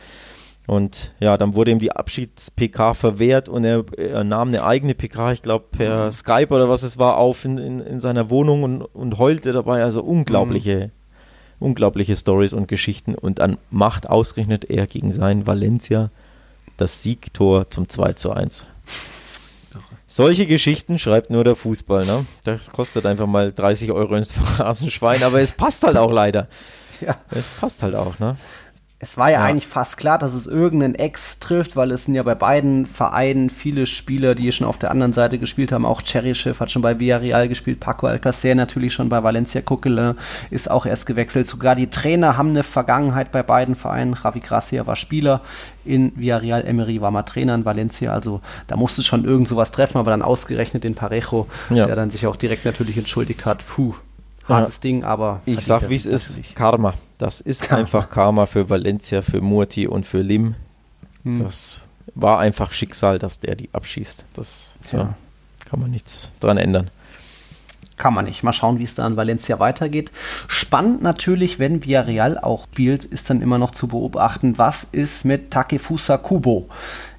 [0.66, 5.32] Und ja, dann wurde ihm die Abschieds-PK verwehrt und er, er, nahm eine eigene PK,
[5.32, 6.10] ich glaube per mhm.
[6.12, 9.82] Skype oder was es war, auf in, in, in seiner Wohnung und, und heulte dabei.
[9.82, 11.01] Also unglaubliche, mhm.
[11.62, 13.14] Unglaubliche Stories und Geschichten.
[13.14, 16.10] Und dann macht ausgerechnet er gegen sein Valencia
[16.76, 18.66] das Siegtor zum 2 zu 1.
[20.06, 22.26] Solche Geschichten schreibt nur der Fußball, ne?
[22.44, 26.48] Das kostet einfach mal 30 Euro ins Phrasenschwein, aber es passt halt auch leider.
[27.00, 27.16] Ja.
[27.30, 28.36] Es passt halt auch, ne?
[29.04, 32.14] Es war ja, ja, eigentlich fast klar, dass es irgendeinen Ex trifft, weil es sind
[32.14, 35.84] ja bei beiden Vereinen viele Spieler, die schon auf der anderen Seite gespielt haben.
[35.84, 40.14] Auch Cheryshev hat schon bei Villarreal gespielt, Paco Alcacer natürlich schon bei Valencia Coquelin
[40.50, 41.48] ist auch erst gewechselt.
[41.48, 44.16] Sogar die Trainer haben eine Vergangenheit bei beiden Vereinen.
[44.22, 45.40] Javi Gracia war Spieler
[45.84, 48.12] in Villarreal, Emery war mal Trainer in Valencia.
[48.12, 51.86] Also da musste schon irgend sowas treffen, aber dann ausgerechnet den Parejo, ja.
[51.86, 53.66] der dann sich auch direkt natürlich entschuldigt hat.
[53.66, 53.94] Puh,
[54.48, 54.82] hartes ja.
[54.82, 55.40] Ding, aber.
[55.44, 56.94] Ich sag, wie es ist: Karma.
[57.22, 57.82] Das ist Karma.
[57.82, 60.56] einfach Karma für Valencia, für Murti und für Lim.
[61.22, 61.44] Hm.
[61.44, 61.82] Das
[62.16, 64.24] war einfach Schicksal, dass der die abschießt.
[64.34, 65.14] Das ja,
[65.64, 66.90] kann man nichts dran ändern.
[67.96, 68.42] Kann man nicht.
[68.42, 70.10] Mal schauen, wie es da in Valencia weitergeht.
[70.48, 75.52] Spannend natürlich, wenn Villarreal auch spielt, ist dann immer noch zu beobachten, was ist mit
[75.52, 76.68] Takefusa Kubo.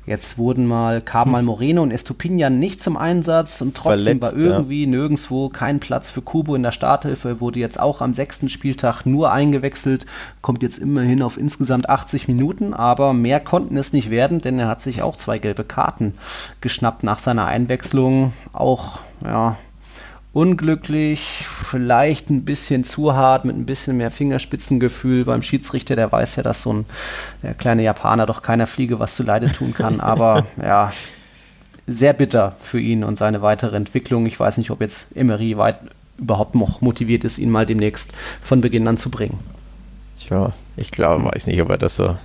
[0.06, 1.46] Jetzt wurden mal, kamen mal hm.
[1.46, 4.90] Moreno und Estupinian nicht zum Einsatz und trotzdem Verletzt, war irgendwie ja.
[4.90, 9.32] nirgendwo kein Platz für Kubo in der Starthilfe, wurde jetzt auch am sechsten Spieltag nur
[9.32, 10.06] eingewechselt,
[10.42, 14.68] kommt jetzt immerhin auf insgesamt 80 Minuten, aber mehr konnten es nicht werden, denn er
[14.68, 16.16] hat sich auch zwei gelbe Karten
[16.60, 18.34] geschnappt nach seiner Einwechslung.
[18.52, 19.58] Auch, ja,
[20.34, 25.96] unglücklich, vielleicht ein bisschen zu hart, mit ein bisschen mehr Fingerspitzengefühl beim Schiedsrichter.
[25.96, 26.86] Der weiß ja, dass so ein
[27.58, 30.00] kleiner Japaner doch keiner Fliege was zu Leide tun kann.
[30.02, 30.92] Aber ja,
[31.86, 34.26] sehr bitter für ihn und seine weitere Entwicklung.
[34.26, 35.78] Ich weiß nicht, ob jetzt Emery weit
[36.18, 39.40] überhaupt noch motiviert ist, ihn mal demnächst von Beginn an zu bringen.
[40.20, 42.18] Tja, ich glaube, weiß nicht, ob er das so,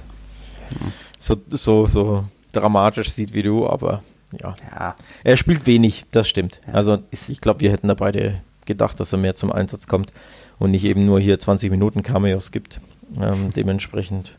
[1.18, 4.02] so, so, so dramatisch sieht wie du, aber
[4.40, 4.54] ja.
[4.70, 4.96] ja.
[5.24, 6.60] Er spielt wenig, das stimmt.
[6.66, 6.74] Ja.
[6.74, 10.12] Also ich glaube, wir hätten da beide gedacht, dass er mehr zum Einsatz kommt
[10.58, 12.80] und nicht eben nur hier 20 Minuten Cameos gibt.
[13.20, 14.36] Ähm, dementsprechend,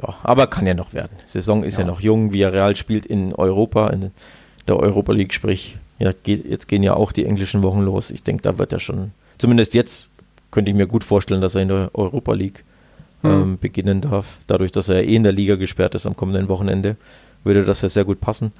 [0.00, 1.12] ja, aber kann ja noch werden.
[1.26, 4.10] Saison ist ja, ja noch jung, Real spielt in Europa, in
[4.66, 8.10] der Europa League, sprich, ja, geht, jetzt gehen ja auch die englischen Wochen los.
[8.10, 10.10] Ich denke, da wird er schon, zumindest jetzt
[10.50, 12.64] könnte ich mir gut vorstellen, dass er in der Europa League
[13.22, 13.30] hm.
[13.30, 14.38] ähm, beginnen darf.
[14.46, 16.96] Dadurch, dass er eh in der Liga gesperrt ist am kommenden Wochenende,
[17.44, 18.52] würde das ja sehr gut passen.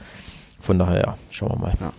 [0.61, 1.75] Von daher, schauen wir mal.
[1.81, 1.93] Ja.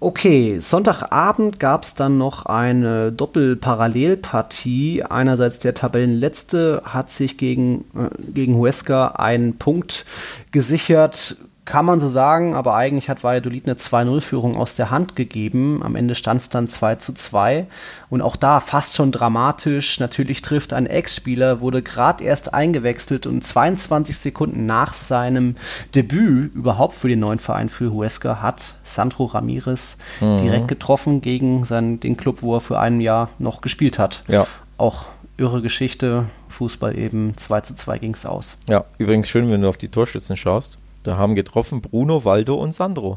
[0.00, 5.04] Okay, Sonntagabend gab es dann noch eine Doppelparallelpartie.
[5.04, 10.04] Einerseits der Tabellenletzte hat sich gegen, äh, gegen Huesca einen Punkt
[10.50, 15.80] gesichert kann man so sagen, aber eigentlich hat Valladolid eine 2-0-Führung aus der Hand gegeben.
[15.84, 17.66] Am Ende stand es dann 2 zu 2.
[18.10, 20.00] Und auch da fast schon dramatisch.
[20.00, 25.54] Natürlich trifft ein Ex-Spieler, wurde gerade erst eingewechselt und 22 Sekunden nach seinem
[25.94, 30.38] Debüt überhaupt für den neuen Verein für Huesca hat Sandro Ramirez mhm.
[30.38, 34.24] direkt getroffen gegen seinen, den Club, wo er für ein Jahr noch gespielt hat.
[34.26, 34.48] Ja.
[34.78, 35.06] Auch
[35.36, 36.26] irre Geschichte.
[36.48, 38.56] Fußball eben 2 zu 2 ging es aus.
[38.68, 40.78] Ja, übrigens schön, wenn du auf die Torschützen schaust.
[41.02, 43.16] Da haben getroffen Bruno, Waldo und Sandro.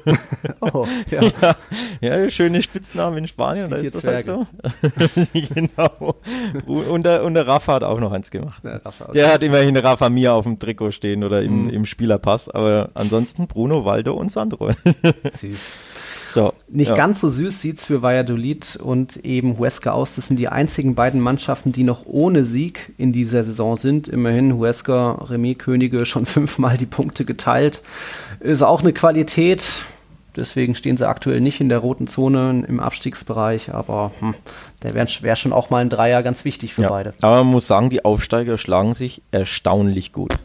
[0.60, 1.20] oh, ja.
[2.00, 2.18] ja.
[2.18, 4.46] ja schöne Spitznamen in Spanien, Die da ist das halt so.
[5.54, 6.16] genau.
[6.66, 8.64] Und der, und der Rafa hat auch noch eins gemacht.
[8.64, 11.70] Der, Rafa, der hat immerhin Rafa Mia auf dem Trikot stehen oder im, mhm.
[11.70, 14.70] im Spielerpass, aber ansonsten Bruno, Waldo und Sandro.
[15.32, 15.70] Süß.
[16.28, 16.94] So, Nicht ja.
[16.94, 20.14] ganz so süß sieht es für Valladolid und eben Huesca aus.
[20.14, 24.08] Das sind die einzigen beiden Mannschaften, die noch ohne Sieg in dieser Saison sind.
[24.08, 27.82] Immerhin Huesca, Remis-Könige, schon fünfmal die Punkte geteilt.
[28.40, 29.82] Ist auch eine Qualität.
[30.36, 34.34] Deswegen stehen sie aktuell nicht in der roten Zone im Abstiegsbereich, aber hm,
[34.82, 37.14] der wäre wär schon auch mal ein Dreier ganz wichtig für ja, beide.
[37.22, 40.38] Aber man muss sagen, die Aufsteiger schlagen sich erstaunlich gut.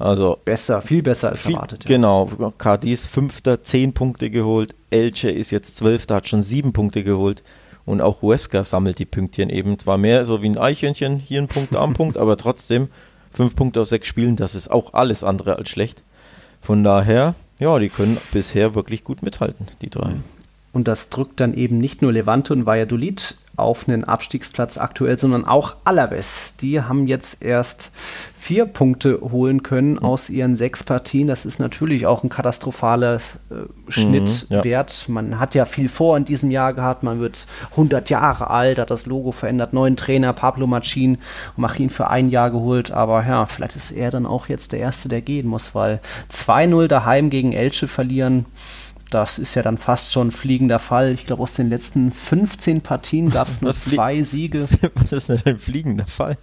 [0.00, 1.84] Also besser, viel besser als viel, erwartet.
[1.84, 1.88] Ja.
[1.88, 4.74] Genau, Cadiz Fünfter, zehn Punkte geholt.
[4.88, 7.42] Elche ist jetzt Zwölfter, hat schon sieben Punkte geholt.
[7.84, 9.78] Und auch Huesca sammelt die Pünktchen eben.
[9.78, 12.88] Zwar mehr so wie ein Eichhörnchen, hier ein Punkt, da ein Punkt, aber trotzdem
[13.30, 16.02] fünf Punkte aus sechs Spielen, das ist auch alles andere als schlecht.
[16.62, 20.14] Von daher, ja, die können bisher wirklich gut mithalten, die drei.
[20.72, 25.44] Und das drückt dann eben nicht nur Levante und Valladolid auf einen Abstiegsplatz aktuell, sondern
[25.44, 26.56] auch Alaves.
[26.60, 27.92] Die haben jetzt erst
[28.40, 29.98] vier Punkte holen können mhm.
[29.98, 31.26] aus ihren sechs Partien.
[31.28, 33.20] Das ist natürlich auch ein katastrophaler äh,
[33.88, 35.04] Schnittwert.
[35.06, 35.22] Mhm, ja.
[35.22, 37.02] Man hat ja viel vor in diesem Jahr gehabt.
[37.02, 41.18] Man wird 100 Jahre alt, hat das Logo verändert, neuen Trainer Pablo Machin,
[41.56, 42.92] Machin für ein Jahr geholt.
[42.92, 46.00] Aber ja, vielleicht ist er dann auch jetzt der Erste, der gehen muss, weil
[46.30, 48.46] 2-0 daheim gegen Elche verlieren
[49.10, 51.12] das ist ja dann fast schon ein fliegender Fall.
[51.12, 54.68] Ich glaube, aus den letzten 15 Partien gab es nur zwei Siege.
[54.94, 56.36] Was ist denn ein fliegender Fall?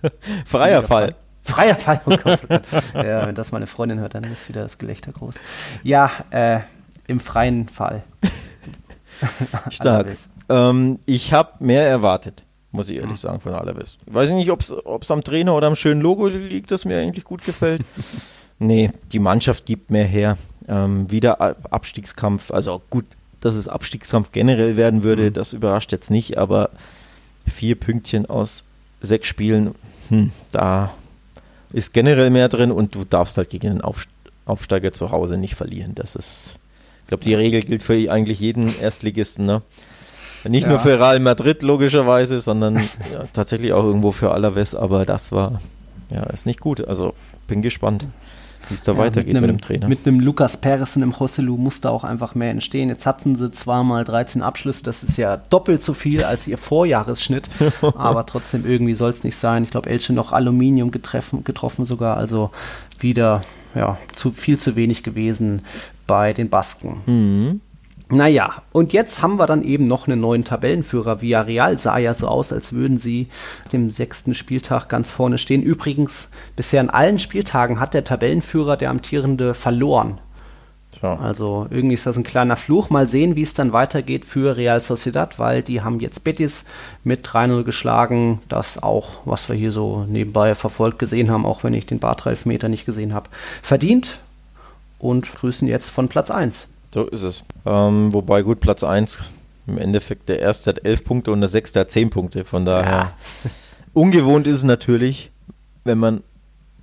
[0.45, 1.15] Freier Fall.
[1.43, 2.63] Freier Fall, oh Gott, oh Gott.
[2.93, 5.35] ja, wenn das meine Freundin hört, dann ist wieder das Gelächter groß.
[5.81, 6.59] Ja, äh,
[7.07, 8.03] im freien Fall.
[9.69, 10.07] Stark.
[10.49, 13.15] Ähm, ich habe mehr erwartet, muss ich ehrlich mhm.
[13.15, 13.97] sagen, von Alaves.
[14.05, 17.23] Ich weiß nicht, ob es am Trainer oder am schönen Logo liegt, das mir eigentlich
[17.23, 17.81] gut gefällt.
[18.59, 20.37] nee, die Mannschaft gibt mehr her.
[20.67, 21.39] Ähm, wieder
[21.71, 23.05] Abstiegskampf, also gut,
[23.39, 25.33] dass es Abstiegskampf generell werden würde, mhm.
[25.33, 26.71] das überrascht jetzt nicht, aber
[27.47, 28.63] vier Pünktchen aus
[28.99, 29.75] sechs Spielen,
[30.09, 30.93] hm, da
[31.71, 33.81] ist generell mehr drin und du darfst halt gegen den
[34.45, 35.93] Aufsteiger zu Hause nicht verlieren.
[35.95, 36.57] Das ist,
[37.01, 39.61] ich glaube, die Regel gilt für eigentlich jeden Erstligisten, ne?
[40.43, 40.69] Nicht ja.
[40.69, 45.61] nur für Real Madrid logischerweise, sondern ja, tatsächlich auch irgendwo für Alaves, aber das war,
[46.11, 46.87] ja, ist nicht gut.
[46.87, 47.13] Also
[47.47, 48.07] bin gespannt
[48.69, 49.87] wie es da ja, weitergeht mit, einem, mit, dem Trainer.
[49.87, 52.89] Mit einem Lukas Perez und einem Joselu muss da auch einfach mehr entstehen.
[52.89, 56.57] Jetzt hatten sie zwar mal 13 Abschlüsse, das ist ja doppelt so viel als ihr
[56.57, 57.49] Vorjahresschnitt,
[57.81, 59.63] aber trotzdem irgendwie soll es nicht sein.
[59.63, 62.51] Ich glaube, Elche noch Aluminium getreffen, getroffen sogar, also
[62.99, 63.43] wieder
[63.75, 65.61] ja, zu, viel zu wenig gewesen
[66.07, 67.01] bei den Basken.
[67.05, 67.61] Mhm.
[68.09, 71.21] Naja, und jetzt haben wir dann eben noch einen neuen Tabellenführer.
[71.21, 73.27] Villarreal sah ja so aus, als würden sie
[73.73, 75.61] dem sechsten Spieltag ganz vorne stehen.
[75.61, 80.19] Übrigens, bisher an allen Spieltagen hat der Tabellenführer, der amtierende, verloren.
[81.01, 81.07] So.
[81.07, 82.89] Also irgendwie ist das ein kleiner Fluch.
[82.89, 86.63] Mal sehen, wie es dann weitergeht für Real Sociedad, weil die haben jetzt Betis
[87.03, 88.41] mit 3-0 geschlagen.
[88.47, 92.69] Das auch, was wir hier so nebenbei verfolgt gesehen haben, auch wenn ich den Bartrelfmeter
[92.69, 93.29] nicht gesehen habe,
[93.61, 94.19] verdient
[94.97, 96.69] und grüßen jetzt von Platz 1.
[96.93, 97.43] So ist es.
[97.65, 99.25] Ähm, wobei gut, Platz 1
[99.67, 102.45] im Endeffekt der erste hat 11 Punkte und der sechste hat 10 Punkte.
[102.45, 103.13] Von daher ja.
[103.93, 105.31] ungewohnt ist es natürlich,
[105.83, 106.23] wenn man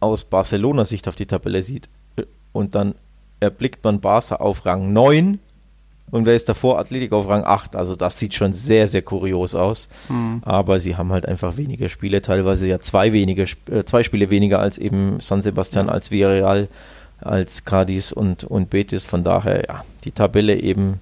[0.01, 1.89] aus Barcelonas Sicht auf die Tabelle sieht
[2.53, 2.95] und dann
[3.41, 5.39] erblickt man Barca auf Rang 9
[6.11, 6.79] und wer ist davor?
[6.79, 7.77] Athletik auf Rang 8.
[7.77, 9.89] Also das sieht schon sehr, sehr kurios aus.
[10.09, 10.43] Mhm.
[10.45, 14.61] Aber sie haben halt einfach weniger Spiele, teilweise ja zwei, weniger, äh, zwei Spiele weniger
[14.61, 16.69] als eben San Sebastian, als Villarreal
[17.25, 19.05] als Cadiz und, und Betis.
[19.05, 21.01] Von daher, ja, die Tabelle eben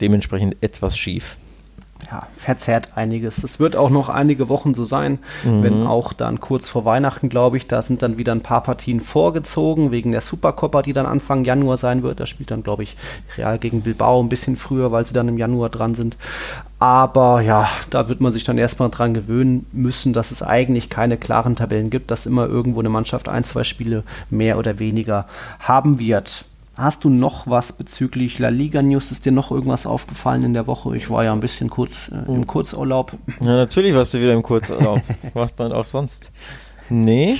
[0.00, 1.36] dementsprechend etwas schief.
[2.10, 3.42] Ja, verzerrt einiges.
[3.42, 5.62] Es wird auch noch einige Wochen so sein, mhm.
[5.64, 9.00] wenn auch dann kurz vor Weihnachten, glaube ich, da sind dann wieder ein paar Partien
[9.00, 12.20] vorgezogen, wegen der Supercoppa, die dann Anfang Januar sein wird.
[12.20, 12.96] Da spielt dann, glaube ich,
[13.36, 16.16] Real gegen Bilbao ein bisschen früher, weil sie dann im Januar dran sind.
[16.78, 21.16] Aber ja, da wird man sich dann erstmal dran gewöhnen müssen, dass es eigentlich keine
[21.16, 25.26] klaren Tabellen gibt, dass immer irgendwo eine Mannschaft ein, zwei Spiele mehr oder weniger
[25.58, 26.44] haben wird.
[26.76, 29.10] Hast du noch was bezüglich La Liga News?
[29.10, 30.94] Ist dir noch irgendwas aufgefallen in der Woche?
[30.94, 33.12] Ich war ja ein bisschen kurz äh, im Kurzurlaub.
[33.40, 35.00] Ja, natürlich warst du wieder im Kurzurlaub.
[35.34, 36.30] Was dann auch sonst?
[36.90, 37.38] Nee,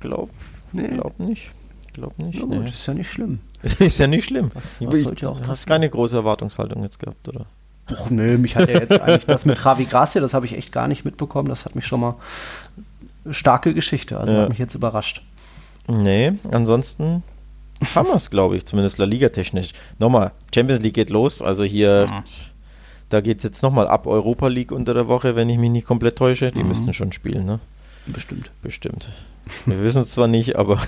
[0.00, 0.28] glaub,
[0.72, 0.88] nee.
[0.88, 1.50] glaub nicht.
[1.94, 2.34] Glaub nicht.
[2.38, 2.68] Ja, gut, nee.
[2.68, 3.38] ist ja nicht schlimm.
[3.78, 4.50] ist ja nicht schlimm.
[4.52, 7.46] Was, was sollte auch du hast keine große Erwartungshaltung jetzt gehabt, oder?
[7.90, 10.72] Och nö, mich hat ja jetzt eigentlich das mit Ravi Gracia, das habe ich echt
[10.72, 11.48] gar nicht mitbekommen.
[11.48, 12.16] Das hat mich schon mal
[13.30, 14.42] starke Geschichte, also ja.
[14.42, 15.22] hat mich jetzt überrascht.
[15.86, 17.22] Nee, ansonsten
[17.94, 19.72] haben wir es, glaube ich, zumindest La Liga technisch.
[19.98, 22.22] Nochmal, Champions League geht los, also hier, mhm.
[23.08, 25.86] da geht es jetzt nochmal ab Europa League unter der Woche, wenn ich mich nicht
[25.86, 26.50] komplett täusche.
[26.50, 26.68] Die mhm.
[26.68, 27.60] müssten schon spielen, ne?
[28.06, 28.50] Bestimmt.
[28.62, 29.08] Bestimmt.
[29.66, 30.80] Wir wissen es zwar nicht, aber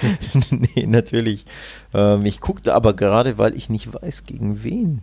[0.50, 1.44] nee, natürlich.
[1.94, 5.02] Ähm, ich guckte aber gerade, weil ich nicht weiß, gegen wen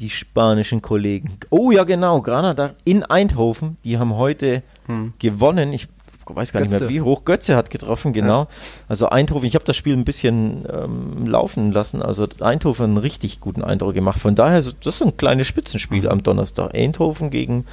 [0.00, 1.38] die spanischen Kollegen.
[1.50, 5.14] Oh ja, genau, Granada in Eindhoven, die haben heute hm.
[5.18, 5.72] gewonnen.
[5.72, 5.88] Ich
[6.26, 6.74] weiß gar Götze.
[6.74, 7.24] nicht mehr wie hoch.
[7.24, 8.42] Götze hat getroffen, genau.
[8.42, 8.48] Ja.
[8.88, 12.02] Also Eindhoven, ich habe das Spiel ein bisschen ähm, laufen lassen.
[12.02, 14.18] Also Eindhoven einen richtig guten Eindruck gemacht.
[14.18, 16.08] Von daher, das ist ein kleines Spitzenspiel mhm.
[16.08, 16.74] am Donnerstag.
[16.74, 17.66] Eindhoven gegen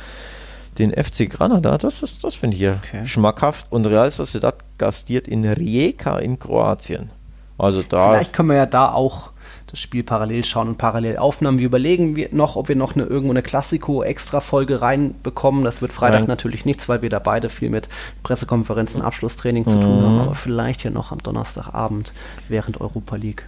[0.78, 3.06] den FC Granada, das, ist, das finde ich hier okay.
[3.06, 3.68] schmackhaft.
[3.70, 7.10] Und Real Sociedad gastiert in Rijeka in Kroatien.
[7.58, 8.12] Also da.
[8.12, 9.32] Vielleicht können wir ja da auch
[9.72, 11.57] das Spiel parallel schauen und parallel aufnahmen.
[11.57, 15.63] Wir überlegen noch, ob wir noch eine, irgendwo eine Klassiko-Extra-Folge reinbekommen.
[15.63, 16.28] Das wird Freitag Nein.
[16.28, 17.88] natürlich nichts, weil wir da beide viel mit
[18.22, 20.15] Pressekonferenzen, Abschlusstraining zu tun haben.
[20.15, 20.22] Mhm.
[20.22, 22.11] Aber vielleicht ja noch am Donnerstagabend
[22.49, 23.47] während Europa League.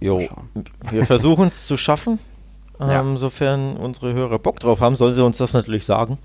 [0.00, 0.28] Jo,
[0.90, 2.20] wir versuchen es zu schaffen.
[2.78, 3.00] Ja.
[3.00, 6.18] Ähm, sofern unsere Hörer Bock drauf haben, sollen sie uns das natürlich sagen.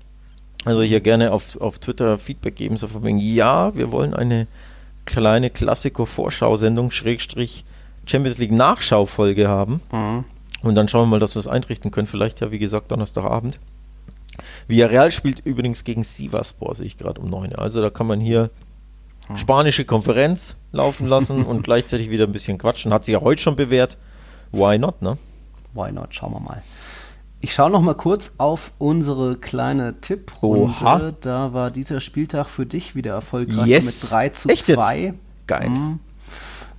[0.64, 4.46] Also hier gerne auf, auf Twitter Feedback geben, so von wegen, ja, wir wollen eine
[5.04, 7.64] kleine Klassiko-Vorschau-Sendung, Schrägstrich
[8.06, 9.80] Champions League Nachschaufolge haben.
[9.92, 10.24] Mhm.
[10.62, 12.06] Und dann schauen wir mal, dass wir es einrichten können.
[12.06, 13.60] Vielleicht ja, wie gesagt, Donnerstagabend.
[14.66, 17.54] Villarreal spielt übrigens gegen Sivaspor, sehe ich gerade um 9.
[17.54, 18.50] Also da kann man hier
[19.28, 19.36] mhm.
[19.36, 22.92] spanische Konferenz laufen lassen und gleichzeitig wieder ein bisschen quatschen.
[22.92, 23.98] Hat sich ja heute schon bewährt.
[24.52, 25.18] Why not, ne?
[25.74, 26.14] Why not?
[26.14, 26.62] Schauen wir mal.
[27.40, 30.72] Ich schaue noch mal kurz auf unsere kleine Tipprunde.
[30.80, 31.12] Oha.
[31.20, 33.84] Da war dieser Spieltag für dich wieder erfolgreich yes.
[33.84, 34.98] mit 3 zu Echt 2.
[34.98, 35.18] Jetzt?
[35.46, 35.68] Geil.
[35.68, 36.00] Mhm.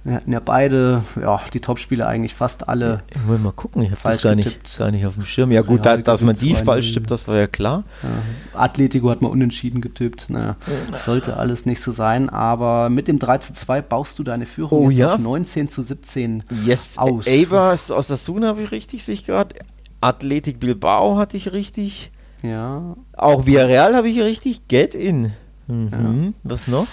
[0.06, 3.02] Wir hatten ja beide, ja, die Topspiele eigentlich fast alle.
[3.10, 5.52] Ich will mal gucken, ich habe das gar nicht, gar nicht auf dem Schirm.
[5.52, 7.84] Ja, gut, ja, da, dass man die falsch tippt, das war ja klar.
[8.04, 10.30] Ja, Atletico hat mal unentschieden getippt.
[10.30, 10.58] Naja,
[10.92, 14.46] das sollte alles nicht so sein, aber mit dem 3 zu 2 baust du deine
[14.46, 15.16] Führung oh, jetzt ja?
[15.16, 17.00] auf 19 zu 17 yes.
[17.00, 17.26] aus.
[17.28, 19.56] Ava aus Osasuna habe ich richtig, sehe ich gerade.
[20.02, 22.12] Athletic Bilbao hatte ich richtig.
[22.44, 22.96] Ja.
[23.18, 24.68] Auch Villarreal habe ich richtig.
[24.68, 25.34] Get in.
[25.66, 26.36] Mhm.
[26.44, 26.86] Was noch?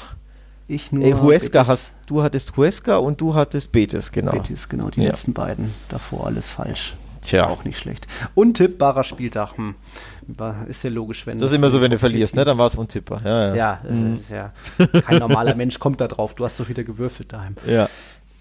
[0.73, 1.05] Ich nur.
[1.05, 1.69] Ey, Huesca Betis.
[1.69, 4.33] hast, du hattest Huesca und du hattest Betis, genau.
[4.33, 5.09] Betis, genau, die ja.
[5.09, 5.73] letzten beiden.
[5.91, 6.95] Davor alles falsch.
[7.21, 7.47] Tja.
[7.47, 8.07] Auch nicht schlecht.
[8.35, 9.57] Untippbarer Spieltag.
[9.57, 9.75] Hm.
[10.69, 11.39] Ist ja logisch, wenn.
[11.39, 12.45] Das ist immer so, wenn du verlierst, ne?
[12.45, 13.21] Dann war es untippbar.
[13.23, 13.55] Ja, ja.
[13.55, 14.15] ja, das mhm.
[14.15, 14.53] ist ja.
[15.03, 16.35] Kein normaler Mensch kommt da drauf.
[16.35, 17.57] Du hast so wieder gewürfelt daheim.
[17.67, 17.89] Ja.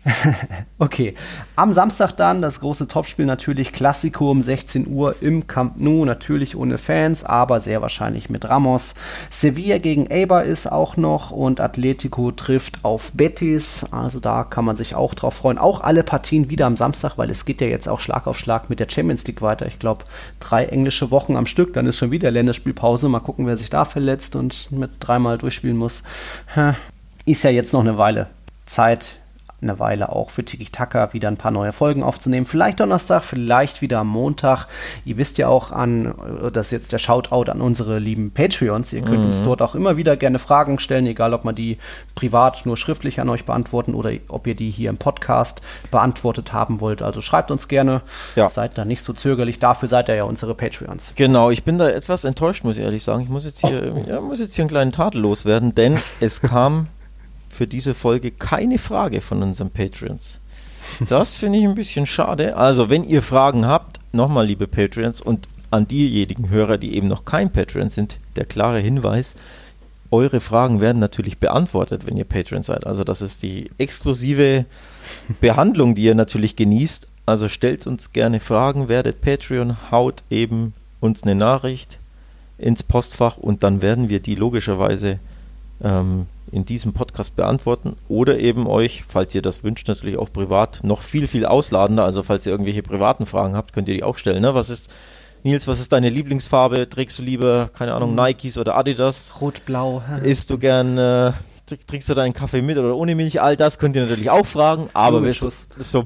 [0.79, 1.13] okay.
[1.55, 6.55] Am Samstag dann das große Topspiel natürlich Klassiko um 16 Uhr im Camp Nou, natürlich
[6.55, 8.95] ohne Fans, aber sehr wahrscheinlich mit Ramos.
[9.29, 14.75] Sevilla gegen Eibar ist auch noch und Atletico trifft auf Betis, also da kann man
[14.75, 15.59] sich auch drauf freuen.
[15.59, 18.69] Auch alle Partien wieder am Samstag, weil es geht ja jetzt auch Schlag auf Schlag
[18.69, 19.67] mit der Champions League weiter.
[19.67, 20.05] Ich glaube,
[20.39, 23.07] drei englische Wochen am Stück, dann ist schon wieder Länderspielpause.
[23.07, 26.03] Mal gucken, wer sich da verletzt und mit dreimal durchspielen muss.
[27.25, 28.27] Ist ja jetzt noch eine Weile
[28.65, 29.20] Zeit
[29.61, 32.45] eine Weile auch für Tiki Taka wieder ein paar neue Folgen aufzunehmen.
[32.45, 34.67] Vielleicht Donnerstag, vielleicht wieder am Montag.
[35.05, 36.13] Ihr wisst ja auch an,
[36.51, 38.91] das ist jetzt der Shoutout an unsere lieben Patreons.
[38.93, 39.27] Ihr könnt mhm.
[39.27, 41.77] uns dort auch immer wieder gerne Fragen stellen, egal ob man die
[42.15, 46.79] privat nur schriftlich an euch beantworten oder ob ihr die hier im Podcast beantwortet haben
[46.79, 47.01] wollt.
[47.01, 48.01] Also schreibt uns gerne.
[48.35, 48.49] Ja.
[48.49, 49.59] Seid da nicht so zögerlich.
[49.59, 51.13] Dafür seid ihr ja unsere Patreons.
[51.15, 53.21] Genau, ich bin da etwas enttäuscht, muss ich ehrlich sagen.
[53.21, 54.09] Ich muss jetzt hier, oh.
[54.09, 56.87] ja, muss jetzt hier einen kleinen Tadel loswerden, denn es kam
[57.61, 60.39] für diese Folge keine Frage von unseren Patreons.
[61.07, 62.57] Das finde ich ein bisschen schade.
[62.57, 67.23] Also, wenn ihr Fragen habt, nochmal, liebe Patreons, und an diejenigen Hörer, die eben noch
[67.23, 69.35] kein Patreon sind, der klare Hinweis,
[70.09, 72.87] eure Fragen werden natürlich beantwortet, wenn ihr Patreon seid.
[72.87, 74.65] Also das ist die exklusive
[75.39, 77.07] Behandlung, die ihr natürlich genießt.
[77.27, 81.99] Also stellt uns gerne Fragen, werdet Patreon, haut eben uns eine Nachricht
[82.57, 85.19] ins Postfach und dann werden wir die logischerweise
[85.83, 90.81] ähm, in diesem Podcast beantworten oder eben euch, falls ihr das wünscht, natürlich auch privat
[90.83, 92.03] noch viel, viel ausladender.
[92.03, 94.41] Also falls ihr irgendwelche privaten Fragen habt, könnt ihr die auch stellen.
[94.41, 94.53] Ne?
[94.53, 94.91] Was ist,
[95.43, 96.89] Nils, was ist deine Lieblingsfarbe?
[96.89, 98.23] Trägst du lieber, keine Ahnung, mhm.
[98.23, 99.35] Nikes oder Adidas?
[99.41, 100.03] Rot-Blau.
[100.23, 101.31] Isst du gern, äh,
[101.87, 103.41] trinkst du deinen Kaffee mit oder ohne Milch?
[103.41, 105.49] All das könnt ihr natürlich auch fragen, aber so,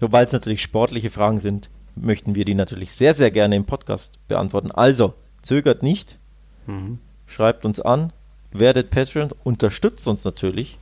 [0.00, 4.18] sobald es natürlich sportliche Fragen sind, möchten wir die natürlich sehr, sehr gerne im Podcast
[4.28, 4.70] beantworten.
[4.70, 6.18] Also, zögert nicht,
[6.66, 6.98] mhm.
[7.26, 8.12] schreibt uns an,
[8.52, 10.78] werdet Patreon, unterstützt uns natürlich,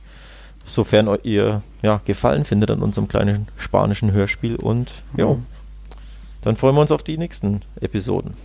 [0.65, 5.45] sofern ihr ja, Gefallen findet an unserem kleinen spanischen Hörspiel und ja, mhm.
[6.41, 8.35] dann freuen wir uns auf die nächsten Episoden.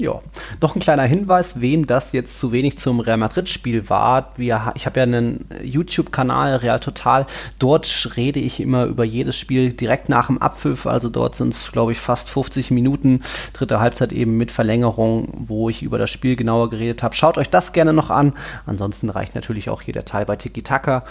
[0.00, 0.20] Ja,
[0.60, 4.32] noch ein kleiner Hinweis, wem das jetzt zu wenig zum Real Madrid-Spiel war.
[4.36, 7.26] Wir, ich habe ja einen YouTube-Kanal, Real Total.
[7.60, 10.86] Dort rede ich immer über jedes Spiel direkt nach dem Abpfiff.
[10.86, 13.22] Also dort sind es, glaube ich, fast 50 Minuten.
[13.52, 17.14] Dritte Halbzeit eben mit Verlängerung, wo ich über das Spiel genauer geredet habe.
[17.14, 18.32] Schaut euch das gerne noch an.
[18.66, 21.04] Ansonsten reicht natürlich auch hier der Teil bei Tiki Taka.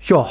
[0.00, 0.28] Ja,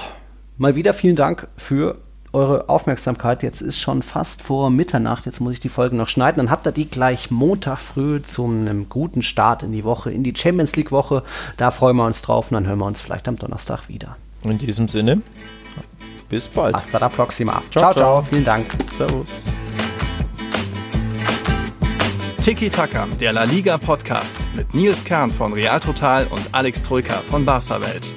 [0.58, 2.00] mal wieder vielen Dank für
[2.34, 3.44] eure Aufmerksamkeit.
[3.44, 5.26] Jetzt ist schon fast vor Mitternacht.
[5.26, 6.38] Jetzt muss ich die Folge noch schneiden.
[6.38, 10.24] Dann habt ihr die gleich Montag früh zu einem guten Start in die Woche, in
[10.24, 11.24] die Champions League Woche.
[11.58, 14.18] Da freuen wir uns drauf und dann hören wir uns vielleicht am Donnerstag wieder.
[14.44, 15.22] In diesem Sinne,
[16.28, 16.76] bis bald.
[16.76, 17.62] Hasta la próxima.
[17.72, 17.94] Ciao, ciao.
[17.94, 18.22] ciao.
[18.24, 18.66] Vielen Dank.
[18.98, 19.30] Servus.
[22.44, 27.20] Tiki Taka, der La Liga Podcast mit Nils Kern von Real Total und Alex Troika
[27.30, 28.14] von Barca Welt.